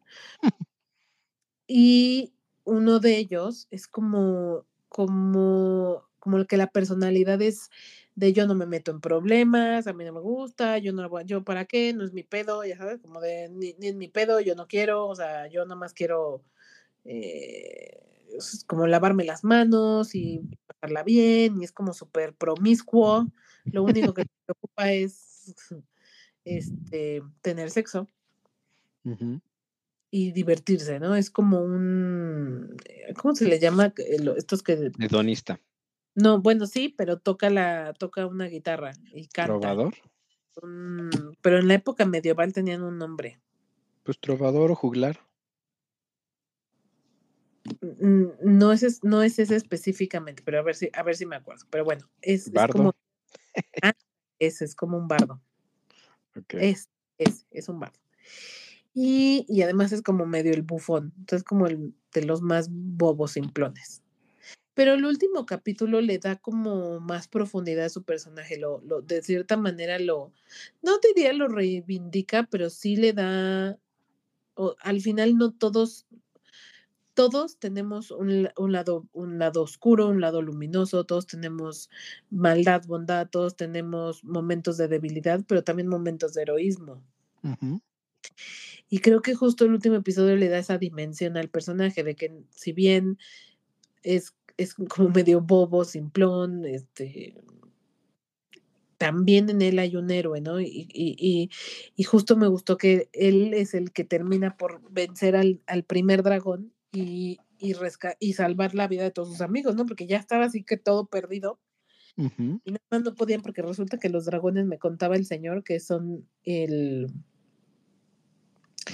Y 1.68 2.34
uno 2.64 3.00
de 3.00 3.18
ellos 3.18 3.68
es 3.72 3.88
como, 3.88 4.66
como, 4.90 6.08
como 6.20 6.38
el 6.38 6.48
que 6.48 6.58
la 6.58 6.68
personalidad 6.68 7.42
es 7.42 7.70
de 8.16 8.34
yo 8.34 8.46
no 8.46 8.56
me 8.56 8.66
meto 8.66 8.92
en 8.92 9.02
problemas, 9.02 9.88
a 9.88 9.94
mí 9.94 10.04
no 10.04 10.14
me 10.14 10.20
gusta, 10.20 10.78
yo 10.78 10.94
no 10.94 11.08
voy, 11.10 11.24
yo 11.26 11.44
para 11.44 11.66
qué, 11.66 11.94
no 11.94 12.04
es 12.04 12.14
mi 12.14 12.24
pedo, 12.24 12.64
ya 12.66 12.78
sabes, 12.78 13.00
como 13.00 13.22
de 13.22 13.50
ni, 13.50 13.74
ni 13.80 13.88
es 13.88 13.96
mi 13.96 14.10
pedo, 14.10 14.40
yo 14.42 14.54
no 14.56 14.68
quiero, 14.68 15.08
o 15.08 15.16
sea, 15.16 15.48
yo 15.48 15.64
nada 15.64 15.76
más 15.76 15.94
quiero 15.94 16.44
eh, 17.06 18.28
es 18.38 18.64
como 18.66 18.88
lavarme 18.88 19.24
las 19.24 19.44
manos 19.44 20.16
y 20.16 20.42
pasarla 20.68 21.04
bien, 21.04 21.62
y 21.62 21.64
es 21.64 21.72
como 21.72 21.94
súper 21.94 22.36
promiscuo, 22.36 23.28
lo 23.66 23.84
único 23.84 24.14
que 24.14 24.24
le 24.24 24.30
preocupa 24.46 24.92
es 24.92 25.56
este, 26.46 27.22
tener 27.42 27.70
sexo 27.70 28.08
y 30.12 30.32
divertirse, 30.32 31.00
¿no? 31.00 31.16
Es 31.16 31.30
como 31.30 31.62
un, 31.62 32.76
eh, 32.86 33.14
¿cómo 33.16 33.34
se 33.36 33.46
le 33.46 33.60
llama? 33.60 33.94
Estos 34.38 34.62
que, 34.62 34.92
Hedonista. 35.00 35.60
no, 36.16 36.42
bueno, 36.42 36.68
sí, 36.68 36.94
pero 36.96 37.18
toca 37.18 37.50
la, 37.50 37.94
toca 37.94 38.28
una 38.28 38.46
guitarra 38.46 38.92
y 39.14 39.28
canta. 39.28 39.54
¿Trovador? 39.54 39.96
Pero 41.42 41.60
en 41.60 41.68
la 41.68 41.76
época 41.76 42.06
medieval 42.06 42.54
tenían 42.54 42.84
un 42.84 42.98
nombre. 42.98 43.40
Pues 44.04 44.20
trovador 44.20 44.72
o 44.72 44.76
juglar. 44.76 45.20
No 48.42 48.74
es, 48.74 49.04
no 49.04 49.22
es 49.22 49.40
ese 49.40 49.56
específicamente, 49.56 50.44
pero 50.44 50.60
a 50.60 50.64
ver 50.64 50.76
si, 50.76 50.90
a 50.94 51.04
ver 51.04 51.16
si 51.16 51.26
me 51.26 51.36
acuerdo. 51.36 51.66
Pero 51.70 51.86
bueno, 51.86 52.10
es, 52.22 52.48
es 52.48 52.54
Bardo. 52.54 52.74
como, 52.74 52.96
ah, 53.84 53.94
ese 54.40 54.66
es 54.66 54.76
como 54.76 54.98
un 54.98 55.08
bardo. 55.08 55.42
Es, 56.50 56.90
es, 57.18 57.46
es 57.52 57.70
un 57.70 57.80
bardo. 57.80 58.00
Y, 58.94 59.46
y 59.48 59.62
además 59.62 59.92
es 59.92 60.02
como 60.02 60.26
medio 60.26 60.52
el 60.54 60.64
bufón, 60.64 61.14
entonces 61.18 61.44
como 61.44 61.68
el 61.68 61.94
de 62.14 62.26
los 62.26 62.42
más 62.42 62.68
bobos 62.70 63.32
simplones. 63.32 64.04
Pero 64.74 64.94
el 64.94 65.06
último 65.06 65.46
capítulo 65.46 66.02
le 66.02 66.18
da 66.18 66.38
como 66.38 67.00
más 67.00 67.28
profundidad 67.28 67.86
a 67.86 67.90
su 67.90 68.04
personaje, 68.04 68.58
lo, 68.58 68.82
lo, 68.82 69.02
de 69.02 69.22
cierta 69.22 69.58
manera 69.58 70.00
lo, 70.00 70.32
no 70.82 70.98
diría 71.00 71.34
lo 71.34 71.48
reivindica, 71.48 72.48
pero 72.50 72.70
sí 72.70 72.96
le 72.96 73.14
da, 73.14 73.78
o, 74.56 74.76
al 74.80 75.02
final 75.02 75.38
no 75.38 75.52
todos, 75.52 76.06
todos 77.30 77.58
tenemos 77.60 78.10
un, 78.10 78.44
la- 78.44 78.54
un 78.58 78.72
lado, 78.72 79.06
un 79.14 79.38
lado 79.38 79.62
oscuro, 79.62 80.08
un 80.08 80.22
lado 80.22 80.42
luminoso, 80.42 81.04
todos 81.04 81.28
tenemos 81.28 81.90
maldad, 82.32 82.82
bondad, 82.88 83.30
todos 83.30 83.56
tenemos 83.56 84.24
momentos 84.24 84.78
de 84.78 84.88
debilidad, 84.88 85.44
pero 85.48 85.64
también 85.64 85.88
momentos 85.88 86.34
de 86.34 86.42
heroísmo. 86.42 87.04
Y 88.90 89.00
creo 89.00 89.22
que 89.22 89.36
justo 89.36 89.66
el 89.66 89.72
último 89.74 89.96
episodio 89.98 90.36
le 90.36 90.50
da 90.50 90.58
esa 90.58 90.80
dimensión 90.80 91.38
al 91.38 91.50
personaje, 91.50 92.04
de 92.04 92.16
que 92.16 92.44
si 92.50 92.74
bien 92.74 93.20
es, 94.02 94.34
es 94.58 94.74
como 94.74 95.10
medio 95.10 95.42
bobo, 95.42 95.86
simplón, 95.86 96.66
este, 96.66 97.36
también 98.98 99.50
en 99.50 99.62
él 99.62 99.80
hay 99.80 99.96
un 99.96 100.10
héroe, 100.12 100.42
¿no? 100.42 100.60
Y, 100.60 100.66
y, 100.94 101.16
y, 101.18 101.50
y 101.96 102.04
justo 102.04 102.36
me 102.36 102.48
gustó 102.48 102.78
que 102.78 103.10
él 103.14 103.54
es 103.54 103.74
el 103.74 103.92
que 103.92 104.04
termina 104.04 104.58
por 104.58 104.82
vencer 104.92 105.36
al, 105.36 105.62
al 105.68 105.84
primer 105.84 106.22
dragón 106.24 106.74
y, 106.92 107.40
y, 107.58 107.74
resca- 107.74 108.18
y 108.20 108.34
salvar 108.34 108.76
la 108.76 108.88
vida 108.88 109.04
de 109.04 109.12
todos 109.12 109.30
sus 109.30 109.42
amigos, 109.42 109.76
¿no? 109.76 109.86
Porque 109.86 110.08
ya 110.08 110.18
estaba 110.18 110.46
así 110.46 110.64
que 110.64 110.78
todo 110.78 111.06
perdido 111.08 111.60
y 112.18 112.72
nada 112.72 112.84
más 112.92 113.02
no 113.04 113.16
podían 113.16 113.42
porque 113.42 113.62
resulta 113.62 113.98
que 113.98 114.10
los 114.10 114.26
dragones, 114.26 114.66
me 114.66 114.78
contaba 114.78 115.16
el 115.16 115.26
señor, 115.26 115.64
que 115.64 115.80
son 115.80 116.28
el... 116.44 117.08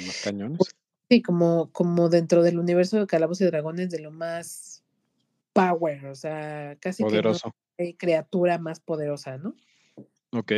Los 0.05 0.21
cañones. 0.23 0.59
Sí, 1.09 1.21
como, 1.21 1.71
como 1.71 2.09
dentro 2.09 2.43
del 2.43 2.59
universo 2.59 2.99
de 2.99 3.07
Calabozos 3.07 3.41
y 3.41 3.45
Dragones 3.45 3.89
de 3.89 3.99
lo 3.99 4.11
más 4.11 4.83
power, 5.53 6.05
o 6.05 6.15
sea, 6.15 6.77
casi 6.79 7.03
que 7.03 7.05
no 7.05 7.09
Poderoso. 7.09 7.55
hay 7.77 7.95
criatura 7.95 8.59
más 8.59 8.79
poderosa, 8.79 9.37
¿no? 9.37 9.55
Ok. 10.31 10.51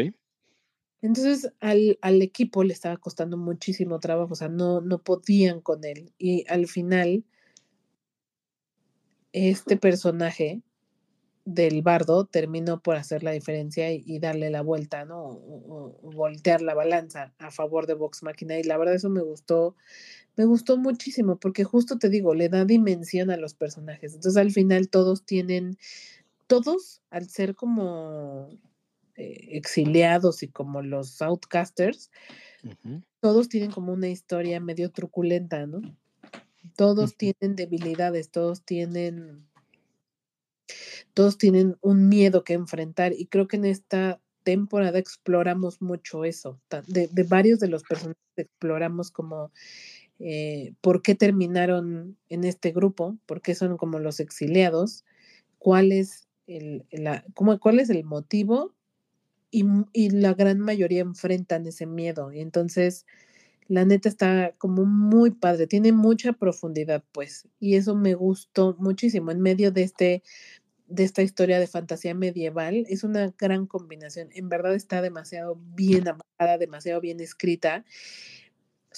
Entonces 1.02 1.52
al, 1.60 1.97
al 2.02 2.22
equipo 2.22 2.64
le 2.64 2.74
estaba 2.74 2.97
costando 2.97 3.38
muchísimo 3.38 4.00
trabajo, 4.00 4.34
o 4.34 4.36
sea, 4.36 4.50
no, 4.50 4.82
no 4.82 5.00
podían 5.02 5.62
con 5.62 5.84
él. 5.86 6.12
Y 6.18 6.45
al 6.50 6.68
final, 6.68 7.24
este 9.34 9.78
personaje 9.78 10.62
del 11.45 11.82
bardo 11.82 12.26
terminó 12.26 12.82
por 12.82 12.95
hacer 12.97 13.24
la 13.24 13.32
diferencia 13.32 13.91
y, 13.93 14.04
y 14.06 14.20
darle 14.20 14.50
la 14.52 14.62
vuelta, 14.62 15.06
¿no? 15.06 15.24
O, 15.24 15.34
o- 15.34 16.00
o 16.04 16.12
voltear 16.12 16.62
la 16.62 16.76
balanza 16.76 17.34
a 17.39 17.52
favor 17.52 17.88
de 17.88 17.95
Vox 17.95 18.24
Machina. 18.24 18.60
Y 18.60 18.64
la 18.64 18.78
verdad 18.78 18.95
eso 18.95 19.10
me 19.10 19.22
gustó, 19.22 19.76
me 20.38 20.45
gustó 20.45 20.78
muchísimo, 20.78 21.38
porque 21.39 21.64
justo 21.66 22.00
te 22.00 22.10
digo, 22.10 22.36
le 22.36 22.50
da 22.50 22.66
dimensión 22.66 23.32
a 23.32 23.38
los 23.38 23.56
personajes. 23.56 24.16
Entonces 24.16 24.41
al 24.41 24.52
final 24.52 24.89
todos 24.89 25.26
tienen, 25.26 25.78
todos 26.47 27.02
al 27.12 27.30
ser 27.30 27.56
como 27.56 28.50
exiliados 29.20 30.43
y 30.43 30.47
como 30.47 30.82
los 30.82 31.22
outcasters, 31.22 32.09
todos 33.20 33.49
tienen 33.49 33.72
como 33.72 33.91
una 33.93 34.07
historia 34.07 34.59
medio 34.59 34.91
truculenta, 34.91 35.65
¿no? 35.65 35.82
Todos 36.76 37.15
tienen 37.17 37.55
debilidades, 37.55 38.30
todos 38.32 38.63
tienen, 38.63 39.45
todos 41.13 41.38
tienen 41.38 41.78
un 41.82 42.07
miedo 42.07 42.43
que 42.43 42.53
enfrentar 42.53 43.13
y 43.13 43.28
creo 43.28 43.47
que 43.47 43.57
en 43.57 43.65
esta 43.65 44.22
temporada 44.43 44.99
exploramos 44.99 45.82
mucho 45.82 46.24
eso. 46.24 46.59
De, 46.88 47.07
de 47.07 47.24
varios 47.24 47.59
de 47.59 47.67
los 47.67 47.84
personajes 47.84 48.17
exploramos 48.38 49.11
como 49.11 49.51
eh, 50.20 50.74
por 50.82 51.01
qué 51.01 51.15
terminaron 51.15 52.17
en 52.30 52.43
este 52.45 52.72
grupo, 52.72 53.17
por 53.26 53.41
qué 53.41 53.55
son 53.55 53.78
como 53.78 53.99
los 53.99 54.20
exiliados, 54.20 55.05
cuál 55.57 55.91
es 55.91 56.28
el, 56.47 56.86
la, 56.91 57.26
cómo- 57.34 57.59
cuál 57.59 57.80
es 57.80 57.89
el 57.89 58.03
motivo 58.05 58.76
y, 59.52 59.66
y 59.93 60.10
la 60.12 60.34
gran 60.34 60.60
mayoría 60.60 61.02
enfrentan 61.02 61.66
ese 61.68 61.86
miedo. 61.86 62.32
Entonces, 62.32 63.06
la 63.68 63.86
neta 63.86 64.10
está 64.10 64.54
como 64.58 64.86
muy 64.86 65.32
padre, 65.32 65.68
tiene 65.68 65.91
mucha 65.91 66.34
profundidad, 66.34 67.04
pues, 67.12 67.47
y 67.60 67.76
eso 67.76 67.95
me 67.95 68.16
gustó 68.16 68.76
muchísimo 68.80 69.32
en 69.32 69.41
medio 69.41 69.72
de 69.72 69.84
este 69.84 70.24
de 70.88 71.04
esta 71.04 71.22
historia 71.22 71.60
de 71.60 71.68
fantasía 71.68 72.16
medieval, 72.16 72.86
es 72.89 73.04
una 73.04 73.34
gran 73.38 73.68
combinación. 73.68 74.30
En 74.34 74.50
verdad 74.50 74.76
está 74.76 75.02
demasiado 75.02 75.58
bien 75.76 76.08
amarrada, 76.08 76.58
demasiado 76.58 77.00
bien 77.00 77.20
escrita. 77.20 77.86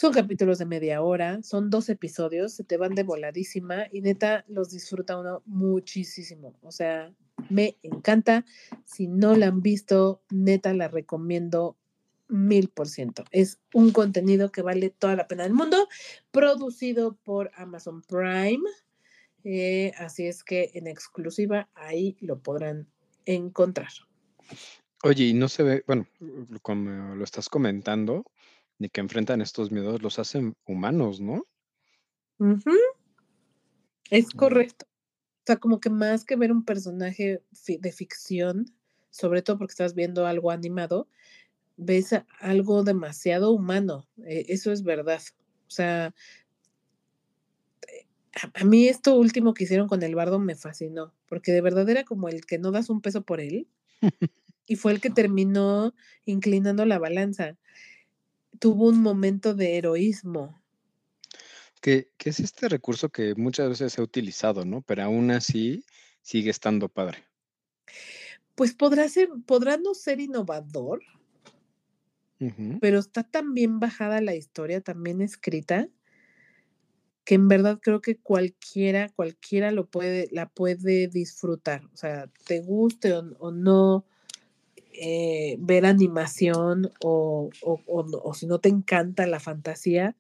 Son 0.02 0.12
capítulos 0.12 0.58
de 0.58 0.66
media 0.66 1.04
hora, 1.04 1.44
son 1.44 1.70
dos 1.70 1.88
episodios, 1.88 2.54
se 2.54 2.64
te 2.64 2.76
van 2.76 2.96
de 2.96 3.04
voladísima 3.04 3.86
y 3.92 4.02
neta 4.02 4.44
los 4.48 4.72
disfruta 4.72 5.20
uno 5.20 5.44
muchísimo. 5.46 6.58
O 6.64 6.72
sea, 6.72 7.14
me 7.52 7.78
encanta. 7.84 8.44
Si 8.84 9.06
no 9.06 9.36
la 9.36 9.46
han 9.46 9.62
visto, 9.62 10.24
neta 10.32 10.74
la 10.74 10.88
recomiendo 10.88 11.78
mil 12.28 12.70
por 12.70 12.88
ciento. 12.88 13.26
Es 13.30 13.60
un 13.76 13.92
contenido 13.92 14.52
que 14.52 14.64
vale 14.64 14.90
toda 14.90 15.16
la 15.16 15.28
pena 15.28 15.44
del 15.44 15.54
mundo, 15.54 15.88
producido 16.32 17.16
por 17.24 17.52
Amazon 17.54 18.02
Prime. 18.02 18.68
Eh, 19.44 19.92
así 20.00 20.26
es 20.26 20.44
que 20.44 20.72
en 20.74 20.88
exclusiva 20.88 21.70
ahí 21.76 22.18
lo 22.22 22.40
podrán 22.40 22.88
encontrar. 23.26 23.92
Oye, 25.04 25.26
y 25.26 25.34
no 25.36 25.48
se 25.48 25.62
ve, 25.62 25.84
bueno, 25.86 26.08
como 26.64 27.14
lo 27.14 27.24
estás 27.24 27.50
comentando, 27.50 28.26
de 28.82 28.90
que 28.90 29.00
enfrentan 29.00 29.42
estos 29.42 29.72
miedos, 29.72 30.02
los 30.02 30.18
hacen 30.18 30.56
humanos, 30.66 31.22
¿no? 31.22 31.46
Es 34.10 34.32
correcto. 34.32 34.88
O 34.88 35.44
sea, 35.46 35.58
como 35.58 35.80
que 35.80 35.92
más 35.92 36.26
que 36.26 36.36
ver 36.36 36.52
un 36.52 36.66
personaje 36.66 37.44
de 37.68 37.92
ficción, 37.92 38.66
sobre 39.12 39.44
todo 39.44 39.60
porque 39.60 39.74
estás 39.74 39.94
viendo 39.94 40.26
algo 40.26 40.50
animado, 40.50 41.08
ves 41.78 42.16
algo 42.40 42.84
demasiado 42.84 43.52
humano. 43.52 44.08
eh, 44.26 44.46
eso 44.50 44.72
es 44.72 44.82
verdad. 44.82 45.22
O 45.68 45.70
sea, 45.70 46.16
a, 48.34 48.62
a 48.62 48.64
mí 48.66 48.88
esto 48.88 49.16
último 49.16 49.54
que 49.54 49.66
hicieron 49.66 49.88
con 49.88 50.02
el 50.02 50.16
bardo 50.16 50.40
me 50.40 50.56
fascinó, 50.56 51.14
porque 51.28 51.52
de 51.52 51.62
verdad 51.62 51.88
era 51.88 52.04
como 52.04 52.30
el 52.30 52.48
que 52.48 52.58
no 52.58 52.72
das 52.72 52.90
un 52.90 53.02
peso 53.02 53.22
por 53.22 53.42
él 53.42 53.68
y 54.66 54.76
fue 54.76 54.92
el 54.92 55.02
que 55.02 55.12
terminó 55.12 55.94
inclinando 56.26 56.84
la 56.86 56.98
balanza. 56.98 57.60
Tuvo 58.62 58.90
un 58.90 59.02
momento 59.02 59.56
de 59.56 59.80
heroísmo. 59.80 60.62
Que, 61.82 62.12
que 62.20 62.30
es 62.30 62.40
este 62.40 62.70
recurso 62.70 63.10
que 63.10 63.34
muchas 63.34 63.68
veces 63.70 63.94
se 63.94 64.02
ha 64.02 64.04
utilizado, 64.04 64.66
¿no? 64.66 64.84
Pero 64.84 65.02
aún 65.02 65.32
así 65.32 65.84
sigue 66.22 66.52
estando 66.52 66.88
padre. 66.88 67.24
Pues 68.54 68.76
podrá 68.76 69.10
ser, 69.10 69.30
podrá 69.48 69.78
no 69.78 69.96
ser 69.96 70.20
innovador, 70.20 71.02
pero 72.80 73.00
está 73.00 73.24
tan 73.24 73.56
bien 73.56 73.80
bajada 73.80 74.22
la 74.22 74.36
historia, 74.36 74.80
tan 74.80 75.02
bien 75.02 75.22
escrita, 75.22 75.90
que 77.24 77.34
en 77.34 77.48
verdad 77.48 77.80
creo 77.82 78.00
que 78.00 78.20
cualquiera, 78.20 79.10
cualquiera 79.10 79.72
lo 79.72 79.88
puede, 79.88 80.28
la 80.32 80.50
puede 80.50 81.08
disfrutar. 81.08 81.84
O 81.94 81.98
sea, 81.98 82.30
te 82.46 82.62
guste 82.62 83.14
o, 83.14 83.22
o 83.40 83.52
no 83.52 84.06
eh, 84.94 85.58
ver 85.60 85.86
animación 85.86 86.92
o, 87.04 87.50
o- 87.62 87.82
o 87.86 88.34
si 88.34 88.48
no 88.48 88.60
te 88.60 88.70
encanta 88.70 89.26
la 89.28 89.40
fantasía, 89.40 90.16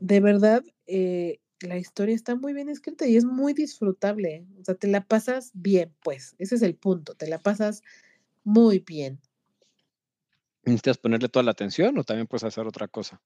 de 0.00 0.20
verdad 0.20 0.62
eh, 0.86 1.40
la 1.60 1.76
historia 1.76 2.14
está 2.14 2.36
muy 2.36 2.52
bien 2.52 2.68
escrita 2.68 3.06
y 3.06 3.16
es 3.16 3.24
muy 3.24 3.52
disfrutable. 3.52 4.46
O 4.60 4.64
sea, 4.64 4.74
te 4.76 4.86
la 4.88 5.04
pasas 5.04 5.50
bien, 5.54 5.92
pues. 6.02 6.36
Ese 6.38 6.54
es 6.54 6.62
el 6.62 6.76
punto, 6.76 7.14
te 7.14 7.26
la 7.28 7.38
pasas 7.38 7.82
muy 8.44 8.78
bien. 8.78 9.20
¿Necesitas 10.64 10.98
ponerle 10.98 11.28
toda 11.28 11.42
la 11.42 11.52
atención 11.52 11.96
o 11.98 12.04
también 12.04 12.26
puedes 12.26 12.44
hacer 12.44 12.66
otra 12.66 12.88
cosa? 12.88 13.20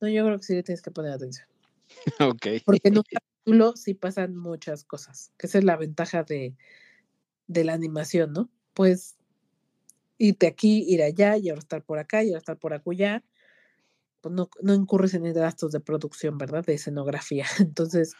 No, 0.00 0.08
yo 0.08 0.24
creo 0.24 0.38
que 0.38 0.44
sí 0.44 0.54
le 0.54 0.62
tienes 0.62 0.82
que 0.82 0.90
poner 0.90 1.12
atención. 1.12 1.48
ok. 2.20 2.46
Porque 2.64 2.88
en 2.88 2.98
un 2.98 3.04
capítulo 3.04 3.76
sí 3.76 3.94
pasan 3.94 4.36
muchas 4.36 4.84
cosas, 4.84 5.32
que 5.38 5.46
esa 5.46 5.58
es 5.58 5.64
la 5.64 5.76
ventaja 5.76 6.22
de, 6.24 6.54
de 7.46 7.64
la 7.64 7.72
animación, 7.72 8.32
¿no? 8.32 8.50
Pues 8.74 9.16
irte 10.18 10.46
aquí, 10.46 10.84
ir 10.88 11.02
allá, 11.02 11.36
y 11.36 11.48
ahora 11.48 11.60
estar 11.60 11.82
por 11.82 11.98
acá, 11.98 12.22
y 12.22 12.28
ahora 12.28 12.38
estar 12.38 12.58
por 12.58 12.74
acullá, 12.74 13.24
pues 14.20 14.34
no, 14.34 14.48
no 14.62 14.74
incurres 14.74 15.14
en 15.14 15.30
gastos 15.32 15.72
de 15.72 15.80
producción, 15.80 16.38
¿verdad? 16.38 16.64
De 16.64 16.74
escenografía. 16.74 17.46
Entonces, 17.58 18.14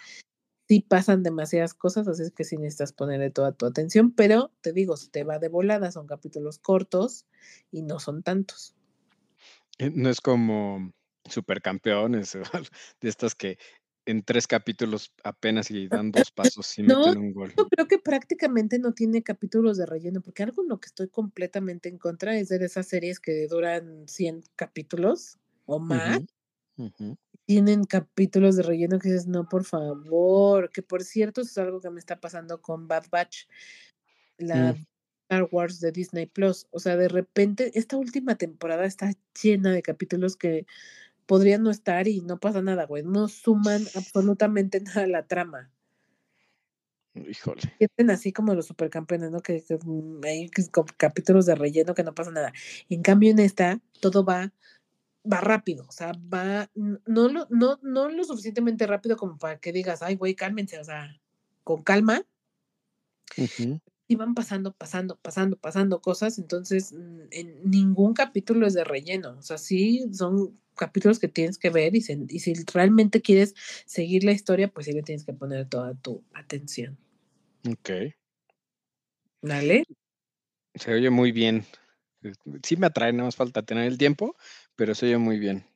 sí 0.68 0.80
pasan 0.80 1.22
demasiadas 1.22 1.74
cosas, 1.74 2.09
así 2.09 2.22
es 2.22 2.30
que 2.32 2.45
sí 2.45 2.57
necesitas 2.57 2.92
ponerle 2.92 3.30
toda 3.30 3.53
tu 3.53 3.66
atención, 3.66 4.12
pero 4.12 4.53
te 4.61 4.72
digo, 4.72 4.97
si 4.97 5.09
te 5.09 5.24
va 5.24 5.38
de 5.38 5.49
volada, 5.49 5.90
son 5.92 6.07
capítulos 6.07 6.59
cortos 6.59 7.26
y 7.70 7.82
no 7.82 8.01
son 8.01 8.22
tantos. 8.22 8.74
Eh, 9.78 9.90
No 9.95 10.11
es 10.11 10.20
como 10.20 10.92
supercampeones 11.28 12.36
de 13.01 13.09
estas 13.09 13.34
que 13.34 13.59
en 14.07 14.22
tres 14.22 14.46
capítulos 14.46 15.12
apenas 15.22 15.70
y 15.70 15.88
dan 15.88 16.12
dos 16.12 16.30
pasos 16.30 16.78
y 16.78 16.82
No, 16.82 17.05
meten 17.05 17.18
un 17.18 17.32
gol. 17.32 17.52
Yo 17.57 17.68
creo 17.68 17.86
que 17.86 17.98
prácticamente 17.98 18.78
no 18.78 18.92
tiene 18.92 19.22
capítulos 19.22 19.76
de 19.76 19.86
relleno, 19.86 20.20
porque 20.20 20.42
algo 20.42 20.62
en 20.62 20.68
lo 20.68 20.80
que 20.80 20.86
estoy 20.86 21.09
completamente 21.09 21.88
en 21.88 21.98
contra 21.98 22.36
es 22.36 22.48
de 22.48 22.64
esas 22.64 22.86
series 22.86 23.20
que 23.20 23.46
duran 23.48 24.07
100 24.07 24.42
capítulos 24.57 25.38
o 25.66 25.78
más. 25.78 26.20
Tienen 27.46 27.84
capítulos 27.84 28.57
de 28.57 28.62
relleno 28.62 28.98
que 28.98 29.11
dices, 29.11 29.26
no, 29.26 29.48
por 29.48 29.64
favor, 29.64 30.70
que 30.70 30.82
por 30.82 31.05
cierto 31.05 31.42
eso 31.42 31.50
es 31.50 31.59
algo 31.59 31.80
que 31.80 31.90
me 31.90 32.00
está 32.00 32.18
pasando 32.20 32.61
con 32.61 32.88
Bad 32.88 33.05
Batch, 33.11 33.46
la 34.38 34.72
Mm. 34.72 34.84
Star 35.28 35.48
Wars 35.50 35.80
de 35.80 35.92
Disney 35.92 36.26
Plus. 36.26 36.66
O 36.70 36.78
sea, 36.78 36.96
de 36.96 37.09
repente, 37.09 37.70
esta 37.78 37.96
última 37.96 38.36
temporada 38.36 38.84
está 38.84 39.12
llena 39.42 39.72
de 39.72 39.82
capítulos 39.82 40.36
que 40.36 40.66
podrían 41.27 41.62
no 41.62 41.70
estar 41.70 42.09
y 42.09 42.20
no 42.20 42.39
pasa 42.39 42.62
nada, 42.62 42.87
güey. 42.87 43.03
No 43.03 43.29
suman 43.29 43.85
absolutamente 43.95 44.81
nada 44.85 45.05
a 45.05 45.07
la 45.07 45.27
trama. 45.27 45.70
Híjole. 47.14 47.62
sienten 47.79 48.11
así 48.11 48.33
como 48.33 48.55
los 48.55 48.66
supercampeones, 48.66 49.31
¿no? 49.31 49.41
Que, 49.41 49.62
que, 49.62 49.79
mm, 49.81 50.20
hay 50.25 50.51
capítulos 50.97 51.47
de 51.47 51.55
relleno 51.55 51.95
que 51.95 52.03
no 52.03 52.14
pasa 52.14 52.33
nada. 52.33 52.53
En 52.89 53.03
cambio, 53.03 53.31
en 53.31 53.39
esta, 53.39 53.81
todo 54.01 54.25
va, 54.25 54.53
va 55.31 55.41
rápido, 55.41 55.87
o 55.89 55.93
sea, 55.93 56.12
va, 56.33 56.68
no 56.75 57.29
lo, 57.29 57.47
no, 57.51 57.79
no 57.83 58.09
lo 58.09 58.25
suficientemente 58.25 58.89
rápido 58.89 59.16
como 59.16 59.39
para 59.39 59.61
que 59.61 59.70
digas, 59.70 60.03
ay, 60.03 60.16
güey, 60.16 60.35
cálmense, 60.35 60.81
o 60.81 60.85
sea, 60.85 61.20
con 61.62 61.85
calma, 61.85 62.27
Ujú. 63.37 63.81
Y 64.14 64.16
van 64.16 64.34
pasando, 64.34 64.72
pasando, 64.72 65.16
pasando, 65.20 65.56
pasando 65.58 66.00
cosas, 66.00 66.38
entonces 66.38 66.92
mm, 66.92 67.20
en 67.30 67.70
ningún 67.70 68.14
capítulo 68.14 68.66
es 68.66 68.74
de 68.74 68.84
relleno, 68.84 69.36
o 69.38 69.42
sea, 69.42 69.58
sí 69.58 70.06
son 70.12 70.58
capítulos 70.76 71.18
que 71.18 71.28
tienes 71.28 71.58
que 71.58 71.70
ver 71.70 71.94
y, 71.94 72.00
se- 72.00 72.26
y 72.28 72.38
si 72.40 72.54
realmente 72.72 73.20
quieres 73.20 73.54
seguir 73.86 74.24
la 74.24 74.32
historia, 74.32 74.68
pues 74.68 74.86
sí 74.86 74.92
le 74.92 75.02
tienes 75.02 75.24
que 75.24 75.32
poner 75.32 75.68
toda 75.68 75.94
tu 75.94 76.22
atención, 76.32 76.96
Ok. 77.68 77.90
¿vale? 79.42 79.84
Se 80.74 80.92
oye 80.92 81.10
muy 81.10 81.32
bien. 81.32 81.64
Sí 82.62 82.76
me 82.76 82.86
atrae, 82.86 83.12
nada 83.12 83.24
más 83.26 83.36
falta 83.36 83.62
tener 83.62 83.84
el 83.86 83.98
tiempo, 83.98 84.36
pero 84.76 84.94
se 84.94 85.06
oye 85.06 85.18
muy 85.18 85.38
bien. 85.38 85.66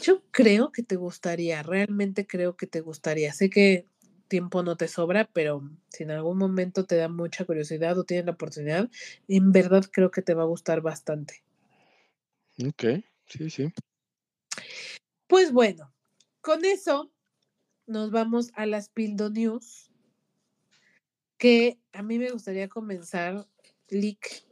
Yo 0.00 0.22
creo 0.30 0.72
que 0.72 0.82
te 0.82 0.96
gustaría, 0.96 1.62
realmente 1.62 2.26
creo 2.26 2.56
que 2.56 2.66
te 2.66 2.80
gustaría. 2.80 3.32
Sé 3.32 3.50
que 3.50 3.86
tiempo 4.32 4.62
no 4.62 4.78
te 4.78 4.88
sobra, 4.88 5.28
pero 5.30 5.62
si 5.90 6.04
en 6.04 6.10
algún 6.10 6.38
momento 6.38 6.86
te 6.86 6.96
da 6.96 7.10
mucha 7.10 7.44
curiosidad 7.44 7.98
o 7.98 8.04
tienes 8.04 8.24
la 8.24 8.32
oportunidad, 8.32 8.88
en 9.28 9.52
verdad 9.52 9.84
creo 9.92 10.10
que 10.10 10.22
te 10.22 10.32
va 10.32 10.44
a 10.44 10.46
gustar 10.46 10.80
bastante. 10.80 11.44
Ok, 12.66 13.04
sí, 13.26 13.50
sí. 13.50 13.74
Pues 15.26 15.52
bueno, 15.52 15.92
con 16.40 16.64
eso 16.64 17.12
nos 17.86 18.10
vamos 18.10 18.52
a 18.54 18.64
las 18.64 18.88
Pildo 18.88 19.28
News, 19.28 19.92
que 21.36 21.78
a 21.92 22.02
mí 22.02 22.18
me 22.18 22.30
gustaría 22.30 22.70
comenzar, 22.70 23.46
Lick, 23.90 24.46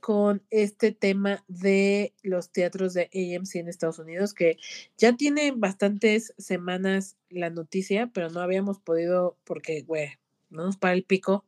con 0.00 0.42
este 0.50 0.92
tema 0.92 1.44
de 1.48 2.14
los 2.22 2.50
teatros 2.50 2.94
de 2.94 3.10
AMC 3.12 3.56
en 3.56 3.68
Estados 3.68 3.98
Unidos, 3.98 4.34
que 4.34 4.56
ya 4.96 5.16
tiene 5.16 5.52
bastantes 5.52 6.34
semanas 6.38 7.16
la 7.28 7.50
noticia, 7.50 8.10
pero 8.12 8.30
no 8.30 8.40
habíamos 8.40 8.78
podido, 8.80 9.36
porque, 9.44 9.82
güey, 9.82 10.10
no 10.50 10.64
nos 10.64 10.76
para 10.76 10.94
el 10.94 11.04
pico, 11.04 11.44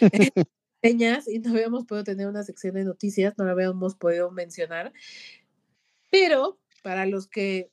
señas 0.82 1.26
y 1.28 1.38
no 1.38 1.50
habíamos 1.50 1.86
podido 1.86 2.04
tener 2.04 2.28
una 2.28 2.42
sección 2.42 2.74
de 2.74 2.84
noticias, 2.84 3.34
no 3.38 3.44
la 3.44 3.52
habíamos 3.52 3.94
podido 3.94 4.30
mencionar. 4.30 4.92
Pero 6.10 6.58
para 6.82 7.06
los 7.06 7.26
que 7.26 7.70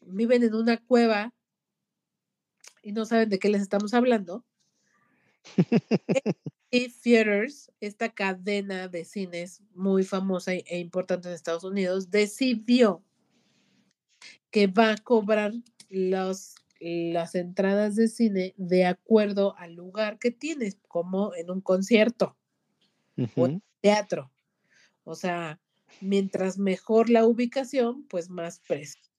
viven 0.00 0.42
en 0.42 0.54
una 0.54 0.76
cueva 0.76 1.32
y 2.82 2.92
no 2.92 3.06
saben 3.06 3.30
de 3.30 3.38
qué 3.38 3.48
les 3.48 3.62
estamos 3.62 3.94
hablando, 3.94 4.44
y 6.74 6.88
Theaters, 6.88 7.70
esta 7.78 8.08
cadena 8.08 8.88
de 8.88 9.04
cines 9.04 9.62
muy 9.76 10.02
famosa 10.02 10.54
e 10.54 10.80
importante 10.80 11.28
en 11.28 11.34
Estados 11.34 11.62
Unidos, 11.62 12.10
decidió 12.10 13.04
que 14.50 14.66
va 14.66 14.90
a 14.90 14.96
cobrar 14.96 15.52
los, 15.88 16.56
las 16.80 17.36
entradas 17.36 17.94
de 17.94 18.08
cine 18.08 18.54
de 18.56 18.86
acuerdo 18.86 19.56
al 19.56 19.74
lugar 19.74 20.18
que 20.18 20.32
tienes, 20.32 20.80
como 20.88 21.32
en 21.36 21.48
un 21.48 21.60
concierto 21.60 22.36
o 23.36 23.46
en 23.46 23.62
teatro. 23.80 24.32
O 25.04 25.14
sea, 25.14 25.60
mientras 26.00 26.58
mejor 26.58 27.08
la 27.08 27.24
ubicación, 27.24 28.04
pues 28.08 28.28
más 28.28 28.58
precio. 28.58 29.13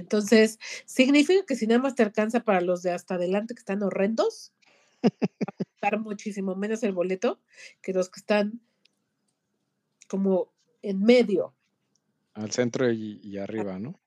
Entonces, 0.00 0.58
significa 0.86 1.44
que 1.46 1.54
si 1.56 1.66
nada 1.66 1.80
más 1.80 1.94
te 1.94 2.02
alcanza 2.02 2.40
para 2.40 2.62
los 2.62 2.82
de 2.82 2.90
hasta 2.90 3.16
adelante 3.16 3.54
que 3.54 3.60
están 3.60 3.82
horrendos, 3.82 4.52
va 5.04 5.10
a 5.46 5.64
costar 5.64 6.00
muchísimo 6.00 6.56
menos 6.56 6.82
el 6.82 6.92
boleto 6.92 7.38
que 7.82 7.92
los 7.92 8.08
que 8.08 8.20
están 8.20 8.60
como 10.08 10.52
en 10.82 11.02
medio. 11.02 11.54
Al 12.32 12.50
centro 12.50 12.90
y, 12.90 13.20
y 13.22 13.36
arriba, 13.36 13.78
¿no? 13.78 14.00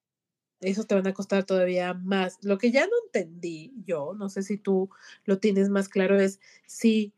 Esos 0.62 0.88
te 0.88 0.96
van 0.96 1.06
a 1.06 1.14
costar 1.14 1.44
todavía 1.44 1.94
más. 1.94 2.40
Lo 2.42 2.58
que 2.58 2.72
ya 2.72 2.88
no 2.88 2.94
entendí 3.06 3.74
yo, 3.86 4.14
no 4.18 4.30
sé 4.30 4.42
si 4.42 4.58
tú 4.58 4.90
lo 5.26 5.38
tienes 5.38 5.70
más 5.70 5.90
claro, 5.90 6.20
es 6.20 6.40
si 6.66 7.14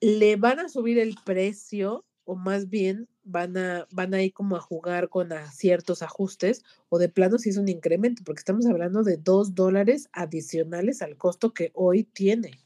le 0.00 0.36
van 0.36 0.60
a 0.60 0.68
subir 0.70 0.98
el 0.98 1.16
precio 1.26 2.06
o 2.24 2.36
más 2.36 2.70
bien 2.70 3.08
van 3.30 3.56
a, 3.56 3.86
van 3.90 4.14
a 4.14 4.22
ir 4.22 4.32
como 4.32 4.56
a 4.56 4.60
jugar 4.60 5.08
con 5.08 5.30
ciertos 5.52 6.02
ajustes 6.02 6.64
o 6.88 6.98
de 6.98 7.08
plano 7.08 7.38
si 7.38 7.50
es 7.50 7.56
un 7.56 7.68
incremento, 7.68 8.22
porque 8.24 8.40
estamos 8.40 8.66
hablando 8.66 9.02
de 9.02 9.16
dos 9.16 9.54
dólares 9.54 10.08
adicionales 10.12 11.02
al 11.02 11.16
costo 11.16 11.54
que 11.54 11.70
hoy 11.74 12.04
tiene. 12.04 12.60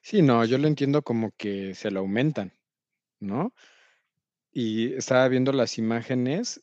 Sí, 0.00 0.22
no, 0.22 0.44
yo 0.44 0.58
lo 0.58 0.68
entiendo 0.68 1.02
como 1.02 1.32
que 1.36 1.74
se 1.74 1.90
lo 1.90 2.00
aumentan, 2.00 2.52
¿no? 3.20 3.54
Y 4.52 4.92
estaba 4.94 5.26
viendo 5.28 5.52
las 5.52 5.78
imágenes, 5.78 6.62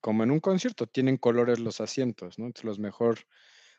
como 0.00 0.22
en 0.22 0.30
un 0.30 0.40
concierto, 0.40 0.86
tienen 0.86 1.16
colores 1.16 1.60
los 1.60 1.80
asientos, 1.80 2.38
¿no? 2.38 2.46
Entonces 2.46 2.64
los 2.64 2.78
mejor 2.78 3.20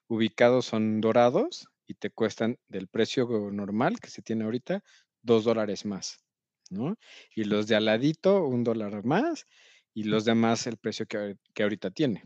ubicados 0.07 0.65
son 0.65 1.01
dorados 1.01 1.67
y 1.85 1.95
te 1.95 2.09
cuestan 2.09 2.57
del 2.67 2.87
precio 2.87 3.27
normal 3.51 3.99
que 3.99 4.09
se 4.09 4.21
tiene 4.21 4.45
ahorita, 4.45 4.83
dos 5.21 5.43
dólares 5.43 5.85
más, 5.85 6.22
¿no? 6.73 6.95
Y 7.35 7.45
los 7.45 7.67
de 7.67 7.75
aladito, 7.75 8.45
un 8.45 8.63
dólar 8.63 9.05
más, 9.05 9.47
y 9.93 10.03
los 10.03 10.25
demás 10.25 10.67
el 10.67 10.77
precio 10.77 11.05
que, 11.05 11.37
que 11.53 11.63
ahorita 11.63 11.91
tiene. 11.91 12.23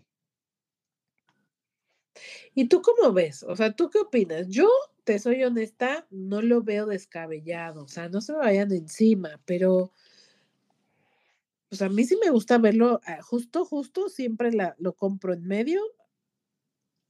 ¿Y 2.54 2.68
tú 2.68 2.82
cómo 2.82 3.14
ves? 3.14 3.43
O 3.43 3.56
sea, 3.56 3.76
¿tú 3.76 3.89
qué 3.89 4.00
opinas? 4.00 4.48
Yo, 4.48 4.68
te 5.04 5.20
soy 5.20 5.43
honesta, 5.43 6.08
no 6.10 6.41
lo 6.41 6.64
veo 6.64 6.86
descabellado, 6.86 7.84
o 7.84 7.88
sea, 7.88 8.10
no 8.10 8.22
se 8.22 8.34
me 8.34 8.39
vayan 8.39 8.72
encima, 8.72 9.39
pero 9.45 9.91
pues 11.70 11.82
a 11.82 11.89
mí 11.89 12.04
sí 12.06 12.18
me 12.24 12.32
gusta 12.32 12.58
verlo 12.58 13.02
ah, 13.06 13.22
justo, 13.22 13.66
justo, 13.66 14.10
siempre 14.10 14.52
la, 14.52 14.76
lo 14.80 14.93
compro 14.93 15.34
en 15.34 15.48
medio 15.48 15.82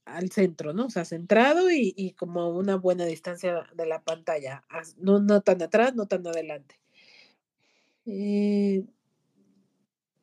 al 0.04 0.30
centro, 0.30 0.72
¿no? 0.72 0.86
O 0.86 0.90
sea, 0.90 1.04
centrado 1.04 1.70
y, 1.70 1.92
y 1.96 2.12
como 2.12 2.50
una 2.50 2.76
buena 2.76 3.04
distancia 3.04 3.66
de 3.74 3.86
la 3.86 4.02
pantalla, 4.02 4.64
no, 4.96 5.20
no 5.20 5.42
tan 5.42 5.62
atrás, 5.62 5.94
no 5.94 6.06
tan 6.06 6.26
adelante. 6.26 6.80
Eh, 8.10 8.86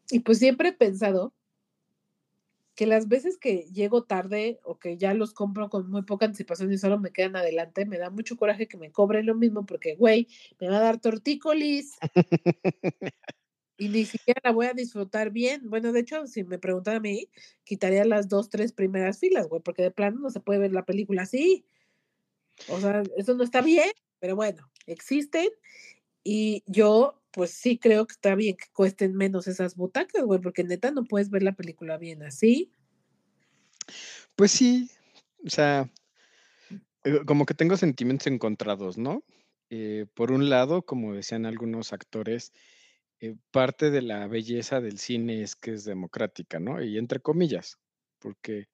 y 0.09 0.19
pues 0.21 0.39
siempre 0.39 0.69
he 0.69 0.73
pensado 0.73 1.33
que 2.75 2.85
las 2.85 3.07
veces 3.07 3.37
que 3.37 3.67
llego 3.71 4.03
tarde 4.03 4.59
o 4.63 4.79
que 4.79 4.97
ya 4.97 5.13
los 5.13 5.33
compro 5.33 5.69
con 5.69 5.89
muy 5.89 6.01
poca 6.01 6.25
anticipación 6.25 6.73
y 6.73 6.77
solo 6.77 6.99
me 6.99 7.11
quedan 7.11 7.35
adelante, 7.35 7.85
me 7.85 7.97
da 7.97 8.09
mucho 8.09 8.35
coraje 8.35 8.67
que 8.67 8.77
me 8.77 8.91
cobren 8.91 9.25
lo 9.27 9.35
mismo 9.35 9.65
porque, 9.65 9.95
güey, 9.95 10.27
me 10.59 10.67
va 10.67 10.77
a 10.77 10.81
dar 10.81 10.99
tortícolis 10.99 11.97
y 13.77 13.89
ni 13.89 14.05
siquiera 14.05 14.41
la 14.43 14.51
voy 14.51 14.65
a 14.65 14.73
disfrutar 14.73 15.31
bien. 15.31 15.69
Bueno, 15.69 15.93
de 15.93 16.01
hecho, 16.01 16.27
si 16.27 16.43
me 16.43 16.59
preguntan 16.59 16.95
a 16.95 16.99
mí, 16.99 17.29
quitaría 17.63 18.03
las 18.03 18.27
dos, 18.27 18.49
tres 18.49 18.73
primeras 18.73 19.19
filas, 19.19 19.47
güey, 19.47 19.61
porque 19.61 19.83
de 19.83 19.91
plano 19.91 20.19
no 20.19 20.29
se 20.29 20.41
puede 20.41 20.59
ver 20.59 20.73
la 20.73 20.85
película 20.85 21.21
así. 21.21 21.65
O 22.67 22.79
sea, 22.79 23.03
eso 23.15 23.35
no 23.35 23.43
está 23.43 23.61
bien, 23.61 23.91
pero 24.19 24.35
bueno, 24.35 24.69
existen 24.85 25.47
y 26.23 26.63
yo, 26.65 27.21
pues 27.35 27.51
sí 27.51 27.77
creo 27.77 28.07
que 28.07 28.13
está 28.13 28.33
bien 28.33 28.55
que 28.55 28.67
cuesten 28.71 29.13
menos 29.13 29.45
esas 29.47 29.75
butacas, 29.75 30.23
güey, 30.23 30.39
porque 30.39 30.63
neta 30.63 30.91
no 30.91 31.03
puedes 31.03 31.29
ver 31.29 31.43
la 31.43 31.51
película 31.51 31.97
bien 31.97 32.23
así. 32.23 32.71
Pues 34.37 34.51
sí, 34.51 34.89
o 35.45 35.49
sea, 35.49 35.91
eh, 37.03 37.25
como 37.25 37.45
que 37.45 37.53
tengo 37.53 37.75
sentimientos 37.75 38.27
encontrados, 38.27 38.97
¿no? 38.97 39.21
Eh, 39.69 40.05
por 40.13 40.31
un 40.31 40.49
lado, 40.49 40.83
como 40.83 41.13
decían 41.13 41.45
algunos 41.45 41.91
actores, 41.91 42.53
eh, 43.19 43.35
parte 43.51 43.91
de 43.91 44.01
la 44.01 44.27
belleza 44.27 44.79
del 44.79 44.97
cine 44.97 45.43
es 45.43 45.57
que 45.57 45.73
es 45.73 45.83
democrática, 45.83 46.61
¿no? 46.61 46.81
Y 46.81 46.97
entre 46.97 47.19
comillas, 47.19 47.79
porque 48.19 48.69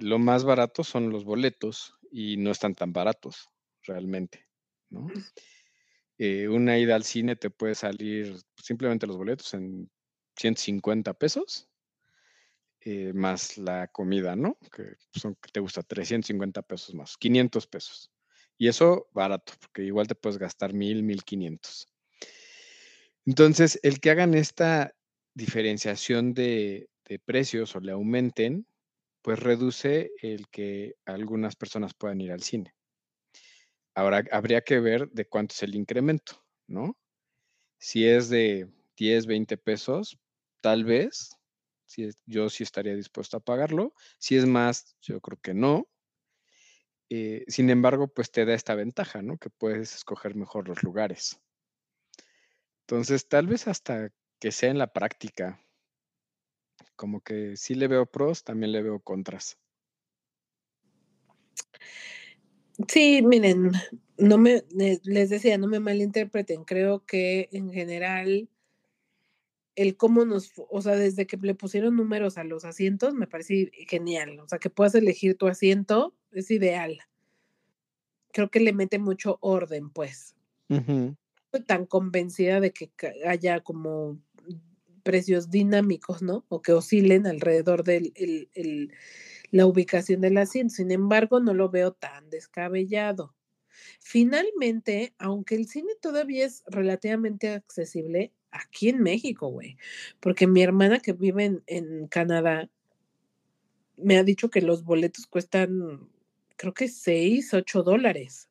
lo 0.00 0.18
más 0.18 0.44
barato 0.44 0.84
son 0.84 1.10
los 1.10 1.24
boletos 1.24 1.98
y 2.10 2.38
no 2.38 2.50
están 2.50 2.74
tan 2.74 2.94
baratos 2.94 3.50
realmente, 3.82 4.46
¿no? 4.88 5.08
Eh, 6.18 6.48
una 6.48 6.78
ida 6.78 6.96
al 6.96 7.04
cine 7.04 7.36
te 7.36 7.48
puede 7.48 7.76
salir 7.76 8.36
simplemente 8.56 9.06
los 9.06 9.16
boletos 9.16 9.54
en 9.54 9.88
150 10.36 11.14
pesos, 11.14 11.68
eh, 12.80 13.12
más 13.12 13.56
la 13.58 13.88
comida, 13.88 14.34
¿no? 14.34 14.58
Que 14.72 14.96
son, 15.12 15.36
¿qué 15.36 15.50
te 15.52 15.60
gusta? 15.60 15.82
350 15.82 16.62
pesos 16.62 16.94
más, 16.94 17.16
500 17.16 17.66
pesos. 17.68 18.10
Y 18.56 18.66
eso 18.68 19.08
barato, 19.12 19.52
porque 19.60 19.84
igual 19.84 20.08
te 20.08 20.16
puedes 20.16 20.38
gastar 20.38 20.72
1000, 20.74 21.04
1500. 21.04 21.86
Entonces, 23.24 23.78
el 23.82 24.00
que 24.00 24.10
hagan 24.10 24.34
esta 24.34 24.94
diferenciación 25.34 26.34
de, 26.34 26.88
de 27.04 27.18
precios 27.20 27.76
o 27.76 27.80
le 27.80 27.92
aumenten, 27.92 28.66
pues 29.22 29.38
reduce 29.38 30.10
el 30.22 30.48
que 30.48 30.96
algunas 31.04 31.54
personas 31.54 31.94
puedan 31.94 32.20
ir 32.20 32.32
al 32.32 32.42
cine. 32.42 32.74
Ahora, 33.98 34.22
habría 34.30 34.60
que 34.60 34.78
ver 34.78 35.10
de 35.10 35.26
cuánto 35.26 35.54
es 35.54 35.62
el 35.64 35.74
incremento, 35.74 36.40
¿no? 36.68 36.96
Si 37.78 38.06
es 38.06 38.28
de 38.28 38.68
10, 38.96 39.26
20 39.26 39.56
pesos, 39.56 40.20
tal 40.60 40.84
vez, 40.84 41.36
si 41.84 42.04
es- 42.04 42.16
yo 42.24 42.48
sí 42.48 42.62
estaría 42.62 42.94
dispuesto 42.94 43.38
a 43.38 43.40
pagarlo. 43.40 43.92
Si 44.20 44.36
es 44.36 44.46
más, 44.46 44.96
yo 45.00 45.20
creo 45.20 45.40
que 45.42 45.52
no. 45.52 45.88
Eh, 47.10 47.44
sin 47.48 47.70
embargo, 47.70 48.06
pues 48.06 48.30
te 48.30 48.44
da 48.44 48.54
esta 48.54 48.76
ventaja, 48.76 49.20
¿no? 49.20 49.36
Que 49.36 49.50
puedes 49.50 49.96
escoger 49.96 50.36
mejor 50.36 50.68
los 50.68 50.84
lugares. 50.84 51.40
Entonces, 52.82 53.28
tal 53.28 53.48
vez 53.48 53.66
hasta 53.66 54.10
que 54.38 54.52
sea 54.52 54.70
en 54.70 54.78
la 54.78 54.92
práctica, 54.92 55.60
como 56.96 57.22
que 57.22 57.56
sí 57.56 57.74
le 57.74 57.88
veo 57.88 58.04
pros, 58.04 58.44
también 58.44 58.72
le 58.72 58.82
veo 58.82 59.00
contras. 59.00 59.58
Sí, 62.86 63.22
miren, 63.22 63.72
no 64.18 64.38
me, 64.38 64.62
le- 64.70 65.00
les 65.04 65.30
decía, 65.30 65.58
no 65.58 65.66
me 65.66 65.80
malinterpreten, 65.80 66.64
creo 66.64 67.04
que 67.04 67.48
en 67.50 67.70
general 67.72 68.48
el 69.76 69.96
cómo 69.96 70.24
nos, 70.24 70.52
o 70.70 70.82
sea, 70.82 70.96
desde 70.96 71.26
que 71.26 71.36
le 71.36 71.54
pusieron 71.54 71.96
números 71.96 72.36
a 72.36 72.44
los 72.44 72.64
asientos, 72.64 73.14
me 73.14 73.26
parece 73.28 73.70
genial, 73.88 74.38
o 74.40 74.48
sea, 74.48 74.58
que 74.58 74.70
puedas 74.70 74.94
elegir 74.94 75.36
tu 75.36 75.46
asiento 75.46 76.14
es 76.32 76.50
ideal. 76.50 76.98
Creo 78.32 78.50
que 78.50 78.60
le 78.60 78.72
mete 78.72 78.98
mucho 78.98 79.38
orden, 79.40 79.90
pues. 79.90 80.34
Ujú. 80.68 81.16
Estoy 81.46 81.64
tan 81.64 81.86
convencida 81.86 82.60
de 82.60 82.72
que 82.72 82.90
haya 83.26 83.60
como 83.60 84.20
precios 85.02 85.50
dinámicos, 85.50 86.22
¿no? 86.22 86.44
O 86.48 86.60
que 86.60 86.72
oscilen 86.72 87.26
alrededor 87.26 87.84
de 87.84 88.12
la 89.50 89.66
ubicación 89.66 90.20
del 90.20 90.38
asiento. 90.38 90.74
Sin 90.74 90.90
embargo, 90.90 91.40
no 91.40 91.54
lo 91.54 91.68
veo 91.68 91.92
tan 91.92 92.30
descabellado. 92.30 93.34
Finalmente, 94.00 95.14
aunque 95.18 95.54
el 95.54 95.68
cine 95.68 95.92
todavía 96.00 96.46
es 96.46 96.64
relativamente 96.66 97.50
accesible, 97.50 98.32
aquí 98.50 98.88
en 98.88 99.02
México, 99.02 99.48
güey, 99.48 99.76
porque 100.20 100.46
mi 100.46 100.62
hermana 100.62 101.00
que 101.00 101.12
vive 101.12 101.44
en, 101.44 101.62
en 101.66 102.08
Canadá 102.08 102.70
me 103.96 104.16
ha 104.16 104.24
dicho 104.24 104.48
que 104.48 104.62
los 104.62 104.84
boletos 104.84 105.26
cuestan, 105.26 106.08
creo 106.56 106.72
que 106.72 106.88
6, 106.88 107.54
8 107.54 107.82
dólares. 107.82 108.48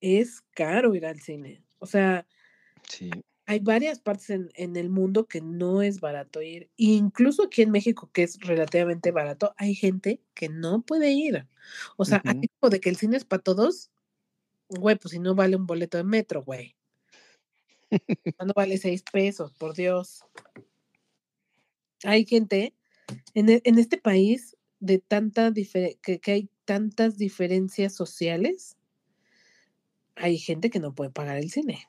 Es 0.00 0.42
caro 0.52 0.94
ir 0.94 1.06
al 1.06 1.20
cine. 1.20 1.62
O 1.78 1.86
sea, 1.86 2.26
Sí. 2.88 3.10
Hay 3.46 3.60
varias 3.60 4.00
partes 4.00 4.30
en, 4.30 4.50
en 4.54 4.76
el 4.76 4.90
mundo 4.90 5.26
que 5.26 5.40
no 5.40 5.80
es 5.80 6.00
barato 6.00 6.42
ir. 6.42 6.68
Incluso 6.76 7.44
aquí 7.44 7.62
en 7.62 7.70
México, 7.70 8.10
que 8.12 8.24
es 8.24 8.40
relativamente 8.40 9.12
barato, 9.12 9.54
hay 9.56 9.74
gente 9.74 10.20
que 10.34 10.48
no 10.48 10.82
puede 10.82 11.12
ir. 11.12 11.46
O 11.96 12.04
sea, 12.04 12.22
Ujú. 12.24 12.38
así 12.38 12.48
como 12.58 12.70
de 12.70 12.80
que 12.80 12.88
el 12.88 12.96
cine 12.96 13.16
es 13.16 13.24
para 13.24 13.42
todos, 13.42 13.90
güey, 14.68 14.96
pues 14.96 15.12
si 15.12 15.20
no 15.20 15.34
vale 15.36 15.54
un 15.56 15.66
boleto 15.66 15.96
de 15.96 16.04
metro, 16.04 16.42
güey. 16.42 16.74
No 18.44 18.52
vale 18.54 18.78
seis 18.78 19.04
pesos, 19.10 19.52
por 19.54 19.74
Dios. 19.74 20.24
Hay 22.02 22.26
gente 22.26 22.74
en, 23.34 23.48
e- 23.48 23.62
en 23.64 23.78
este 23.78 23.96
país 23.96 24.56
de 24.80 24.98
tanta 24.98 25.52
que, 25.54 26.20
que 26.20 26.32
hay 26.32 26.50
tantas 26.64 27.16
diferencias 27.16 27.94
sociales, 27.94 28.76
hay 30.16 30.36
gente 30.38 30.68
que 30.68 30.80
no 30.80 30.94
puede 30.94 31.10
pagar 31.10 31.38
el 31.38 31.50
cine. 31.50 31.88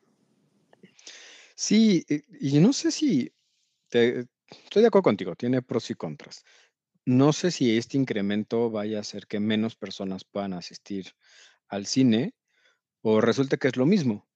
Sí, 1.57 2.05
eh, 2.09 2.21
y 2.39 2.59
no 2.59 2.71
sé 2.73 2.91
si 2.91 3.33
te- 3.89 4.27
estoy 4.49 4.81
de 4.83 4.87
acuerdo 4.87 5.03
contigo, 5.03 5.35
tiene 5.35 5.61
pros 5.61 5.89
y 5.91 5.95
contras. 5.95 6.43
No 7.05 7.33
sé 7.33 7.51
si 7.51 7.77
este 7.77 7.97
incremento 7.97 8.71
vaya 8.71 8.99
a 8.99 9.01
hacer 9.01 9.27
que 9.27 9.39
menos 9.39 9.75
personas 9.75 10.25
puedan 10.25 10.53
asistir 10.53 11.13
al 11.69 11.85
cine 11.87 12.35
o 13.01 13.21
resulta 13.21 13.57
que 13.57 13.69
es 13.69 13.77
lo 13.77 13.85
mismo, 13.87 14.29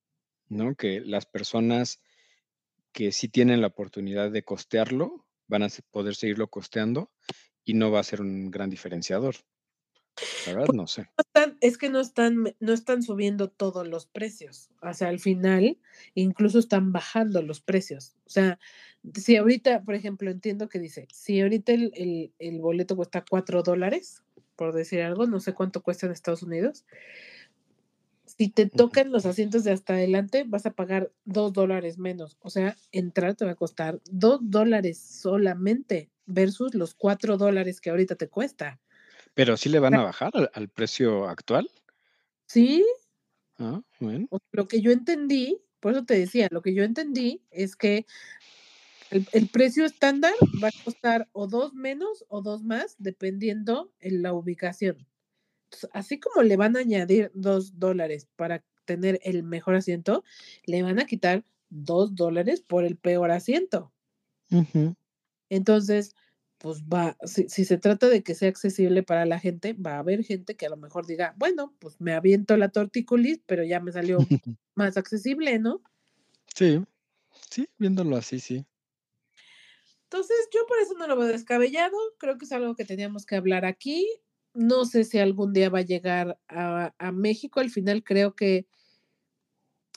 ¿no? 0.49 0.76
Que 0.76 1.01
las 1.01 1.26
personas 1.28 2.01
que 2.93 3.11
sí 3.11 3.30
tienen 3.30 3.61
la 3.61 3.67
oportunidad 3.67 4.32
de 4.32 4.43
costearlo 4.45 5.28
van 5.47 5.63
a 5.63 5.69
poder 5.91 6.15
seguirlo 6.15 6.49
costeando 6.49 7.11
y 7.65 7.76
no 7.76 7.91
va 7.91 7.99
a 8.01 8.03
ser 8.03 8.22
un 8.22 8.51
gran 8.51 8.69
diferenciador. 8.69 9.36
La 10.47 10.53
verdad, 10.53 10.74
no 10.74 10.88
sé. 10.88 11.09
están- 11.18 11.57
es 11.62 11.78
que 11.78 11.89
no 11.89 11.99
están, 11.99 12.55
no 12.59 12.74
están 12.74 13.03
subiendo 13.03 13.49
todos 13.49 13.88
los 13.88 14.05
precios. 14.05 14.70
O 14.82 14.93
sea, 14.93 15.09
al 15.09 15.20
final, 15.20 15.78
incluso 16.16 16.59
están 16.59 16.91
bajando 16.91 17.41
los 17.41 17.62
precios. 17.62 18.16
O 18.26 18.30
sea, 18.30 18.59
si 19.16 19.36
ahorita, 19.38 19.84
por 19.84 19.95
ejemplo, 19.95 20.30
entiendo 20.32 20.68
que 20.70 20.80
dice, 20.80 21.07
si 21.14 21.41
ahorita 21.41 21.74
el, 21.74 21.91
el- 21.95 22.34
el 22.39 22.59
boleto 22.59 22.95
cuesta 22.95 23.24
cuatro 23.30 23.64
dólares, 23.64 24.24
por 24.55 24.74
decir 24.74 25.01
algo, 25.01 25.26
no 25.28 25.39
sé 25.39 25.53
cuánto 25.53 25.82
cuesta 25.82 26.05
en 26.05 26.12
Estados 26.12 26.43
Unidos. 26.43 26.86
Si 28.26 28.49
te 28.49 28.68
tocan 28.70 29.12
los 29.12 29.26
asientos 29.26 29.64
de 29.64 29.72
hasta 29.72 29.93
adelante, 29.93 30.45
vas 30.47 30.66
a 30.66 30.72
pagar 30.72 31.12
dos 31.26 31.51
dólares 31.53 31.97
menos. 31.97 32.38
O 32.41 32.49
sea, 32.49 32.78
entrar 32.91 33.36
te 33.36 33.45
va 33.45 33.51
a 33.51 33.55
costar 33.55 33.99
dos 34.09 34.39
dólares 34.43 34.97
solamente 34.99 36.09
versus 36.26 36.74
los 36.74 36.93
cuatro 36.95 37.38
dólares 37.38 37.82
que 37.82 37.89
ahorita 37.89 38.16
te 38.16 38.30
cuesta. 38.30 38.80
¿Pero 39.38 39.55
sí 39.57 39.69
le 39.69 39.79
van 39.79 39.95
a 39.95 40.03
bajar 40.03 40.32
al 40.36 40.51
al 40.53 40.69
precio 40.69 41.27
actual? 41.27 41.69
Sí, 42.49 42.84
Ah, 43.59 43.82
bueno. 43.99 44.27
lo 44.51 44.67
que 44.67 44.82
yo 44.82 44.91
entendí, 44.91 45.61
por 45.79 45.93
eso 45.93 46.05
te 46.05 46.17
decía, 46.19 46.47
lo 46.51 46.61
que 46.61 46.73
yo 46.73 46.84
entendí 46.84 47.43
es 47.51 47.75
que 47.75 48.05
el 49.11 49.27
el 49.34 49.49
precio 49.49 49.86
estándar 49.86 50.34
va 50.61 50.69
a 50.69 50.71
costar 50.84 51.27
o 51.34 51.47
2 51.47 51.73
menos 51.73 52.25
o 52.29 52.41
2 52.41 52.63
más, 52.63 52.95
dependiendo 52.97 53.93
en 53.99 54.21
la 54.21 54.34
ubicación. 54.34 55.07
Entonces, 55.65 55.89
así 55.93 56.19
como 56.19 56.43
le 56.43 56.57
van 56.57 56.77
a 56.77 56.82
añadir 56.82 57.32
2 57.36 57.79
dólares 57.79 58.27
para 58.38 58.65
tener 58.86 59.19
el 59.23 59.43
mejor 59.43 59.75
asiento, 59.75 60.23
le 60.65 60.84
van 60.84 60.99
a 60.99 61.05
quitar 61.07 61.45
2 61.69 62.15
dólares 62.15 62.61
por 62.61 62.86
el 62.86 62.97
peor 62.97 63.32
asiento. 63.32 63.93
Entonces, 65.49 66.15
pues 66.62 66.84
va, 66.84 67.18
si 67.26 67.49
si 67.49 67.66
se 67.66 67.78
trata 67.78 68.07
de 68.09 68.24
que 68.24 68.36
sea 68.36 68.49
accesible 68.49 69.03
para 69.03 69.26
la 69.26 69.39
gente, 69.39 69.74
va 69.74 69.95
a 69.95 69.99
haber 69.99 70.24
gente 70.24 70.55
que 70.55 70.66
a 70.68 70.70
lo 70.70 70.78
mejor 70.78 71.05
diga: 71.07 71.34
"Bueno, 71.38 71.76
pues 71.80 71.99
me 72.01 72.14
aviento 72.14 72.55
la 72.57 72.70
tortícolis, 72.70 73.41
pero 73.47 73.64
ya 73.64 73.80
me 73.80 73.91
salió 73.91 74.30
más 74.76 74.97
accesible", 74.97 75.59
¿no? 75.59 75.82
Sí, 76.55 76.82
sí, 77.49 77.68
viéndolo 77.80 78.18
así, 78.18 78.39
sí. 78.39 78.66
Entonces, 80.03 80.49
yo 80.53 80.66
por 80.68 80.78
eso 80.80 80.93
no 80.95 81.07
lo 81.07 81.16
veo 81.18 81.28
descabellado, 81.28 81.95
creo 82.18 82.38
que 82.38 82.45
es 82.45 82.51
algo 82.51 82.76
que 82.76 82.86
teníamos 82.86 83.26
que 83.26 83.36
hablar 83.36 83.66
aquí. 83.66 84.05
No 84.53 84.84
sé 84.86 85.05
si 85.05 85.20
algún 85.20 85.53
día 85.53 85.70
va 85.70 85.80
a 85.80 85.82
llegar 85.84 86.39
a 86.49 86.93
a 86.97 87.12
México, 87.14 87.59
al 87.62 87.70
final 87.70 88.03
creo 88.03 88.36
que 88.36 88.68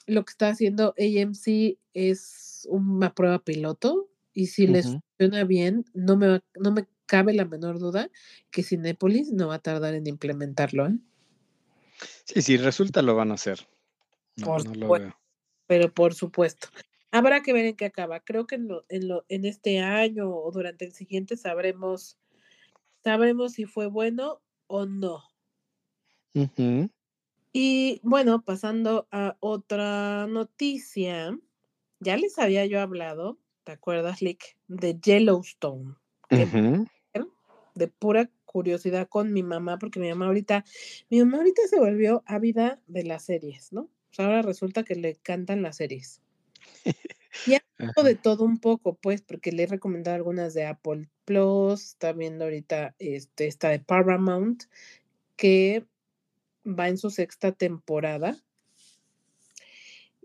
lo 0.06 0.24
que 0.24 0.30
está 0.30 0.48
haciendo 0.48 0.94
AMC 0.98 1.78
es 1.94 2.66
una 2.70 3.14
prueba 3.14 3.38
piloto, 3.44 4.10
y 4.34 4.46
si 4.48 4.66
les 4.66 4.90
Ujú. 4.90 5.00
funciona 5.18 5.44
bien, 5.44 5.84
no 5.94 6.16
me 6.16 6.40
no 6.60 6.72
me 6.72 6.86
cabe 7.06 7.34
la 7.34 7.44
menor 7.46 7.78
duda 7.78 8.10
que 8.50 8.62
Cinépolis 8.62 9.32
no 9.32 9.48
va 9.48 9.56
a 9.56 9.58
tardar 9.60 9.94
en 9.94 10.06
implementarlo, 10.06 10.86
¿eh? 10.88 10.98
Sí, 12.24 12.42
si 12.42 12.56
resulta, 12.56 13.02
lo 13.02 13.14
van 13.14 13.30
a 13.30 13.34
hacer. 13.34 13.68
No, 14.36 14.46
Por 14.46 14.62
no 14.62 14.74
lo 14.74 14.80
supuesto, 14.80 14.96
veo. 14.96 15.14
pero 15.66 15.92
por 15.94 16.14
supuesto. 16.14 16.68
Habrá 17.12 17.42
que 17.42 17.52
ver 17.52 17.66
en 17.66 17.76
qué 17.76 17.86
acaba. 17.86 18.20
Creo 18.20 18.46
que 18.46 18.56
en 18.56 18.68
lo 18.68 18.84
en 18.88 19.08
lo 19.08 19.24
en 19.28 19.44
este 19.44 19.80
año 19.80 20.30
o 20.30 20.50
durante 20.52 20.84
el 20.84 20.92
siguiente 20.92 21.36
sabremos 21.36 22.18
sabremos 23.04 23.52
si 23.54 23.66
fue 23.66 23.86
bueno 23.88 24.42
o 24.68 24.86
no. 24.86 25.24
Y 27.52 28.00
bueno, 28.02 28.42
pasando 28.44 29.06
a 29.12 29.36
otra 29.40 30.26
noticia, 30.26 31.38
ya 32.00 32.16
les 32.16 32.38
había 32.38 32.66
yo 32.66 32.80
hablado, 32.80 33.38
¿te 33.64 33.72
acuerdas, 33.72 34.22
Lick? 34.22 34.56
De 34.68 34.98
Yellowstone, 35.00 35.94
de 37.74 37.88
pura 37.88 38.30
curiosidad 38.44 39.08
con 39.08 39.32
mi 39.32 39.42
mamá, 39.42 39.78
porque 39.78 39.98
mi 39.98 40.08
mamá 40.08 40.26
ahorita 40.26 40.64
mi 41.10 41.18
mamá 41.18 41.38
ahorita 41.38 41.62
se 41.68 41.78
volvió 41.78 42.22
ávida 42.26 42.80
de 42.86 43.02
las 43.02 43.24
series, 43.24 43.72
¿no? 43.72 43.82
O 43.82 44.14
sea, 44.14 44.26
ahora 44.26 44.42
resulta 44.42 44.84
que 44.84 44.94
le 44.94 45.10
encantan 45.10 45.62
las 45.62 45.76
series. 45.76 46.22
Y 47.46 47.56
de 48.04 48.14
todo 48.14 48.44
un 48.44 48.58
poco, 48.58 48.94
pues, 48.94 49.22
porque 49.22 49.50
le 49.50 49.64
he 49.64 49.66
recomendado 49.66 50.14
algunas 50.14 50.54
de 50.54 50.66
Apple 50.66 51.08
Plus, 51.24 51.82
está 51.82 52.12
viendo 52.12 52.44
ahorita, 52.44 52.94
este, 53.00 53.48
esta 53.48 53.70
de 53.70 53.80
Paramount, 53.80 54.64
que 55.34 55.84
va 56.64 56.88
en 56.88 56.96
su 56.96 57.10
sexta 57.10 57.50
temporada. 57.50 58.36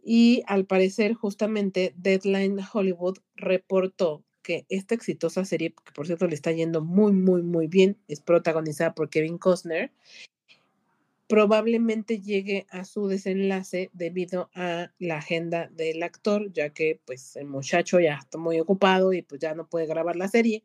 Y 0.04 0.43
al 0.47 0.66
parecer, 0.66 1.14
justamente, 1.14 1.93
Deadline 1.97 2.60
Hollywood 2.74 3.18
reportó 3.36 4.24
que 4.41 4.66
esta 4.70 4.95
exitosa 4.95 5.45
serie, 5.45 5.74
que 5.86 5.91
por 5.93 6.08
cierto 6.08 6.28
le 6.28 6.36
está 6.36 6.52
yendo 6.52 6.82
muy, 6.82 7.12
muy, 7.12 7.43
muy 7.43 7.68
bien, 7.68 7.97
es 8.08 8.22
protagonizada 8.22 8.95
por 8.95 9.10
Kevin 9.10 9.38
Costner 9.38 9.91
probablemente 11.30 12.20
llegue 12.20 12.66
a 12.72 12.84
su 12.84 13.08
desenlace 13.08 13.91
debido 13.93 14.50
a 14.56 14.91
la 14.97 15.18
agenda 15.18 15.68
del 15.68 16.02
actor, 16.02 16.52
ya 16.52 16.72
que, 16.72 17.00
pues, 17.06 17.36
el 17.36 17.45
muchacho 17.45 18.00
ya 18.00 18.16
está 18.16 18.39
muy 18.39 18.60
ocupado 18.60 19.14
y, 19.14 19.22
pues, 19.22 19.39
ya 19.39 19.54
no 19.54 19.70
puede 19.70 19.86
grabar 19.86 20.16
la 20.16 20.28
serie. 20.28 20.64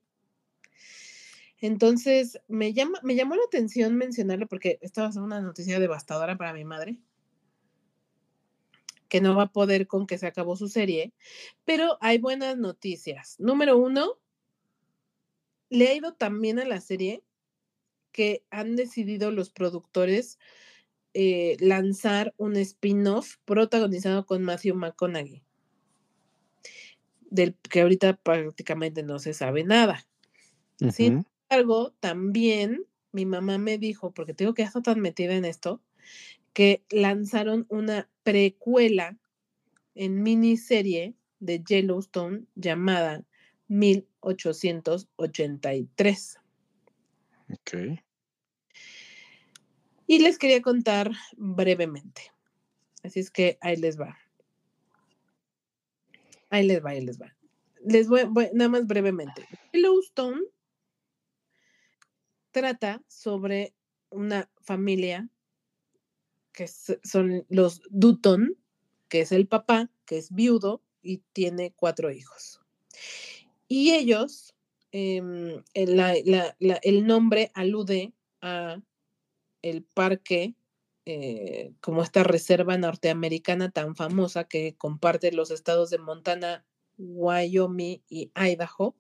Entonces, 1.61 2.41
me 2.49 2.72
llama 2.72 2.99
me 3.03 3.14
llamó 3.14 3.37
la 3.37 3.43
atención 3.47 3.95
mencionarlo 3.97 4.47
porque 4.49 4.78
esta 4.80 5.03
va 5.03 5.09
a 5.09 5.12
ser 5.12 5.22
una 5.22 5.43
noticia 5.43 5.78
devastadora 5.78 6.39
para 6.39 6.55
mi 6.55 6.64
madre. 6.64 6.97
Que 9.14 9.20
no 9.20 9.36
va 9.36 9.44
a 9.44 9.52
poder 9.52 9.86
con 9.86 10.08
que 10.08 10.18
se 10.18 10.26
acabó 10.26 10.56
su 10.56 10.66
serie, 10.66 11.12
pero 11.64 11.98
hay 12.00 12.18
buenas 12.18 12.58
noticias. 12.58 13.36
Número 13.38 13.78
1 13.78 14.18
le 15.70 15.86
ha 15.86 15.94
ido 15.94 16.14
tan 16.14 16.40
bien 16.40 16.58
a 16.58 16.64
la 16.64 16.80
serie 16.80 17.22
que 18.10 18.42
han 18.50 18.74
decidido 18.74 19.30
los 19.30 19.50
productores, 19.50 20.40
eh, 21.12 21.56
lanzar 21.60 22.34
un 22.38 22.56
spin-off 22.56 23.36
protagonizado 23.44 24.26
con 24.26 24.42
Matthew 24.42 24.74
McConaughey. 24.74 25.44
Del 27.30 27.54
que 27.70 27.82
ahorita 27.82 28.16
prácticamente 28.16 29.04
no 29.04 29.20
se 29.20 29.32
sabe 29.32 29.62
nada. 29.62 30.08
Sin 30.92 31.24
embargo, 31.52 31.94
también 32.00 32.84
mi 33.12 33.26
mamá 33.26 33.58
me 33.58 33.78
dijo, 33.78 34.10
porque 34.10 34.34
te 34.34 34.42
digo 34.42 34.54
que 34.54 34.62
está 34.62 34.82
tan 34.82 34.98
metida 34.98 35.36
en 35.36 35.44
esto, 35.44 35.80
que 36.55 36.82
lanzaron 36.88 37.66
una 37.68 38.09
precuela 38.22 39.18
en 39.94 40.22
miniserie 40.22 41.14
de 41.40 41.62
Yellowstone 41.62 42.46
llamada 42.55 43.26
1883. 43.68 46.40
Okey. 47.52 48.02
Y 50.07 50.20
les 50.20 50.38
quería 50.38 50.62
contar 50.62 51.11
brevemente. 51.36 52.32
Así 53.02 53.20
es 53.20 53.30
que 53.30 53.59
ahí 53.61 53.76
les 53.76 54.00
va. 54.00 54.18
Ahí 56.50 56.66
les 56.66 56.82
va, 56.84 56.90
ahí 56.90 57.00
les 57.05 57.20
va. 57.20 57.34
Les 57.84 58.09
voy 58.09 58.24
voy 58.24 58.48
nada 58.55 58.70
más 58.70 58.86
brevemente. 58.86 59.46
Yellowstone 59.72 60.40
trata 62.52 63.02
sobre 63.09 63.74
una 64.11 64.48
familia 64.62 65.28
que 66.55 66.68
son 66.68 67.44
los 67.50 67.82
Dutton, 67.90 68.57
que 69.09 69.20
es 69.20 69.32
el 69.32 69.46
papá, 69.46 69.90
que 70.07 70.16
es 70.16 70.32
viudo 70.32 70.82
y 71.02 71.18
tiene 71.34 71.74
4 71.76 72.11
hijos. 72.12 72.61
Y 73.68 73.92
ellos, 73.92 74.55
em, 74.92 75.62
el 75.74 77.07
nombre 77.07 77.50
alude 77.55 78.14
a 78.40 78.80
el 79.62 79.82
parque, 79.82 80.55
eh, 81.07 81.72
como 81.80 82.02
esta 82.02 82.22
reserva 82.22 82.78
norteamericana 82.78 83.70
tan 83.70 83.96
famosa 83.96 84.44
que 84.44 84.76
comparte 84.76 85.32
los 85.32 85.50
estados 85.50 85.90
de 85.90 85.98
Montana, 85.98 86.64
Wyoming 86.98 88.02
y 88.09 88.30
Idaho, 88.34 88.96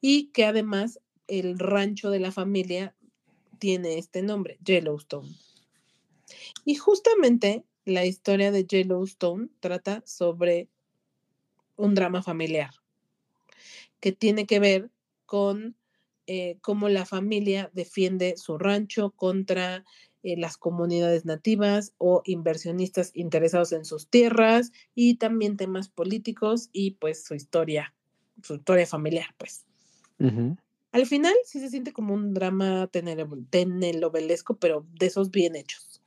y 0.00 0.30
que 0.32 0.44
además 0.46 1.00
el 1.26 1.58
rancho 1.58 2.10
de 2.10 2.20
la 2.20 2.32
familia 2.32 2.96
tiene 3.58 3.98
este 3.98 4.22
nombre, 4.22 4.58
Yellowstone. 4.64 5.28
Y 6.64 6.74
justamente 6.76 7.64
la 7.84 8.04
historia 8.04 8.50
de 8.52 8.64
Yellowstone 8.66 9.48
trata 9.60 10.02
sobre 10.06 10.68
un 11.78 11.94
drama 11.94 12.22
familiar. 12.22 12.70
Que 14.02 14.12
tiene 14.12 14.46
que 14.46 14.60
ver 14.60 14.90
con, 15.26 15.76
eh, 16.26 16.58
cómo 16.60 16.88
la 16.88 17.04
familia 17.04 17.70
defiende 17.74 18.36
su 18.36 18.58
rancho 18.58 19.10
contra, 19.10 19.84
eh, 20.22 20.36
las 20.36 20.56
comunidades 20.56 21.24
nativas 21.24 21.94
o 21.98 22.22
inversionistas 22.24 23.10
interesados 23.14 23.72
en 23.72 23.84
sus 23.84 24.08
tierras, 24.08 24.70
y 24.94 25.16
también 25.16 25.56
temas 25.56 25.88
políticos 25.88 26.68
y, 26.72 26.92
pues, 26.92 27.24
su 27.24 27.34
historia 27.34 27.94
su 28.40 28.54
historia 28.54 28.86
familiar, 28.86 29.34
pues. 29.36 29.64
Al 30.92 31.06
final, 31.06 31.34
sí 31.44 31.60
se 31.60 31.68
siente 31.68 31.92
como 31.92 32.14
un 32.14 32.32
drama 32.34 32.86
tenerev 32.86 33.28
telenovelesco, 33.50 34.56
pero 34.58 34.86
de 34.98 35.06
esos 35.06 35.30
bien 35.30 35.54
hechos. 35.56 35.97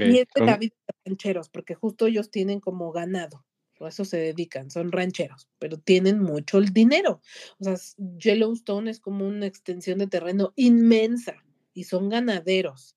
Y 0.00 0.18
es 0.18 0.26
de 0.34 0.42
la 0.42 0.56
vida 0.56 0.74
de 0.88 1.10
rancheros, 1.10 1.48
porque 1.48 1.74
justo 1.74 2.06
ellos 2.06 2.30
tienen 2.30 2.60
como 2.60 2.92
ganado, 2.92 3.44
o 3.78 3.86
eso 3.88 4.04
se 4.04 4.16
dedican, 4.18 4.70
son 4.70 4.92
rancheros, 4.92 5.48
pero 5.58 5.78
tienen 5.78 6.20
mucho 6.20 6.58
el 6.58 6.72
dinero. 6.72 7.20
O 7.58 7.64
sea, 7.64 7.76
Yellowstone 8.18 8.90
es 8.90 9.00
como 9.00 9.26
una 9.26 9.46
extensión 9.46 9.98
de 9.98 10.06
terreno 10.08 10.52
inmensa, 10.56 11.34
y 11.74 11.84
son 11.84 12.08
ganaderos. 12.08 12.96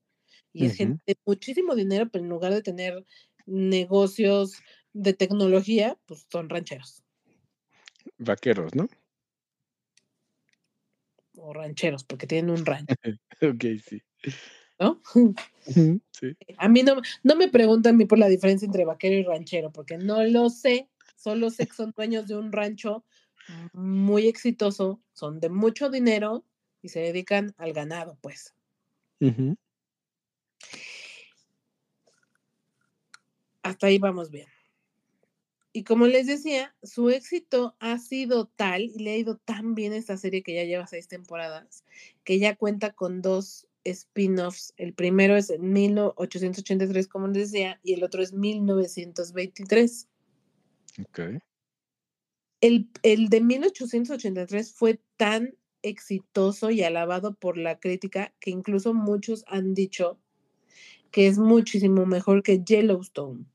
Y 0.53 0.65
es 0.65 0.75
gente 0.75 0.97
de 1.07 1.15
muchísimo 1.25 1.75
dinero, 1.75 2.09
pero 2.11 2.23
en 2.23 2.29
lugar 2.29 2.53
de 2.53 2.61
tener 2.63 3.05
negocios 3.45 4.53
de 4.93 5.13
tecnología, 5.13 5.97
pues, 6.07 6.27
son 6.31 6.49
rancheros. 6.49 7.03
Vaqueros, 8.19 8.75
¿no? 8.75 8.87
O 11.37 11.53
rancheros, 11.53 12.03
porque 12.03 12.27
tienen 12.27 12.51
un 12.51 12.65
rancho. 12.65 12.95
Okey, 13.41 13.79
sí. 13.79 14.01
¿No? 14.79 15.01
Sí. 16.11 16.37
A 16.57 16.69
mí 16.69 16.83
no, 16.83 16.95
no 17.23 17.35
me 17.35 17.47
preguntan 17.47 17.95
a 17.95 17.97
mí 17.97 18.05
por 18.05 18.19
la 18.19 18.27
diferencia 18.27 18.65
entre 18.65 18.85
vaquero 18.85 19.15
y 19.15 19.23
ranchero, 19.23 19.71
porque 19.71 19.97
no 19.97 20.23
lo 20.23 20.49
sé. 20.49 20.89
Solo 21.15 21.49
sé 21.49 21.65
que 21.65 21.73
son 21.73 21.93
dueños 21.95 22.27
de 22.27 22.35
un 22.35 22.51
rancho 22.51 23.03
muy 23.73 24.27
exitoso, 24.27 25.01
son 25.13 25.39
de 25.39 25.49
mucho 25.49 25.89
dinero 25.89 26.45
y 26.81 26.89
se 26.89 26.99
dedican 26.99 27.53
al 27.57 27.73
ganado, 27.73 28.17
pues. 28.21 28.53
Hasta 33.63 33.87
ahí 33.87 33.97
vamos 33.97 34.29
bien. 34.29 34.47
Y 35.73 35.83
como 35.83 36.07
les 36.07 36.27
decía, 36.27 36.73
su 36.83 37.09
éxito 37.09 37.75
ha 37.79 37.97
sido 37.97 38.45
tal 38.45 38.83
y 38.83 38.99
le 38.99 39.11
ha 39.11 39.17
ido 39.17 39.37
tan 39.37 39.75
bien 39.75 39.91
esta 39.91 40.15
serie 40.15 40.41
que 40.41 40.53
ya 40.53 40.63
lleva 40.63 40.87
seis 40.87 41.07
temporadas, 41.07 41.83
que 42.23 42.39
ya 42.39 42.55
cuenta 42.55 42.93
con 42.93 43.21
dos 43.21 43.67
spin-offs. 43.85 44.73
El 44.77 44.93
primero 44.93 45.35
es 45.37 45.49
en 45.49 45.71
1883, 45.71 47.07
como 47.07 47.27
les 47.27 47.51
decía, 47.51 47.79
y 47.83 47.93
el 47.93 48.03
otro 48.03 48.21
es 48.21 48.33
1923. 48.33 50.07
Ok. 51.07 51.19
El, 52.61 52.89
el 53.03 53.29
de 53.29 53.41
1883 53.41 54.73
fue 54.73 54.99
tan 55.17 55.55
exitoso 55.81 56.71
y 56.71 56.83
alabado 56.83 57.35
por 57.35 57.57
la 57.57 57.79
crítica 57.79 58.33
que 58.39 58.49
incluso 58.49 58.93
muchos 58.93 59.43
han 59.47 59.73
dicho 59.73 60.19
que 61.11 61.27
es 61.27 61.37
muchísimo 61.37 62.05
mejor 62.05 62.43
que 62.43 62.63
Yellowstone. 62.63 63.45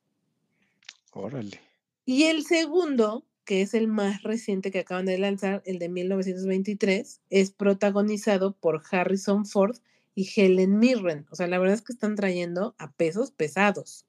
Órale. 1.12 1.60
Y 2.06 2.24
el 2.24 2.44
segundo, 2.44 3.26
que 3.44 3.62
es 3.62 3.74
el 3.74 3.86
más 3.88 4.22
reciente 4.22 4.70
que 4.70 4.78
acaban 4.78 5.06
de 5.06 5.18
lanzar, 5.18 5.62
el 5.66 5.78
de 5.78 5.88
1923, 5.88 7.20
es 7.28 7.50
protagonizado 7.50 8.52
por 8.52 8.82
Harrison 8.90 9.44
Ford 9.44 9.76
y 10.14 10.28
Helen 10.34 10.78
Mirren. 10.78 11.26
O 11.30 11.36
sea, 11.36 11.46
la 11.46 11.58
verdad 11.58 11.74
es 11.74 11.82
que 11.82 11.92
están 11.92 12.16
trayendo 12.16 12.74
a 12.78 12.92
pesos 12.92 13.30
pesados, 13.30 14.06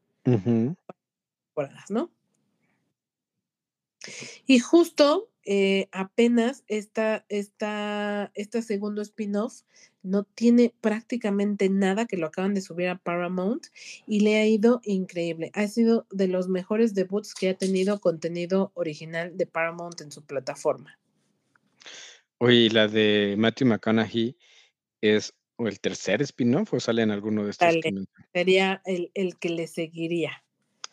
¿no? 1.90 2.12
Y 4.46 4.60
justo 4.60 5.30
eh, 5.44 5.88
apenas 5.92 6.64
esta, 6.68 7.26
esta, 7.30 8.32
este 8.36 8.62
segundo 8.62 9.02
spin-off 9.02 9.62
no 10.04 10.24
tiene 10.24 10.74
prácticamente 10.82 11.70
nada 11.70 12.06
que 12.06 12.18
lo 12.18 12.28
acaban 12.28 12.54
de 12.54 12.62
subir 12.62 12.90
a 12.90 12.98
Paramount 12.98 13.68
y 14.08 14.22
le 14.22 14.38
ha 14.38 14.48
ido 14.48 14.82
increíble. 14.84 15.52
Ha 15.54 15.68
sido 15.68 16.08
de 16.12 16.28
los 16.28 16.48
mejores 16.48 16.94
debuts 16.94 17.34
que 17.34 17.50
ha 17.50 17.58
tenido 17.58 18.00
contenido 18.00 18.72
original 18.74 19.38
de 19.38 19.46
Paramount 19.46 20.02
en 20.02 20.12
su 20.12 20.24
plataforma. 20.24 20.98
Oye, 22.40 22.56
¿y 22.56 22.70
la 22.70 22.88
de 22.88 23.36
Matthew 23.38 23.68
McConaughey 23.68 24.36
es 25.02 25.36
o 25.62 25.68
el 25.68 25.80
tercer 25.80 26.22
spin-off 26.22 26.74
o 26.74 26.80
sale 26.80 27.04
en 27.04 27.12
alguno 27.12 27.44
de 27.44 27.52
estos 27.52 27.68
Dale. 27.68 27.82
que 27.82 27.92
mencioné? 27.92 28.28
Sería 28.34 28.82
el, 28.86 29.12
el 29.14 29.38
que 29.38 29.50
le 29.50 29.68
seguiría. 29.68 30.44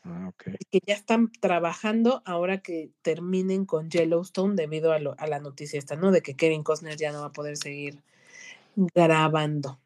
Ah, 0.03 0.29
ok. 0.29 0.49
El 0.49 0.59
que 0.71 0.81
ya 0.87 0.95
están 0.95 1.33
trabajando 1.33 2.23
ahora 2.25 2.61
que 2.61 2.91
terminen 3.03 3.65
con 3.65 3.91
Yellowstone 3.91 4.55
debido 4.55 4.93
a, 4.93 4.99
lo- 4.99 5.15
a 5.19 5.27
la 5.27 5.39
noticia 5.41 5.79
esta, 5.79 5.97
¿no? 5.97 6.13
De 6.13 6.23
que 6.23 6.35
Kevin 6.35 6.63
Costner 6.63 6.97
ya 6.97 7.13
no 7.13 7.21
va 7.21 7.27
a 7.27 7.33
poder 7.33 7.57
seguir 7.57 8.03
grabando. 8.95 9.81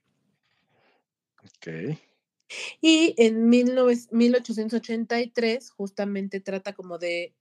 Ok. 1.44 1.96
Y 2.80 3.14
en 3.16 3.50
19 3.50 3.96
1883 4.10 5.70
justamente 5.70 6.40
trata 6.40 6.72
como 6.74 6.98
de 6.98 7.32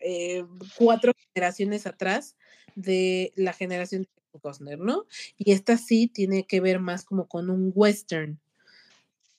eh, 0.00 0.44
cuatro 0.76 1.12
generaciones 1.34 1.86
atrás 1.86 2.36
de 2.74 3.32
la 3.36 3.52
generación 3.52 4.02
de 4.02 4.08
Costner, 4.40 4.78
¿no? 4.78 5.06
Y 5.36 5.52
esta 5.52 5.76
sí 5.76 6.08
tiene 6.08 6.46
que 6.46 6.60
ver 6.60 6.80
más 6.80 7.04
como 7.04 7.28
con 7.28 7.50
un 7.50 7.72
western. 7.74 8.40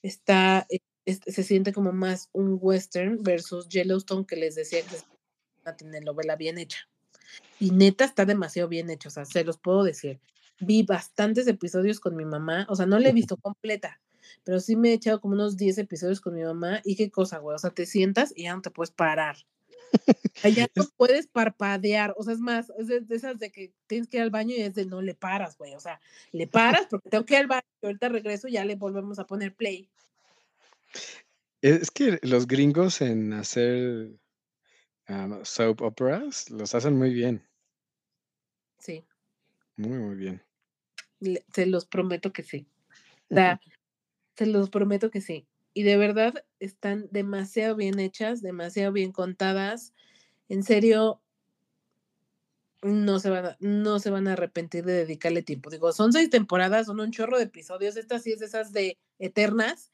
Está, 0.02 0.66
eh, 0.68 0.80
se 1.06 1.42
siente 1.42 1.72
como 1.72 1.92
más 1.92 2.28
un 2.32 2.58
western 2.60 3.22
versus 3.22 3.68
Yellowstone 3.68 4.26
que 4.26 4.36
les 4.36 4.54
decía 4.54 4.82
que 4.82 4.96
es 4.96 5.04
una 5.62 5.76
telenovela 5.76 6.36
bien 6.36 6.58
hecha. 6.58 6.88
Y 7.58 7.70
neta 7.70 8.04
está 8.04 8.24
demasiado 8.24 8.68
bien 8.68 8.90
hecho, 8.90 9.08
o 9.08 9.12
sea, 9.12 9.24
se 9.24 9.44
los 9.44 9.58
puedo 9.58 9.82
decir. 9.82 10.20
Vi 10.60 10.82
bastantes 10.82 11.46
episodios 11.46 12.00
con 12.00 12.16
mi 12.16 12.24
mamá, 12.24 12.66
o 12.68 12.76
sea, 12.76 12.86
no 12.86 12.98
la 12.98 13.08
he 13.08 13.12
visto 13.12 13.36
completa, 13.36 14.00
pero 14.44 14.60
sí 14.60 14.76
me 14.76 14.90
he 14.90 14.94
echado 14.94 15.20
como 15.20 15.34
unos 15.34 15.56
10 15.56 15.78
episodios 15.78 16.20
con 16.20 16.34
mi 16.34 16.42
mamá 16.42 16.80
y 16.84 16.96
qué 16.96 17.10
cosa, 17.10 17.38
güey, 17.38 17.54
o 17.54 17.58
sea, 17.58 17.70
te 17.70 17.86
sientas 17.86 18.32
y 18.34 18.44
ya 18.44 18.54
no 18.54 18.62
te 18.62 18.70
puedes 18.70 18.90
parar. 18.90 19.36
Allá 20.42 20.66
no 20.74 20.84
puedes 20.96 21.26
parpadear, 21.26 22.14
o 22.16 22.22
sea, 22.22 22.34
es 22.34 22.40
más, 22.40 22.70
es 22.78 22.86
de, 22.88 23.00
de 23.00 23.16
esas 23.16 23.38
de 23.38 23.50
que 23.50 23.72
tienes 23.86 24.08
que 24.08 24.18
ir 24.18 24.22
al 24.22 24.30
baño 24.30 24.54
y 24.54 24.60
es 24.60 24.74
de 24.74 24.84
no 24.86 25.00
le 25.02 25.14
paras, 25.14 25.56
güey, 25.56 25.74
o 25.74 25.80
sea, 25.80 26.00
le 26.32 26.46
paras 26.46 26.86
porque 26.90 27.08
tengo 27.10 27.24
que 27.24 27.34
ir 27.34 27.40
al 27.40 27.46
baño 27.46 27.62
y 27.82 27.86
ahorita 27.86 28.08
regreso 28.10 28.46
y 28.48 28.52
ya 28.52 28.64
le 28.64 28.76
volvemos 28.76 29.18
a 29.18 29.26
poner 29.26 29.54
play. 29.54 29.88
Es 31.62 31.90
que 31.90 32.18
los 32.22 32.46
gringos 32.46 33.00
en 33.00 33.32
hacer 33.32 34.10
ah, 35.08 35.40
soap 35.42 35.80
operas 35.82 36.50
los 36.50 36.74
hacen 36.74 36.96
muy 36.96 37.12
bien, 37.12 37.42
Sí, 38.78 39.04
muy, 39.76 39.98
muy 39.98 40.16
bien. 40.16 40.42
le- 41.18 41.44
se 41.52 41.66
los 41.66 41.86
prometo 41.86 42.32
que 42.32 42.42
sí. 42.42 42.68
O 43.30 43.34
sea, 43.34 43.60
se 44.36 44.46
los 44.46 44.70
prometo 44.70 45.10
que 45.10 45.20
sí. 45.20 45.48
Y 45.76 45.82
de 45.82 45.98
verdad 45.98 46.42
están 46.58 47.06
demasiado 47.10 47.76
bien 47.76 48.00
hechas, 48.00 48.40
demasiado 48.40 48.92
bien 48.92 49.12
contadas. 49.12 49.92
En 50.48 50.62
serio, 50.62 51.20
no 52.80 53.18
se 53.18 53.28
van 53.28 53.44
a, 53.44 53.56
no 53.60 53.98
se 53.98 54.08
van 54.08 54.26
a 54.26 54.32
arrepentir 54.32 54.86
de 54.86 54.94
dedicarle 54.94 55.42
tiempo. 55.42 55.68
Digo, 55.68 55.92
son 55.92 56.14
seis 56.14 56.30
temporadas, 56.30 56.86
son 56.86 56.98
un 56.98 57.10
chorro 57.10 57.36
de 57.36 57.44
episodios. 57.44 57.98
Esta 57.98 58.18
sí 58.18 58.32
es 58.32 58.40
esas 58.40 58.72
de 58.72 58.96
eternas, 59.18 59.92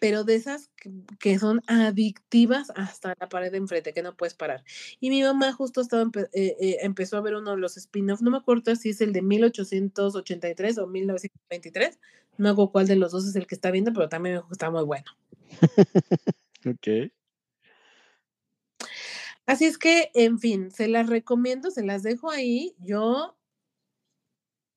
pero 0.00 0.24
de 0.24 0.34
esas 0.34 0.72
que 1.20 1.38
son 1.38 1.62
adictivas 1.68 2.72
hasta 2.74 3.14
la 3.20 3.28
pared 3.28 3.52
de 3.52 3.58
enfrente, 3.58 3.94
que 3.94 4.02
no 4.02 4.16
puedes 4.16 4.34
parar. 4.34 4.64
Y 4.98 5.10
mi 5.10 5.22
mamá 5.22 5.52
justo 5.52 5.80
estaba 5.82 6.02
empe- 6.02 6.30
eh, 6.32 6.56
eh, 6.60 6.78
empezó 6.80 7.16
a 7.16 7.20
ver 7.20 7.36
uno 7.36 7.52
de 7.52 7.58
los 7.58 7.76
spin-offs, 7.76 8.22
no 8.22 8.32
me 8.32 8.38
acuerdo 8.38 8.74
si 8.74 8.90
es 8.90 9.00
el 9.00 9.12
de 9.12 9.22
1883 9.22 10.78
o 10.78 10.88
1923, 10.88 12.00
no 12.38 12.48
hago 12.48 12.72
cuál 12.72 12.86
de 12.86 12.96
los 12.96 13.12
dos 13.12 13.26
es 13.26 13.36
el 13.36 13.46
que 13.46 13.54
está 13.54 13.70
viendo, 13.70 13.92
pero 13.92 14.08
también 14.08 14.36
me 14.36 14.52
está 14.52 14.70
muy 14.70 14.84
bueno. 14.84 15.04
Ok. 16.64 17.10
Así 19.46 19.64
es 19.64 19.78
que, 19.78 20.12
en 20.14 20.38
fin, 20.38 20.70
se 20.70 20.86
las 20.86 21.08
recomiendo, 21.08 21.72
se 21.72 21.82
las 21.82 22.04
dejo 22.04 22.30
ahí. 22.30 22.76
Yo 22.78 23.36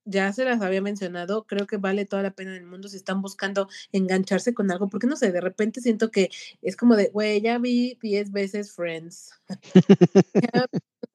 ya 0.05 0.31
se 0.31 0.45
las 0.45 0.61
había 0.61 0.81
mencionado, 0.81 1.45
creo 1.45 1.65
que 1.65 1.77
vale 1.77 2.05
toda 2.05 2.21
la 2.21 2.31
pena 2.31 2.51
en 2.51 2.57
el 2.61 2.67
mundo 2.67 2.87
si 2.87 2.95
están 2.97 3.21
buscando 3.21 3.67
engancharse 3.91 4.53
con 4.53 4.71
algo, 4.71 4.87
porque 4.87 5.07
no 5.07 5.15
sé, 5.15 5.31
de 5.31 5.41
repente 5.41 5.81
siento 5.81 6.11
que 6.11 6.29
es 6.61 6.77
como 6.77 6.95
de, 6.95 7.09
güey, 7.09 7.41
ya 7.41 7.57
vi 7.57 7.97
10 8.01 8.31
veces 8.31 8.71
Friends, 8.71 9.31
ya 10.53 10.67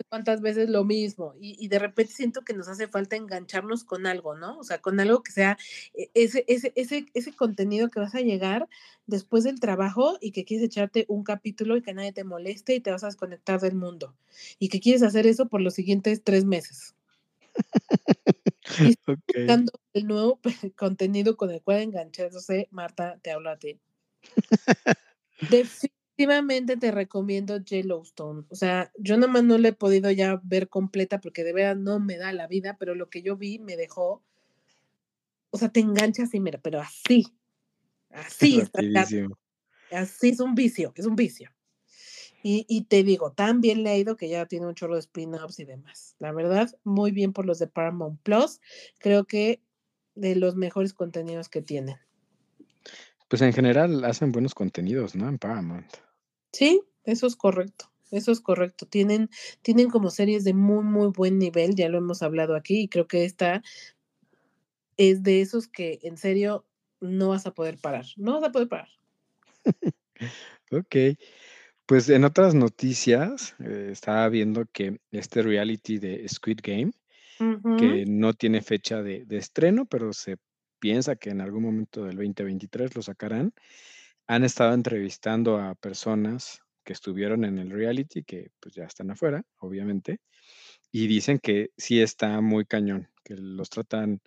cuántas 0.08 0.40
veces 0.40 0.68
lo 0.70 0.84
mismo, 0.84 1.34
y, 1.40 1.56
y 1.58 1.68
de 1.68 1.78
repente 1.78 2.12
siento 2.12 2.42
que 2.42 2.54
nos 2.54 2.68
hace 2.68 2.88
falta 2.88 3.16
engancharnos 3.16 3.84
con 3.84 4.06
algo, 4.06 4.36
¿no? 4.36 4.58
O 4.58 4.64
sea, 4.64 4.80
con 4.80 4.98
algo 5.00 5.22
que 5.22 5.32
sea 5.32 5.58
e- 5.94 6.10
ese, 6.14 6.44
ese, 6.48 6.72
ese, 6.76 7.06
ese 7.14 7.32
contenido 7.32 7.90
que 7.90 8.00
vas 8.00 8.14
a 8.14 8.20
llegar 8.20 8.68
después 9.06 9.44
del 9.44 9.60
trabajo 9.60 10.18
y 10.20 10.32
que 10.32 10.44
quieres 10.44 10.66
echarte 10.66 11.06
un 11.08 11.24
capítulo 11.24 11.76
y 11.76 11.82
que 11.82 11.94
nadie 11.94 12.12
te 12.12 12.24
moleste 12.24 12.74
y 12.74 12.80
te 12.80 12.90
vas 12.90 13.04
a 13.04 13.08
desconectar 13.08 13.60
del 13.60 13.74
mundo, 13.74 14.14
y 14.58 14.68
que 14.68 14.80
quieres 14.80 15.02
hacer 15.02 15.26
eso 15.26 15.48
por 15.48 15.60
los 15.60 15.74
siguientes 15.74 16.22
tres 16.22 16.44
meses. 16.44 16.94
Y 18.78 18.94
buscando 19.06 19.72
el 19.92 20.06
nuevo 20.06 20.40
contenido 20.76 21.36
con 21.36 21.50
el 21.50 21.62
cual 21.62 21.80
engancharse, 21.80 22.68
Marta, 22.70 23.18
te 23.22 23.30
hablo 23.30 23.50
a 23.50 23.58
ti. 23.58 23.78
Definitivamente 26.20 26.76
te 26.76 26.90
recomiendo 26.90 27.56
Yellowstone. 27.56 28.44
O 28.50 28.54
sea, 28.54 28.92
yo 28.98 29.16
nomás 29.16 29.42
no 29.42 29.56
la 29.56 29.68
he 29.68 29.72
podido 29.72 30.10
ya 30.10 30.38
ver 30.44 30.68
completa 30.68 31.18
porque 31.18 31.44
de 31.44 31.54
verdad 31.54 31.76
no 31.76 31.98
me 31.98 32.18
da 32.18 32.30
la 32.34 32.46
vida, 32.46 32.76
pero 32.78 32.94
lo 32.94 33.08
que 33.08 33.22
yo 33.22 33.38
vi 33.38 33.58
me 33.58 33.74
dejó, 33.74 34.22
o 35.48 35.56
sea, 35.56 35.70
te 35.70 35.80
enganchas 35.80 36.28
así, 36.28 36.38
mira, 36.38 36.60
pero 36.62 36.78
así, 36.78 37.26
así 38.10 38.60
está, 38.60 38.80
así 39.92 40.28
es 40.28 40.40
un 40.40 40.54
vicio, 40.54 40.92
es 40.94 41.06
un 41.06 41.16
vicio. 41.16 41.50
Y, 42.42 42.66
y 42.68 42.84
te 42.84 43.02
digo, 43.02 43.32
tan 43.32 43.62
bien 43.62 43.82
leído 43.82 44.18
que 44.18 44.28
ya 44.28 44.44
tiene 44.44 44.66
un 44.66 44.74
chorro 44.74 44.96
de 44.96 45.00
spin-offs 45.00 45.58
y 45.58 45.64
demás. 45.64 46.16
La 46.18 46.32
verdad, 46.32 46.70
muy 46.84 47.12
bien 47.12 47.32
por 47.32 47.46
los 47.46 47.58
de 47.58 47.66
Paramount 47.66 48.20
Plus. 48.22 48.60
Creo 48.98 49.24
que 49.24 49.62
de 50.14 50.36
los 50.36 50.54
mejores 50.54 50.92
contenidos 50.92 51.48
que 51.48 51.62
tienen. 51.62 51.96
Pues 53.28 53.40
en 53.40 53.54
general 53.54 54.04
hacen 54.04 54.32
buenos 54.32 54.54
contenidos, 54.54 55.14
¿no? 55.14 55.28
En 55.28 55.38
Paramount. 55.38 56.09
Sí, 56.52 56.82
eso 57.04 57.26
es 57.26 57.36
correcto. 57.36 57.90
Eso 58.10 58.32
es 58.32 58.40
correcto. 58.40 58.86
Tienen, 58.86 59.30
tienen 59.62 59.88
como 59.88 60.10
series 60.10 60.44
de 60.44 60.54
muy, 60.54 60.82
muy 60.82 61.08
buen 61.08 61.38
nivel, 61.38 61.74
ya 61.74 61.88
lo 61.88 61.98
hemos 61.98 62.22
hablado 62.22 62.56
aquí, 62.56 62.82
y 62.82 62.88
creo 62.88 63.06
que 63.06 63.24
esta 63.24 63.62
es 64.96 65.22
de 65.22 65.40
esos 65.40 65.68
que 65.68 66.00
en 66.02 66.16
serio 66.16 66.66
no 67.00 67.28
vas 67.28 67.46
a 67.46 67.54
poder 67.54 67.78
parar. 67.78 68.04
No 68.16 68.34
vas 68.34 68.48
a 68.48 68.52
poder 68.52 68.68
parar. 68.68 68.88
Ok. 70.72 70.96
Pues 71.86 72.08
en 72.08 72.22
otras 72.22 72.54
noticias, 72.54 73.56
eh, 73.58 73.88
estaba 73.90 74.28
viendo 74.28 74.66
que 74.66 75.00
este 75.10 75.42
reality 75.42 75.98
de 75.98 76.28
Squid 76.28 76.60
Game, 76.62 76.92
que 77.78 78.04
no 78.06 78.34
tiene 78.34 78.60
fecha 78.60 79.02
de, 79.02 79.24
de 79.24 79.38
estreno, 79.38 79.86
pero 79.86 80.12
se 80.12 80.36
piensa 80.78 81.16
que 81.16 81.30
en 81.30 81.40
algún 81.40 81.62
momento 81.62 82.04
del 82.04 82.16
2023 82.16 82.94
lo 82.94 83.02
sacarán. 83.02 83.52
Han 84.30 84.44
estado 84.44 84.74
entrevistando 84.74 85.58
a 85.58 85.74
personas 85.74 86.60
que 86.84 86.92
estuvieron 86.92 87.44
en 87.44 87.58
el 87.58 87.68
reality, 87.68 88.22
que 88.22 88.52
pues 88.60 88.76
ya 88.76 88.84
están 88.84 89.10
afuera, 89.10 89.42
obviamente, 89.58 90.20
y 90.92 91.08
dicen 91.08 91.40
que 91.40 91.70
sí 91.76 92.00
está 92.00 92.40
muy 92.40 92.64
cañón, 92.64 93.08
que 93.24 93.34
los 93.34 93.70
tratan, 93.70 94.20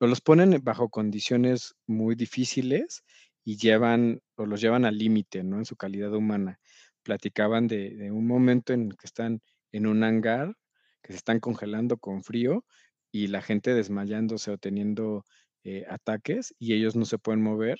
o 0.00 0.06
los 0.06 0.20
ponen 0.20 0.62
bajo 0.62 0.90
condiciones 0.90 1.74
muy 1.86 2.14
difíciles 2.14 3.04
y 3.42 3.56
llevan, 3.56 4.20
o 4.34 4.44
los 4.44 4.60
llevan 4.60 4.84
al 4.84 4.98
límite, 4.98 5.42
¿no? 5.42 5.56
En 5.56 5.64
su 5.64 5.76
calidad 5.76 6.12
humana. 6.12 6.60
Platicaban 7.02 7.68
de, 7.68 7.96
de 7.96 8.10
un 8.12 8.26
momento 8.26 8.74
en 8.74 8.90
que 8.90 9.06
están 9.06 9.40
en 9.72 9.86
un 9.86 10.04
hangar, 10.04 10.56
que 11.02 11.14
se 11.14 11.16
están 11.16 11.40
congelando 11.40 11.96
con 11.96 12.22
frío 12.22 12.66
y 13.10 13.28
la 13.28 13.40
gente 13.40 13.72
desmayándose 13.72 14.50
o 14.50 14.58
teniendo 14.58 15.24
eh, 15.64 15.86
ataques 15.88 16.54
y 16.58 16.74
ellos 16.74 16.96
no 16.96 17.06
se 17.06 17.16
pueden 17.16 17.40
mover 17.40 17.78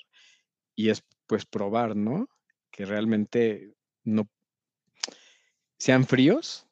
y 0.75 0.89
es 0.89 1.03
pues 1.29 1.45
probar, 1.45 1.95
¿no? 1.95 2.27
Que 2.71 2.85
realmente 2.85 3.75
no 4.03 4.27
sean 5.77 6.07
fríos 6.07 6.67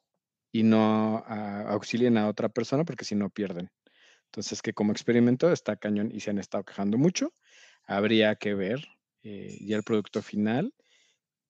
y 0.50 0.64
no 0.64 1.22
a- 1.26 1.70
auxilien 1.70 2.18
a 2.18 2.28
otra 2.28 2.48
persona 2.48 2.84
porque 2.84 3.04
si 3.04 3.14
no 3.14 3.30
pierden. 3.30 3.70
Entonces 4.24 4.60
que 4.60 4.74
como 4.74 4.90
experimento 4.90 5.52
está 5.52 5.76
cañón 5.76 6.10
y 6.12 6.18
se 6.20 6.30
han 6.30 6.38
estado 6.38 6.64
quejando 6.64 6.98
mucho. 6.98 7.32
Habría 7.86 8.34
que 8.34 8.54
ver 8.54 8.80
eh, 9.22 9.56
ya 9.60 9.76
el 9.76 9.84
producto 9.84 10.22
final 10.22 10.74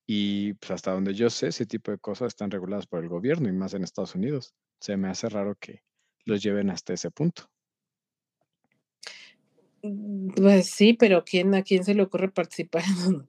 y 0.06 0.52
pues 0.54 0.70
hasta 0.72 0.92
donde 0.92 1.14
yo 1.14 1.30
sé, 1.30 1.48
ese 1.48 1.64
tipo 1.64 1.90
de 1.90 1.98
cosas 1.98 2.28
están 2.28 2.50
reguladas 2.50 2.86
por 2.86 3.02
el 3.02 3.08
gobierno 3.08 3.48
y 3.48 3.52
más 3.52 3.72
en 3.72 3.84
Estados 3.84 4.14
Unidos. 4.14 4.54
Se 4.80 4.98
me 4.98 5.08
hace 5.08 5.30
raro 5.30 5.56
que 5.58 5.82
los 6.26 6.42
lleven 6.42 6.68
hasta 6.68 6.92
ese 6.92 7.10
punto. 7.10 7.50
Mm, 9.82 10.30
Pues 10.34 10.70
sí, 10.70 10.94
pero 10.94 11.24
¿quién, 11.24 11.54
¿a 11.54 11.62
quién 11.62 11.84
se 11.84 11.94
le 11.94 12.02
ocurre 12.02 12.30
participar? 12.30 12.82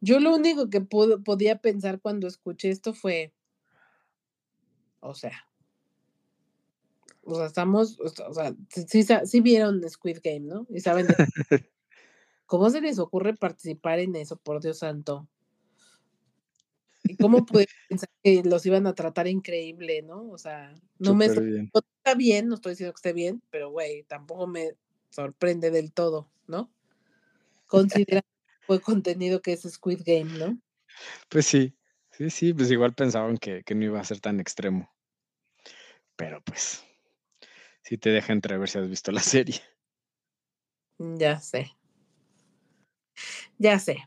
Yo 0.00 0.20
lo 0.20 0.34
único 0.34 0.68
que 0.70 0.80
puedo, 0.80 1.22
podía 1.22 1.58
pensar 1.58 2.00
cuando 2.00 2.26
escuché 2.26 2.70
esto 2.70 2.92
fue, 2.94 3.32
o 5.00 5.14
sea, 5.14 5.46
o 7.24 7.34
sea, 7.34 7.46
estamos, 7.46 7.98
o 8.00 8.32
sea, 8.32 8.54
sí, 8.68 9.04
sí 9.24 9.40
vieron 9.40 9.82
Squid 9.88 10.18
Game, 10.22 10.40
¿no? 10.40 10.66
Y 10.70 10.80
saben, 10.80 11.06
de- 11.06 11.14
¿cómo 12.46 12.70
se 12.70 12.80
les 12.80 12.98
ocurre 12.98 13.34
participar 13.34 13.98
en 13.98 14.14
eso, 14.16 14.36
por 14.36 14.60
Dios 14.60 14.78
santo? 14.78 15.28
¿Y 17.04 17.16
cómo 17.16 17.46
pueden 17.46 17.66
pensar 17.88 18.08
que 18.22 18.42
los 18.44 18.64
iban 18.66 18.86
a 18.86 18.94
tratar 18.94 19.26
increíble, 19.28 20.02
¿no? 20.02 20.30
O 20.30 20.38
sea, 20.38 20.74
no 20.98 21.14
me 21.14 21.28
bien. 21.28 21.70
está 21.74 22.14
bien, 22.16 22.48
no 22.48 22.54
estoy 22.56 22.72
diciendo 22.72 22.92
que 22.92 22.98
esté 22.98 23.12
bien, 23.12 23.42
pero 23.50 23.70
güey, 23.70 24.04
tampoco 24.04 24.46
me 24.46 24.74
sorprende 25.16 25.70
del 25.70 25.92
todo, 25.92 26.30
¿no? 26.46 26.70
Considera 27.66 28.22
fue 28.66 28.80
contenido 28.80 29.40
que 29.40 29.54
es 29.54 29.62
Squid 29.62 30.02
Game, 30.04 30.38
¿no? 30.38 30.60
Pues 31.30 31.46
sí, 31.46 31.74
sí, 32.10 32.28
sí, 32.28 32.52
pues 32.52 32.70
igual 32.70 32.94
pensaban 32.94 33.38
que, 33.38 33.62
que 33.64 33.74
no 33.74 33.84
iba 33.84 33.98
a 33.98 34.04
ser 34.04 34.20
tan 34.20 34.40
extremo. 34.40 34.90
Pero 36.16 36.42
pues, 36.42 36.84
sí 37.82 37.96
te 37.96 38.10
deja 38.10 38.34
entrever 38.34 38.68
si 38.68 38.78
has 38.78 38.90
visto 38.90 39.10
la 39.10 39.20
serie. 39.34 39.60
Ya 40.98 41.40
sé. 41.40 41.72
Ya 43.58 43.78
sé. 43.78 44.06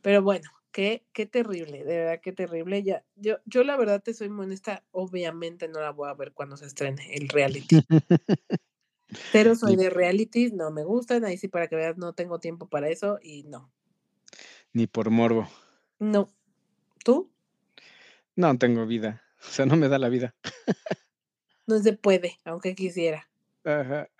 Pero 0.00 0.22
bueno, 0.22 0.50
qué, 0.72 1.04
qué 1.12 1.26
terrible, 1.26 1.84
de 1.84 1.98
verdad, 1.98 2.20
qué 2.22 2.32
terrible. 2.32 2.82
Ya, 2.82 3.04
yo, 3.16 3.40
yo 3.44 3.62
la 3.62 3.76
verdad 3.76 4.02
te 4.02 4.14
soy 4.14 4.30
muy 4.30 4.46
honesta, 4.46 4.84
obviamente 4.90 5.68
no 5.68 5.80
la 5.80 5.90
voy 5.90 6.08
a 6.08 6.14
ver 6.14 6.32
cuando 6.32 6.56
se 6.56 6.64
estrene 6.64 7.12
el 7.14 7.28
reality. 7.28 7.76
Pero 9.32 9.54
soy 9.54 9.76
de 9.76 9.90
realities, 9.90 10.52
no 10.52 10.70
me 10.70 10.84
gustan, 10.84 11.24
ahí 11.24 11.36
sí 11.36 11.48
para 11.48 11.68
que 11.68 11.76
veas, 11.76 11.96
no 11.98 12.12
tengo 12.12 12.38
tiempo 12.38 12.68
para 12.68 12.88
eso 12.88 13.18
y 13.22 13.44
no. 13.44 13.72
ni 14.72 14.86
por 14.86 15.10
morbo. 15.10 15.48
No. 15.98 16.28
¿Tú? 17.04 17.30
No 18.36 18.56
tengo 18.58 18.86
vida. 18.86 19.22
O 19.42 19.52
sea, 19.52 19.64
no 19.64 19.74
me 19.74 19.88
da 19.88 19.98
la 19.98 20.10
vida. 20.10 20.34
No 21.66 21.78
se 21.78 21.94
puede, 21.94 22.38
aunque 22.44 22.74
quisiera. 22.74 23.26
Ajá. 23.64 24.10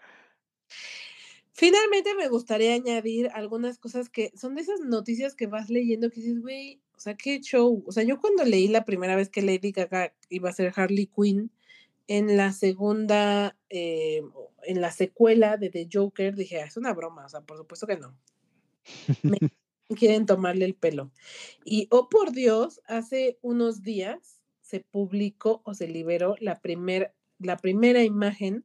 Finalmente 1.53 2.14
me 2.14 2.28
gustaría 2.28 2.72
añadir 2.72 3.28
algunas 3.34 3.78
cosas 3.78 4.09
que 4.09 4.32
son 4.34 4.55
de 4.55 4.62
esas 4.62 4.80
noticias 4.80 5.34
que 5.34 5.47
vas 5.47 5.68
leyendo 5.68 6.09
que 6.09 6.22
dices, 6.22 6.41
güey, 6.41 6.80
o 6.97 7.01
sea, 7.01 7.16
qué 7.16 7.38
show. 7.41 7.84
O 7.86 7.93
sea, 7.93 8.03
yo 8.03 8.18
cuando 8.18 8.45
leí 8.45 8.68
la 8.68 8.86
primera 8.86 9.14
vez 9.14 9.28
que 9.28 9.43
Lady 9.43 9.72
Gaga 9.72 10.14
iba 10.30 10.49
a 10.49 10.55
ser 10.55 10.72
Harley 10.74 11.07
Quinn, 11.07 11.51
en 12.09 12.36
la 12.36 12.53
segunda, 12.53 13.57
eh, 13.68 14.22
en 14.70 14.80
la 14.80 14.92
secuela 14.92 15.56
de 15.56 15.68
The 15.68 15.88
Joker, 15.92 16.36
dije, 16.36 16.60
"Ah, 16.62 16.66
es 16.66 16.76
una 16.76 16.94
broma, 16.94 17.26
o 17.26 17.28
sea, 17.28 17.40
por 17.40 17.56
supuesto 17.56 17.88
que 17.88 17.96
no. 17.96 18.16
Me 19.26 19.38
quieren 19.96 20.26
tomarle 20.26 20.64
el 20.64 20.74
pelo. 20.74 21.10
Y, 21.64 21.88
oh 21.90 22.08
por 22.08 22.30
Dios, 22.32 22.80
hace 22.86 23.38
unos 23.42 23.82
días 23.82 24.40
se 24.60 24.80
publicó 24.80 25.62
o 25.64 25.74
se 25.74 25.88
liberó 25.88 26.36
la, 26.38 26.60
primer, 26.60 27.14
la 27.38 27.56
primera 27.56 28.04
imagen 28.04 28.64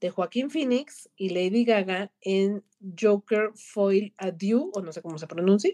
de 0.00 0.10
Joaquín 0.10 0.50
Phoenix 0.50 1.10
y 1.16 1.30
Lady 1.30 1.64
Gaga 1.64 2.12
en 2.20 2.64
Joker 3.00 3.50
Foil 3.56 4.14
Adieu, 4.18 4.70
o 4.74 4.82
no 4.82 4.92
sé 4.92 5.02
cómo 5.02 5.18
se 5.18 5.26
pronuncia, 5.26 5.72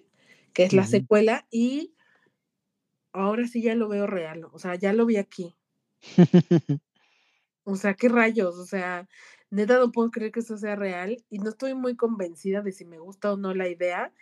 que 0.55 0.63
es 0.65 0.73
la 0.73 0.83
Ujú. 0.83 0.91
secuela, 0.93 1.47
y 1.51 1.95
ahora 3.13 3.47
sí 3.47 3.63
ya 3.63 3.75
lo 3.75 3.89
veo 3.89 4.07
real, 4.07 4.45
o 4.51 4.59
sea, 4.59 4.77
ya 4.77 4.95
lo 4.95 5.05
vi 5.05 5.17
aquí. 5.17 5.57
O 7.65 7.77
sea, 7.77 7.95
qué 7.95 8.09
rayos, 8.09 8.57
o 8.57 8.65
sea, 8.67 9.09
neta 9.53 9.79
no 9.79 9.93
puedo 9.93 10.11
creer 10.11 10.33
que 10.33 10.41
eso 10.41 10.57
sea 10.57 10.77
real 10.77 11.23
y 11.29 11.39
no 11.39 11.51
estoy 11.51 11.75
muy 11.75 11.95
convencida 11.95 12.63
de 12.63 12.73
si 12.73 12.87
me 12.87 12.99
gusta 12.99 13.33
o 13.33 13.37
no 13.37 13.55
la 13.55 13.69
idea, 13.69 14.13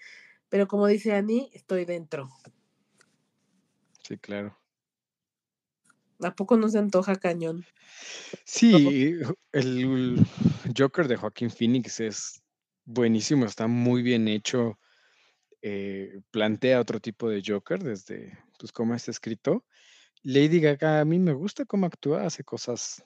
pero 0.49 0.67
como 0.67 0.87
dice 0.89 1.15
Annie, 1.15 1.51
estoy 1.53 1.85
dentro. 1.85 2.29
Sí, 4.03 4.19
claro. 4.19 4.59
¿A 6.21 6.35
poco 6.35 6.57
no 6.57 6.69
se 6.69 6.79
antoja 6.79 7.15
cañón? 7.17 7.65
Sí, 8.45 9.13
el 9.53 10.27
Joker 10.77 11.07
de 11.07 11.17
Joaquín 11.17 11.51
Phoenix 11.51 12.01
es 12.01 12.43
buenísimo, 12.85 13.47
está 13.47 13.69
muy 13.69 14.03
bien 14.03 14.29
hecho. 14.29 14.79
eh, 15.63 16.23
plantea 16.31 16.81
otro 16.81 17.01
tipo 17.01 17.29
de 17.29 17.43
Joker 17.47 17.83
desde 17.83 18.37
pues 18.59 18.73
cómo 18.73 18.95
está 18.95 19.11
escrito. 19.11 19.65
Lady 20.23 20.61
Gaga 20.61 21.01
a 21.01 21.05
mí 21.05 21.19
me 21.19 21.35
gusta 21.35 21.65
cómo 21.65 21.87
actúa, 21.87 22.25
hace 22.27 22.43
cosas 22.45 23.05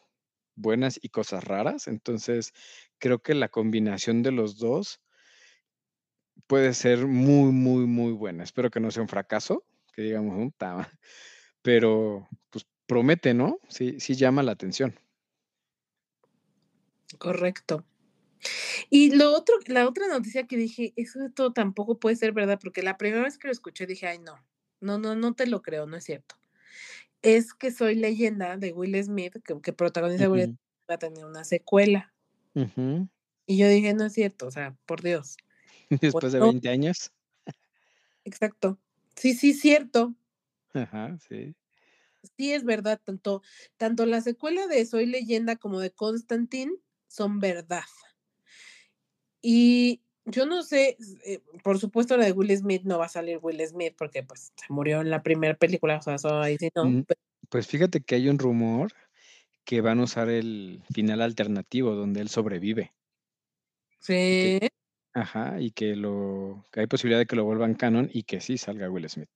buenas 0.56 0.98
y 1.02 1.08
cosas 1.10 1.44
raras, 1.44 1.88
entonces 1.88 2.52
creo 2.98 3.20
que 3.20 3.34
la 3.34 3.48
combinación 3.48 4.22
de 4.22 4.32
los 4.32 4.58
dos 4.58 5.00
puede 6.46 6.74
ser 6.74 7.06
muy, 7.06 7.52
muy, 7.52 7.86
muy 7.86 8.12
buena. 8.12 8.44
Espero 8.44 8.70
que 8.70 8.80
no 8.80 8.90
sea 8.90 9.02
un 9.02 9.08
fracaso, 9.08 9.64
que 9.92 10.02
digamos, 10.02 10.36
"Mm, 10.38 10.48
ta", 10.56 10.90
pero 11.62 12.28
pues 12.50 12.66
promete, 12.86 13.34
¿no? 13.34 13.58
Sí, 13.68 14.00
sí 14.00 14.14
llama 14.16 14.42
la 14.42 14.52
atención. 14.52 14.94
Correcto. 17.18 17.84
Y 18.90 19.14
lo 19.16 19.32
otro, 19.36 19.56
la 19.66 19.88
otra 19.88 20.06
noticia 20.08 20.46
que 20.46 20.56
dije, 20.56 20.92
eso 20.96 21.18
todo 21.34 21.52
tampoco 21.52 21.98
puede 21.98 22.16
ser 22.16 22.32
verdad, 22.32 22.58
porque 22.62 22.82
la 22.82 22.96
primera 22.96 23.22
vez 23.24 23.38
que 23.38 23.48
lo 23.48 23.52
escuché 23.52 23.86
dije, 23.86 24.06
ay, 24.06 24.18
no, 24.18 24.36
no, 24.80 24.98
no, 24.98 25.14
no 25.16 25.34
te 25.34 25.46
lo 25.46 25.62
creo, 25.62 25.86
no 25.86 25.96
es 25.96 26.04
cierto. 26.04 26.36
Es 27.24 27.54
que 27.54 27.70
soy 27.70 27.94
leyenda 27.94 28.56
de 28.58 28.72
Will 28.72 29.02
Smith, 29.02 29.42
que, 29.42 29.60
que 29.60 29.72
protagoniza 29.72 30.30
Will 30.30 30.44
Smith, 30.44 30.58
va 30.88 30.94
a 30.94 30.98
tener 30.98 31.24
una 31.24 31.42
secuela. 31.44 32.12
Y 33.46 33.56
yo 33.56 33.68
dije, 33.68 33.94
no 33.94 34.04
es 34.04 34.12
cierto, 34.12 34.46
o 34.46 34.50
sea, 34.50 34.76
por 34.86 35.02
Dios. 35.02 35.36
Después 35.90 36.32
de 36.32 36.38
Bueno, 36.38 36.52
20 36.52 36.68
años. 36.68 37.10
exacto. 38.24 38.78
Sí, 39.16 39.34
sí, 39.34 39.54
cierto. 39.54 40.14
Ajá, 40.74 41.16
sí. 41.28 41.54
Sí, 42.36 42.52
es 42.52 42.64
verdad, 42.64 43.00
tanto, 43.02 43.42
tanto 43.76 44.06
la 44.06 44.20
secuela 44.20 44.66
de 44.66 44.84
Soy 44.86 45.06
leyenda 45.06 45.56
como 45.56 45.80
de 45.80 45.90
Constantine 45.90 46.72
son 47.08 47.38
verdad. 47.38 47.84
Y 49.40 50.02
yo 50.24 50.46
no 50.46 50.62
sé, 50.62 50.96
eh, 51.24 51.40
por 51.62 51.78
supuesto 51.78 52.16
la 52.16 52.24
de 52.24 52.32
Will 52.32 52.56
Smith 52.56 52.82
no 52.84 52.98
va 52.98 53.06
a 53.06 53.10
salir 53.10 53.38
Will 53.42 53.66
Smith 53.66 53.94
porque 53.96 54.22
pues 54.22 54.52
se 54.56 54.72
murió 54.72 55.00
en 55.00 55.10
la 55.10 55.22
primera 55.22 55.54
película, 55.54 55.98
o 55.98 56.02
sea, 56.02 56.14
eso 56.14 56.40
ahí 56.40 56.56
sí 56.58 56.70
no. 56.74 56.84
Mm, 56.84 57.04
pero 57.04 57.20
Pues 57.48 57.66
fíjate 57.66 58.00
que 58.00 58.14
hay 58.14 58.28
un 58.28 58.38
rumor 58.38 58.92
que 59.64 59.80
van 59.80 60.00
a 60.00 60.04
usar 60.04 60.28
el 60.28 60.82
final 60.92 61.22
alternativo 61.22 61.94
donde 61.94 62.20
él 62.20 62.28
sobrevive 62.28 62.92
que, 64.06 64.58
sí, 64.60 64.68
ajá, 65.14 65.60
y 65.60 65.70
que 65.70 65.96
lo, 65.96 66.66
que 66.70 66.80
hay 66.80 66.86
posibilidad 66.86 67.20
de 67.20 67.26
que 67.26 67.36
lo 67.36 67.44
vuelvan 67.44 67.74
canon 67.74 68.10
y 68.12 68.24
que 68.24 68.40
sí 68.40 68.58
salga 68.58 68.90
Will 68.90 69.08
Smith. 69.08 69.30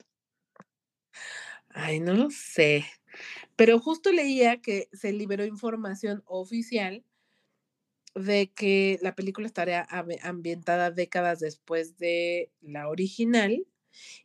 ay, 1.70 2.00
no 2.00 2.14
lo 2.14 2.30
sé. 2.30 2.84
Pero 3.56 3.78
justo 3.78 4.12
leía 4.12 4.60
que 4.60 4.88
se 4.92 5.12
liberó 5.12 5.44
información 5.44 6.22
oficial 6.26 7.04
de 8.14 8.50
que 8.52 8.98
la 9.02 9.14
película 9.14 9.46
estaría 9.46 9.86
ambientada 10.22 10.90
décadas 10.90 11.40
después 11.40 11.98
de 11.98 12.50
la 12.60 12.88
original 12.88 13.66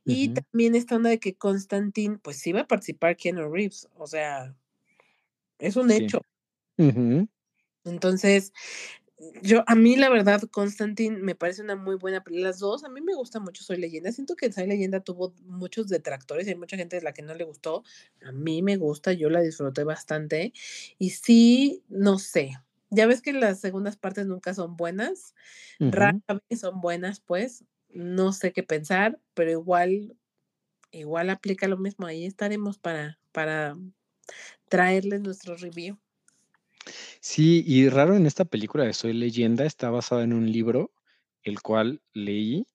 y 0.05 0.29
también 0.29 0.75
esta 0.75 0.95
onda 0.97 1.09
de 1.11 1.19
que 1.19 1.35
Constantine 1.35 2.19
pues 2.19 2.37
sí 2.37 2.51
va 2.53 2.61
a 2.61 2.67
participar 2.67 3.17
Keanu 3.17 3.51
Reeves, 3.51 3.89
o 3.95 4.07
sea, 4.07 4.55
es 5.59 5.75
un 5.75 5.89
Sí. 5.89 6.03
hecho. 6.03 6.21
Entonces, 7.85 8.53
yo, 9.41 9.63
a 9.67 9.75
mí 9.75 9.95
la 9.95 10.09
verdad, 10.09 10.41
Constantine 10.51 11.17
me 11.19 11.35
parece 11.35 11.61
una 11.61 11.75
muy 11.75 11.95
buena 11.95 12.23
película. 12.23 12.49
Las 12.49 12.59
dos, 12.59 12.83
a 12.83 12.89
mí 12.89 13.01
me 13.01 13.15
gusta 13.15 13.39
mucho 13.39 13.63
Soy 13.63 13.77
Leyenda. 13.77 14.11
Siento 14.11 14.35
que 14.35 14.51
Soy 14.51 14.67
Leyenda 14.67 15.01
tuvo 15.01 15.33
muchos 15.45 15.87
detractores 15.87 16.47
y 16.47 16.51
hay 16.51 16.55
mucha 16.55 16.77
gente 16.77 16.97
de 16.97 17.01
la 17.03 17.13
que 17.13 17.21
no 17.21 17.33
le 17.35 17.43
gustó. 17.45 17.83
A 18.25 18.31
mí 18.31 18.61
me 18.61 18.77
gusta, 18.77 19.13
yo 19.13 19.29
la 19.29 19.41
disfruté 19.41 19.83
bastante. 19.83 20.53
Y 20.99 21.11
sí, 21.11 21.83
no 21.89 22.19
sé. 22.19 22.51
Ya 22.93 23.07
ves 23.07 23.21
que 23.21 23.33
las 23.33 23.59
segundas 23.59 23.97
partes 23.97 24.25
nunca 24.25 24.53
son 24.53 24.77
buenas. 24.77 25.33
Rara 25.79 26.19
vez 26.49 26.59
son 26.59 26.81
buenas, 26.81 27.19
pues. 27.19 27.65
No 27.89 28.33
sé 28.33 28.53
qué 28.53 28.63
pensar, 28.63 29.19
pero 29.33 29.51
igual, 29.51 30.15
igual 30.91 31.29
aplica 31.29 31.67
lo 31.67 31.77
mismo. 31.77 32.05
Ahí 32.05 32.25
estaremos 32.25 32.77
para, 32.77 33.19
para 33.31 33.77
traerles 34.69 35.21
nuestro 35.21 35.55
review. 35.55 35.97
Sí, 37.19 37.63
y 37.65 37.89
raro 37.89 38.15
en 38.15 38.25
esta 38.25 38.45
película 38.45 38.83
de 38.83 38.93
Soy 38.93 39.13
Leyenda 39.13 39.65
está 39.65 39.89
basada 39.89 40.23
en 40.23 40.33
un 40.33 40.51
libro, 40.51 40.91
el 41.43 41.61
cual 41.61 42.01
leí, 42.13 42.67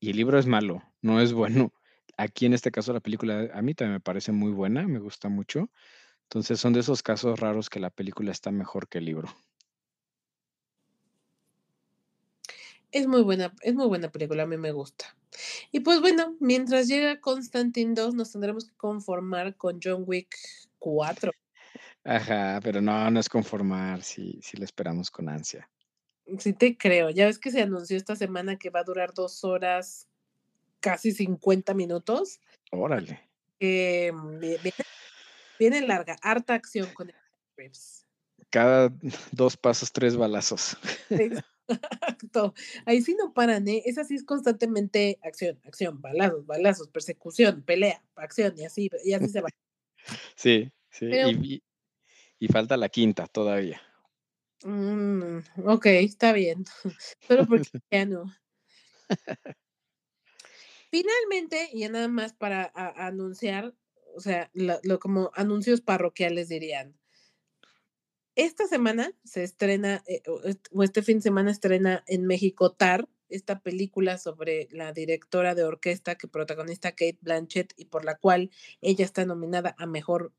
y 0.00 0.10
el 0.10 0.16
libro 0.16 0.38
es 0.38 0.46
malo, 0.46 0.82
no 1.00 1.20
es 1.20 1.32
bueno. 1.32 1.72
Aquí 2.16 2.46
en 2.46 2.52
este 2.52 2.70
caso 2.70 2.92
la 2.92 3.00
película 3.00 3.48
a 3.52 3.62
mí 3.62 3.74
también 3.74 3.94
me 3.94 4.00
parece 4.00 4.32
muy 4.32 4.52
buena, 4.52 4.86
me 4.86 4.98
gusta 4.98 5.28
mucho. 5.28 5.70
Entonces 6.24 6.60
son 6.60 6.72
de 6.72 6.80
esos 6.80 7.02
casos 7.02 7.40
raros 7.40 7.70
que 7.70 7.80
la 7.80 7.90
película 7.90 8.32
está 8.32 8.50
mejor 8.50 8.88
que 8.88 8.98
el 8.98 9.06
libro. 9.06 9.28
Es 12.90 13.06
muy 13.06 13.22
buena, 13.22 13.54
es 13.60 13.74
muy 13.74 13.86
buena 13.86 14.10
película, 14.10 14.44
a 14.44 14.46
mí 14.46 14.56
me 14.56 14.72
gusta. 14.72 15.14
Y 15.72 15.80
pues 15.80 16.00
bueno, 16.00 16.36
mientras 16.40 16.88
llega 16.88 17.20
Constantine 17.20 17.94
2, 17.94 18.14
nos 18.14 18.32
tendremos 18.32 18.64
que 18.64 18.76
conformar 18.76 19.56
con 19.56 19.78
John 19.82 20.04
Wick 20.06 20.34
4. 20.78 21.32
Ajá, 22.04 22.60
pero 22.62 22.80
no, 22.80 23.10
no 23.10 23.20
es 23.20 23.28
conformar, 23.28 24.02
sí, 24.02 24.40
sí 24.42 24.56
lo 24.56 24.64
esperamos 24.64 25.10
con 25.10 25.28
ansia. 25.28 25.68
Sí 26.38 26.52
te 26.52 26.76
creo. 26.76 27.10
Ya 27.10 27.26
ves 27.26 27.38
que 27.38 27.50
se 27.50 27.62
anunció 27.62 27.96
esta 27.96 28.16
semana 28.16 28.56
que 28.56 28.70
va 28.70 28.80
a 28.80 28.84
durar 28.84 29.12
dos 29.12 29.44
horas, 29.44 30.08
casi 30.80 31.12
50 31.12 31.74
minutos. 31.74 32.40
Órale. 32.70 33.20
Eh, 33.60 34.12
viene, 35.58 35.86
larga, 35.86 36.16
harta 36.22 36.54
acción 36.54 36.88
con 36.94 37.10
el 37.10 37.72
Cada 38.50 38.92
dos 39.32 39.56
pasos, 39.56 39.92
tres 39.92 40.16
balazos. 40.16 40.76
Ahí 42.86 43.02
sí 43.02 43.14
no 43.18 43.32
paran, 43.32 43.66
¿eh? 43.68 43.82
Esa 43.86 44.04
sí 44.04 44.14
es 44.14 44.24
constantemente 44.24 45.18
acción, 45.22 45.60
acción, 45.64 46.00
balazos, 46.00 46.46
balazos, 46.46 46.88
persecución, 46.88 47.62
pelea, 47.62 48.02
acción, 48.16 48.54
y 48.56 48.64
así, 48.64 48.90
y 49.04 49.12
así 49.12 49.28
se 49.28 49.40
va. 49.40 49.48
Sí, 50.36 50.70
sí. 50.90 51.62
y, 52.38 52.48
falta 52.48 52.76
la 52.76 52.88
quinta 52.88 53.26
todavía. 53.26 53.82
Mm, 54.64 55.38
ok, 55.64 55.86
está 55.86 56.32
bien. 56.32 56.64
Solo 57.26 57.46
porque 57.46 57.68
ya 57.90 58.06
no. 58.06 58.24
Finalmente, 60.90 61.68
y 61.72 61.86
nada 61.88 62.08
más 62.08 62.32
para 62.32 62.72
anunciar, 62.74 63.74
o 64.14 64.20
sea, 64.20 64.50
lo, 64.54 64.98
como 64.98 65.30
anuncios 65.34 65.80
parroquiales 65.80 66.48
dirían. 66.48 66.98
Esta 68.38 68.68
semana 68.68 69.12
se 69.24 69.42
estrena, 69.42 70.04
eh, 70.06 70.22
o 70.70 70.84
este 70.84 71.02
fin 71.02 71.18
de 71.18 71.22
semana 71.22 71.50
estrena 71.50 72.04
en 72.06 72.24
México 72.24 72.70
TAR, 72.70 73.08
esta 73.28 73.58
película 73.58 74.16
sobre 74.16 74.68
la 74.70 74.92
directora 74.92 75.56
de 75.56 75.64
orquesta 75.64 76.14
que 76.14 76.28
protagoniza 76.28 76.92
Kate 76.92 77.18
Blanchett 77.20 77.72
y 77.76 77.86
por 77.86 78.04
la 78.04 78.14
cual 78.14 78.52
ella 78.80 79.04
está 79.04 79.24
nominada 79.24 79.74
a 79.76 79.86
Mejor 79.86 80.32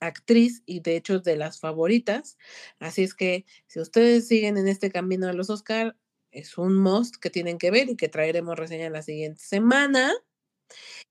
Actriz 0.00 0.62
y 0.64 0.80
de 0.80 0.96
hecho 0.96 1.20
de 1.20 1.36
las 1.36 1.60
favoritas. 1.60 2.38
Así 2.78 3.02
es 3.02 3.12
que 3.12 3.44
si 3.66 3.78
ustedes 3.78 4.26
siguen 4.26 4.56
en 4.56 4.66
este 4.66 4.90
camino 4.90 5.28
a 5.28 5.34
los 5.34 5.50
Oscar, 5.50 5.94
es 6.30 6.56
un 6.56 6.78
must 6.78 7.16
que 7.16 7.28
tienen 7.28 7.58
que 7.58 7.70
ver 7.70 7.90
y 7.90 7.96
que 7.96 8.08
traeremos 8.08 8.58
reseña 8.58 8.88
la 8.88 9.02
siguiente 9.02 9.42
semana. 9.42 10.14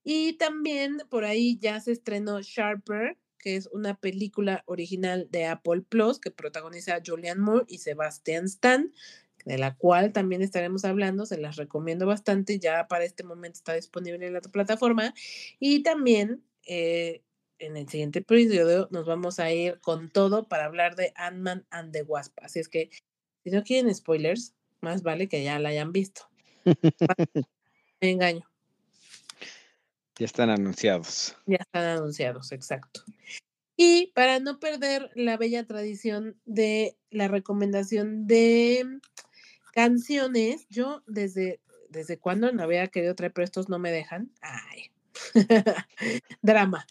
Y 0.04 0.34
también 0.34 1.04
por 1.12 1.26
ahí 1.26 1.60
ya 1.60 1.80
se 1.80 1.92
estrenó 1.92 2.42
Sharper, 2.42 3.20
que 3.42 3.56
es 3.56 3.68
una 3.68 3.96
película 3.96 4.64
original 4.68 5.28
de 5.32 5.46
Apple 5.46 5.82
Plus 5.82 6.20
que 6.20 6.32
protagoniza 6.32 7.02
Julian 7.06 7.40
Moore 7.40 7.66
y 7.68 7.80
Sebastian 7.80 8.46
Stan, 8.46 8.94
de 9.46 9.58
la 9.58 9.76
cual 9.76 10.14
también 10.14 10.42
estaremos 10.42 10.86
hablando, 10.86 11.26
se 11.26 11.38
las 11.38 11.56
recomiendo 11.56 12.06
bastante, 12.06 12.60
ya 12.60 12.88
para 12.88 13.04
este 13.04 13.24
momento 13.24 13.58
está 13.58 13.74
disponible 13.74 14.28
en 14.28 14.34
la 14.34 14.42
plataforma. 14.42 15.14
Y 15.60 15.84
también 15.84 16.44
eh, 16.68 17.24
en 17.60 17.78
el 17.78 17.88
siguiente 17.90 18.20
episodio 18.20 18.88
nos 18.92 19.06
vamos 19.06 19.40
a 19.40 19.52
ir 19.52 19.80
con 19.82 20.10
todo 20.10 20.48
para 20.48 20.66
hablar 20.66 20.96
de 20.96 21.14
Ant-Man 21.16 21.66
and 21.72 21.92
the 21.92 22.04
Wasp. 22.04 22.38
Así 22.42 22.60
es 22.60 22.70
que 22.70 22.90
si 23.44 23.50
no 23.50 23.64
quieren 23.64 23.94
spoilers, 23.94 24.54
más 24.82 25.04
vale 25.04 25.28
que 25.28 25.44
ya 25.44 25.60
la 25.60 25.70
hayan 25.70 25.92
visto. 25.92 26.30
Me 28.02 28.12
engaño. 28.12 28.52
Ya 30.18 30.26
están 30.26 30.50
anunciados. 30.50 31.36
Ya 31.48 31.58
están 31.58 31.98
anunciados, 31.98 32.52
exacto. 32.52 33.04
Y 33.84 34.12
para 34.14 34.40
no 34.40 34.60
perder 34.60 35.10
la 35.16 35.38
bella 35.38 35.66
tradición 35.66 36.40
de 36.46 36.96
la 37.10 37.28
recomendación 37.28 38.28
de 38.28 38.86
canciones, 39.74 40.68
yo 40.70 41.02
desde, 41.08 41.62
desde 41.90 42.20
cuando 42.20 42.52
no 42.52 42.62
había 42.62 42.86
querido 42.90 43.16
traer, 43.16 43.34
pero 43.34 43.44
estos 43.44 43.70
no 43.70 43.80
me 43.80 43.92
dejan. 43.92 44.32
Ay, 44.42 44.92
drama. 46.44 46.86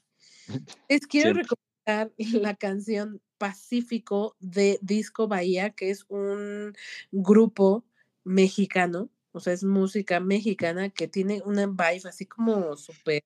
Les 0.89 1.07
quiero 1.07 1.33
recomendar 1.33 2.13
la 2.17 2.57
canción 2.57 3.23
Pacífico 3.39 4.35
de 4.41 4.81
Disco 4.83 5.29
Bahía, 5.29 5.71
que 5.71 5.91
es 5.91 6.05
un 6.09 6.75
grupo 7.13 7.85
mexicano, 8.25 9.11
o 9.31 9.39
sea, 9.39 9.53
es 9.53 9.63
música 9.63 10.19
mexicana 10.19 10.91
que 10.91 11.07
tiene 11.07 11.41
una 11.45 11.69
vibe 11.69 12.09
así 12.09 12.27
como 12.27 12.77
súper 12.77 13.23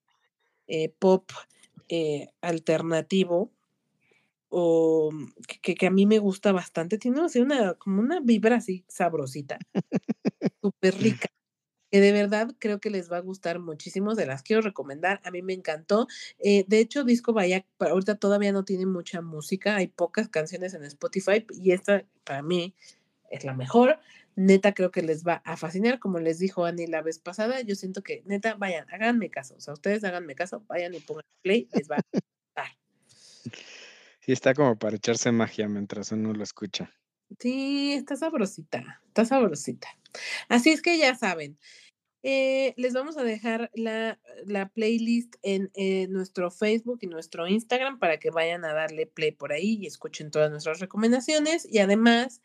eh, 0.66 0.90
pop 0.98 1.30
eh, 1.88 2.28
alternativo 2.42 3.53
o 4.56 5.10
que, 5.62 5.74
que, 5.74 5.86
a 5.86 5.90
mí 5.90 6.06
me 6.06 6.18
gusta 6.18 6.52
bastante. 6.52 6.96
Tiene 6.96 7.20
así 7.22 7.40
una, 7.40 7.74
como 7.74 8.00
una 8.00 8.20
vibra 8.20 8.56
así 8.56 8.84
sabrosita, 8.88 9.58
súper 10.62 10.94
rica 11.00 11.28
que 11.94 12.00
de 12.00 12.10
verdad 12.10 12.48
creo 12.58 12.80
que 12.80 12.90
les 12.90 13.08
va 13.08 13.18
a 13.18 13.20
gustar 13.20 13.60
muchísimo, 13.60 14.16
se 14.16 14.26
las 14.26 14.42
quiero 14.42 14.62
recomendar, 14.62 15.20
a 15.22 15.30
mí 15.30 15.42
me 15.42 15.52
encantó. 15.52 16.08
Eh, 16.40 16.64
de 16.66 16.80
hecho, 16.80 17.04
Disco 17.04 17.32
Bahía 17.32 17.64
ahorita 17.78 18.16
todavía 18.16 18.50
no 18.50 18.64
tiene 18.64 18.84
mucha 18.84 19.20
música, 19.20 19.76
hay 19.76 19.86
pocas 19.86 20.28
canciones 20.28 20.74
en 20.74 20.82
Spotify 20.82 21.46
y 21.50 21.70
esta 21.70 22.04
para 22.24 22.42
mí 22.42 22.74
es 23.30 23.44
la 23.44 23.54
mejor. 23.54 24.00
Neta, 24.34 24.74
creo 24.74 24.90
que 24.90 25.02
les 25.02 25.24
va 25.24 25.34
a 25.44 25.56
fascinar, 25.56 26.00
como 26.00 26.18
les 26.18 26.40
dijo 26.40 26.64
Annie 26.64 26.88
la 26.88 27.00
vez 27.00 27.20
pasada, 27.20 27.60
yo 27.60 27.76
siento 27.76 28.02
que 28.02 28.24
neta, 28.26 28.54
vayan, 28.54 28.86
háganme 28.92 29.30
caso, 29.30 29.54
o 29.54 29.60
sea, 29.60 29.74
ustedes 29.74 30.02
háganme 30.02 30.34
caso, 30.34 30.64
vayan 30.66 30.94
y 30.94 30.98
pongan 30.98 31.24
play, 31.42 31.68
les 31.74 31.88
va 31.88 31.98
a 31.98 32.02
gustar. 32.12 32.72
Sí, 34.24 34.32
está 34.32 34.54
como 34.54 34.78
para 34.78 34.96
echarse 34.96 35.30
magia 35.32 35.68
mientras 35.68 36.10
uno 36.12 36.32
lo 36.32 36.42
escucha. 36.42 36.90
Sí, 37.38 37.92
está 37.92 38.16
sabrosita, 38.16 39.02
está 39.08 39.26
sabrosita. 39.26 39.88
Así 40.48 40.70
es 40.70 40.80
que 40.80 40.96
ya 40.96 41.14
saben, 41.14 41.58
eh, 42.22 42.72
les 42.78 42.94
vamos 42.94 43.18
a 43.18 43.22
dejar 43.22 43.70
la, 43.74 44.18
playlist 44.72 45.34
en 45.42 45.70
nuestro 46.10 46.50
Facebook 46.50 47.00
y 47.02 47.06
nuestro 47.06 47.46
Instagram 47.46 47.98
para 47.98 48.18
que 48.18 48.30
vayan 48.30 48.64
a 48.64 48.72
darle 48.72 49.06
play 49.06 49.32
por 49.32 49.52
ahí 49.52 49.78
y 49.82 49.86
escuchen 49.86 50.30
todas 50.30 50.50
nuestras 50.50 50.80
recomendaciones. 50.80 51.68
Y 51.70 51.80
además, 51.80 52.40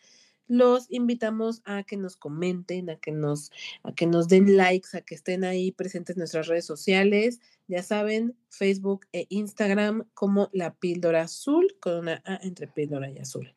los 0.50 0.88
invitamos 0.90 1.62
a 1.64 1.84
que 1.84 1.96
nos 1.96 2.18
comenten, 2.18 2.90
a 2.90 2.98
que 2.98 3.12
nos, 3.12 3.52
a 3.84 3.94
que 3.94 4.08
nos 4.08 4.28
den 4.28 4.58
likes, 4.58 4.98
a 4.98 5.02
que 5.02 5.16
estén 5.16 5.46
ahí 5.46 5.72
presentes 5.72 6.18
en 6.18 6.20
nuestras 6.20 6.48
redes 6.48 6.66
sociales. 6.66 7.40
Ya 7.68 7.84
saben, 7.84 8.36
Facebook 8.50 9.06
e 9.14 9.28
Instagram 9.30 10.10
como 10.14 10.50
la 10.52 10.74
píldora 10.74 11.22
azul, 11.22 11.78
con 11.80 12.00
una 12.00 12.22
A 12.26 12.40
entre 12.42 12.68
píldora 12.68 13.10
y 13.12 13.20
azul. 13.20 13.54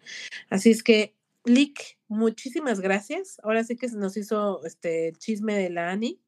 Así 0.51 0.71
es 0.71 0.83
que 0.83 1.17
Lick, 1.45 1.99
muchísimas 2.09 2.81
gracias. 2.81 3.41
Ahora 3.43 3.65
sí 3.65 3.77
que 3.77 3.89
se 3.89 3.97
nos 3.97 4.17
hizo 4.17 4.65
este 4.65 5.13
chisme 5.19 5.57
de 5.57 5.71
la 5.71 5.91
Ani. 5.91 6.21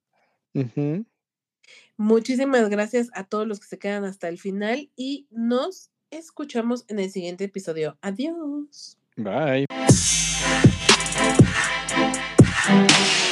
Muchísimas 1.97 2.69
gracias 2.71 3.11
a 3.13 3.25
todos 3.25 3.47
los 3.47 3.61
que 3.61 3.67
se 3.67 3.79
quedan 3.79 4.05
hasta 4.05 4.29
el 4.29 4.39
final 4.39 4.91
y 4.97 5.29
nos 5.31 5.91
escuchamos 6.11 6.85
en 6.89 6.99
el 6.99 7.11
siguiente 7.11 7.45
episodio. 7.45 7.99
Adiós. 8.01 8.99
Bye. 9.17 9.67
Thank 12.67 13.24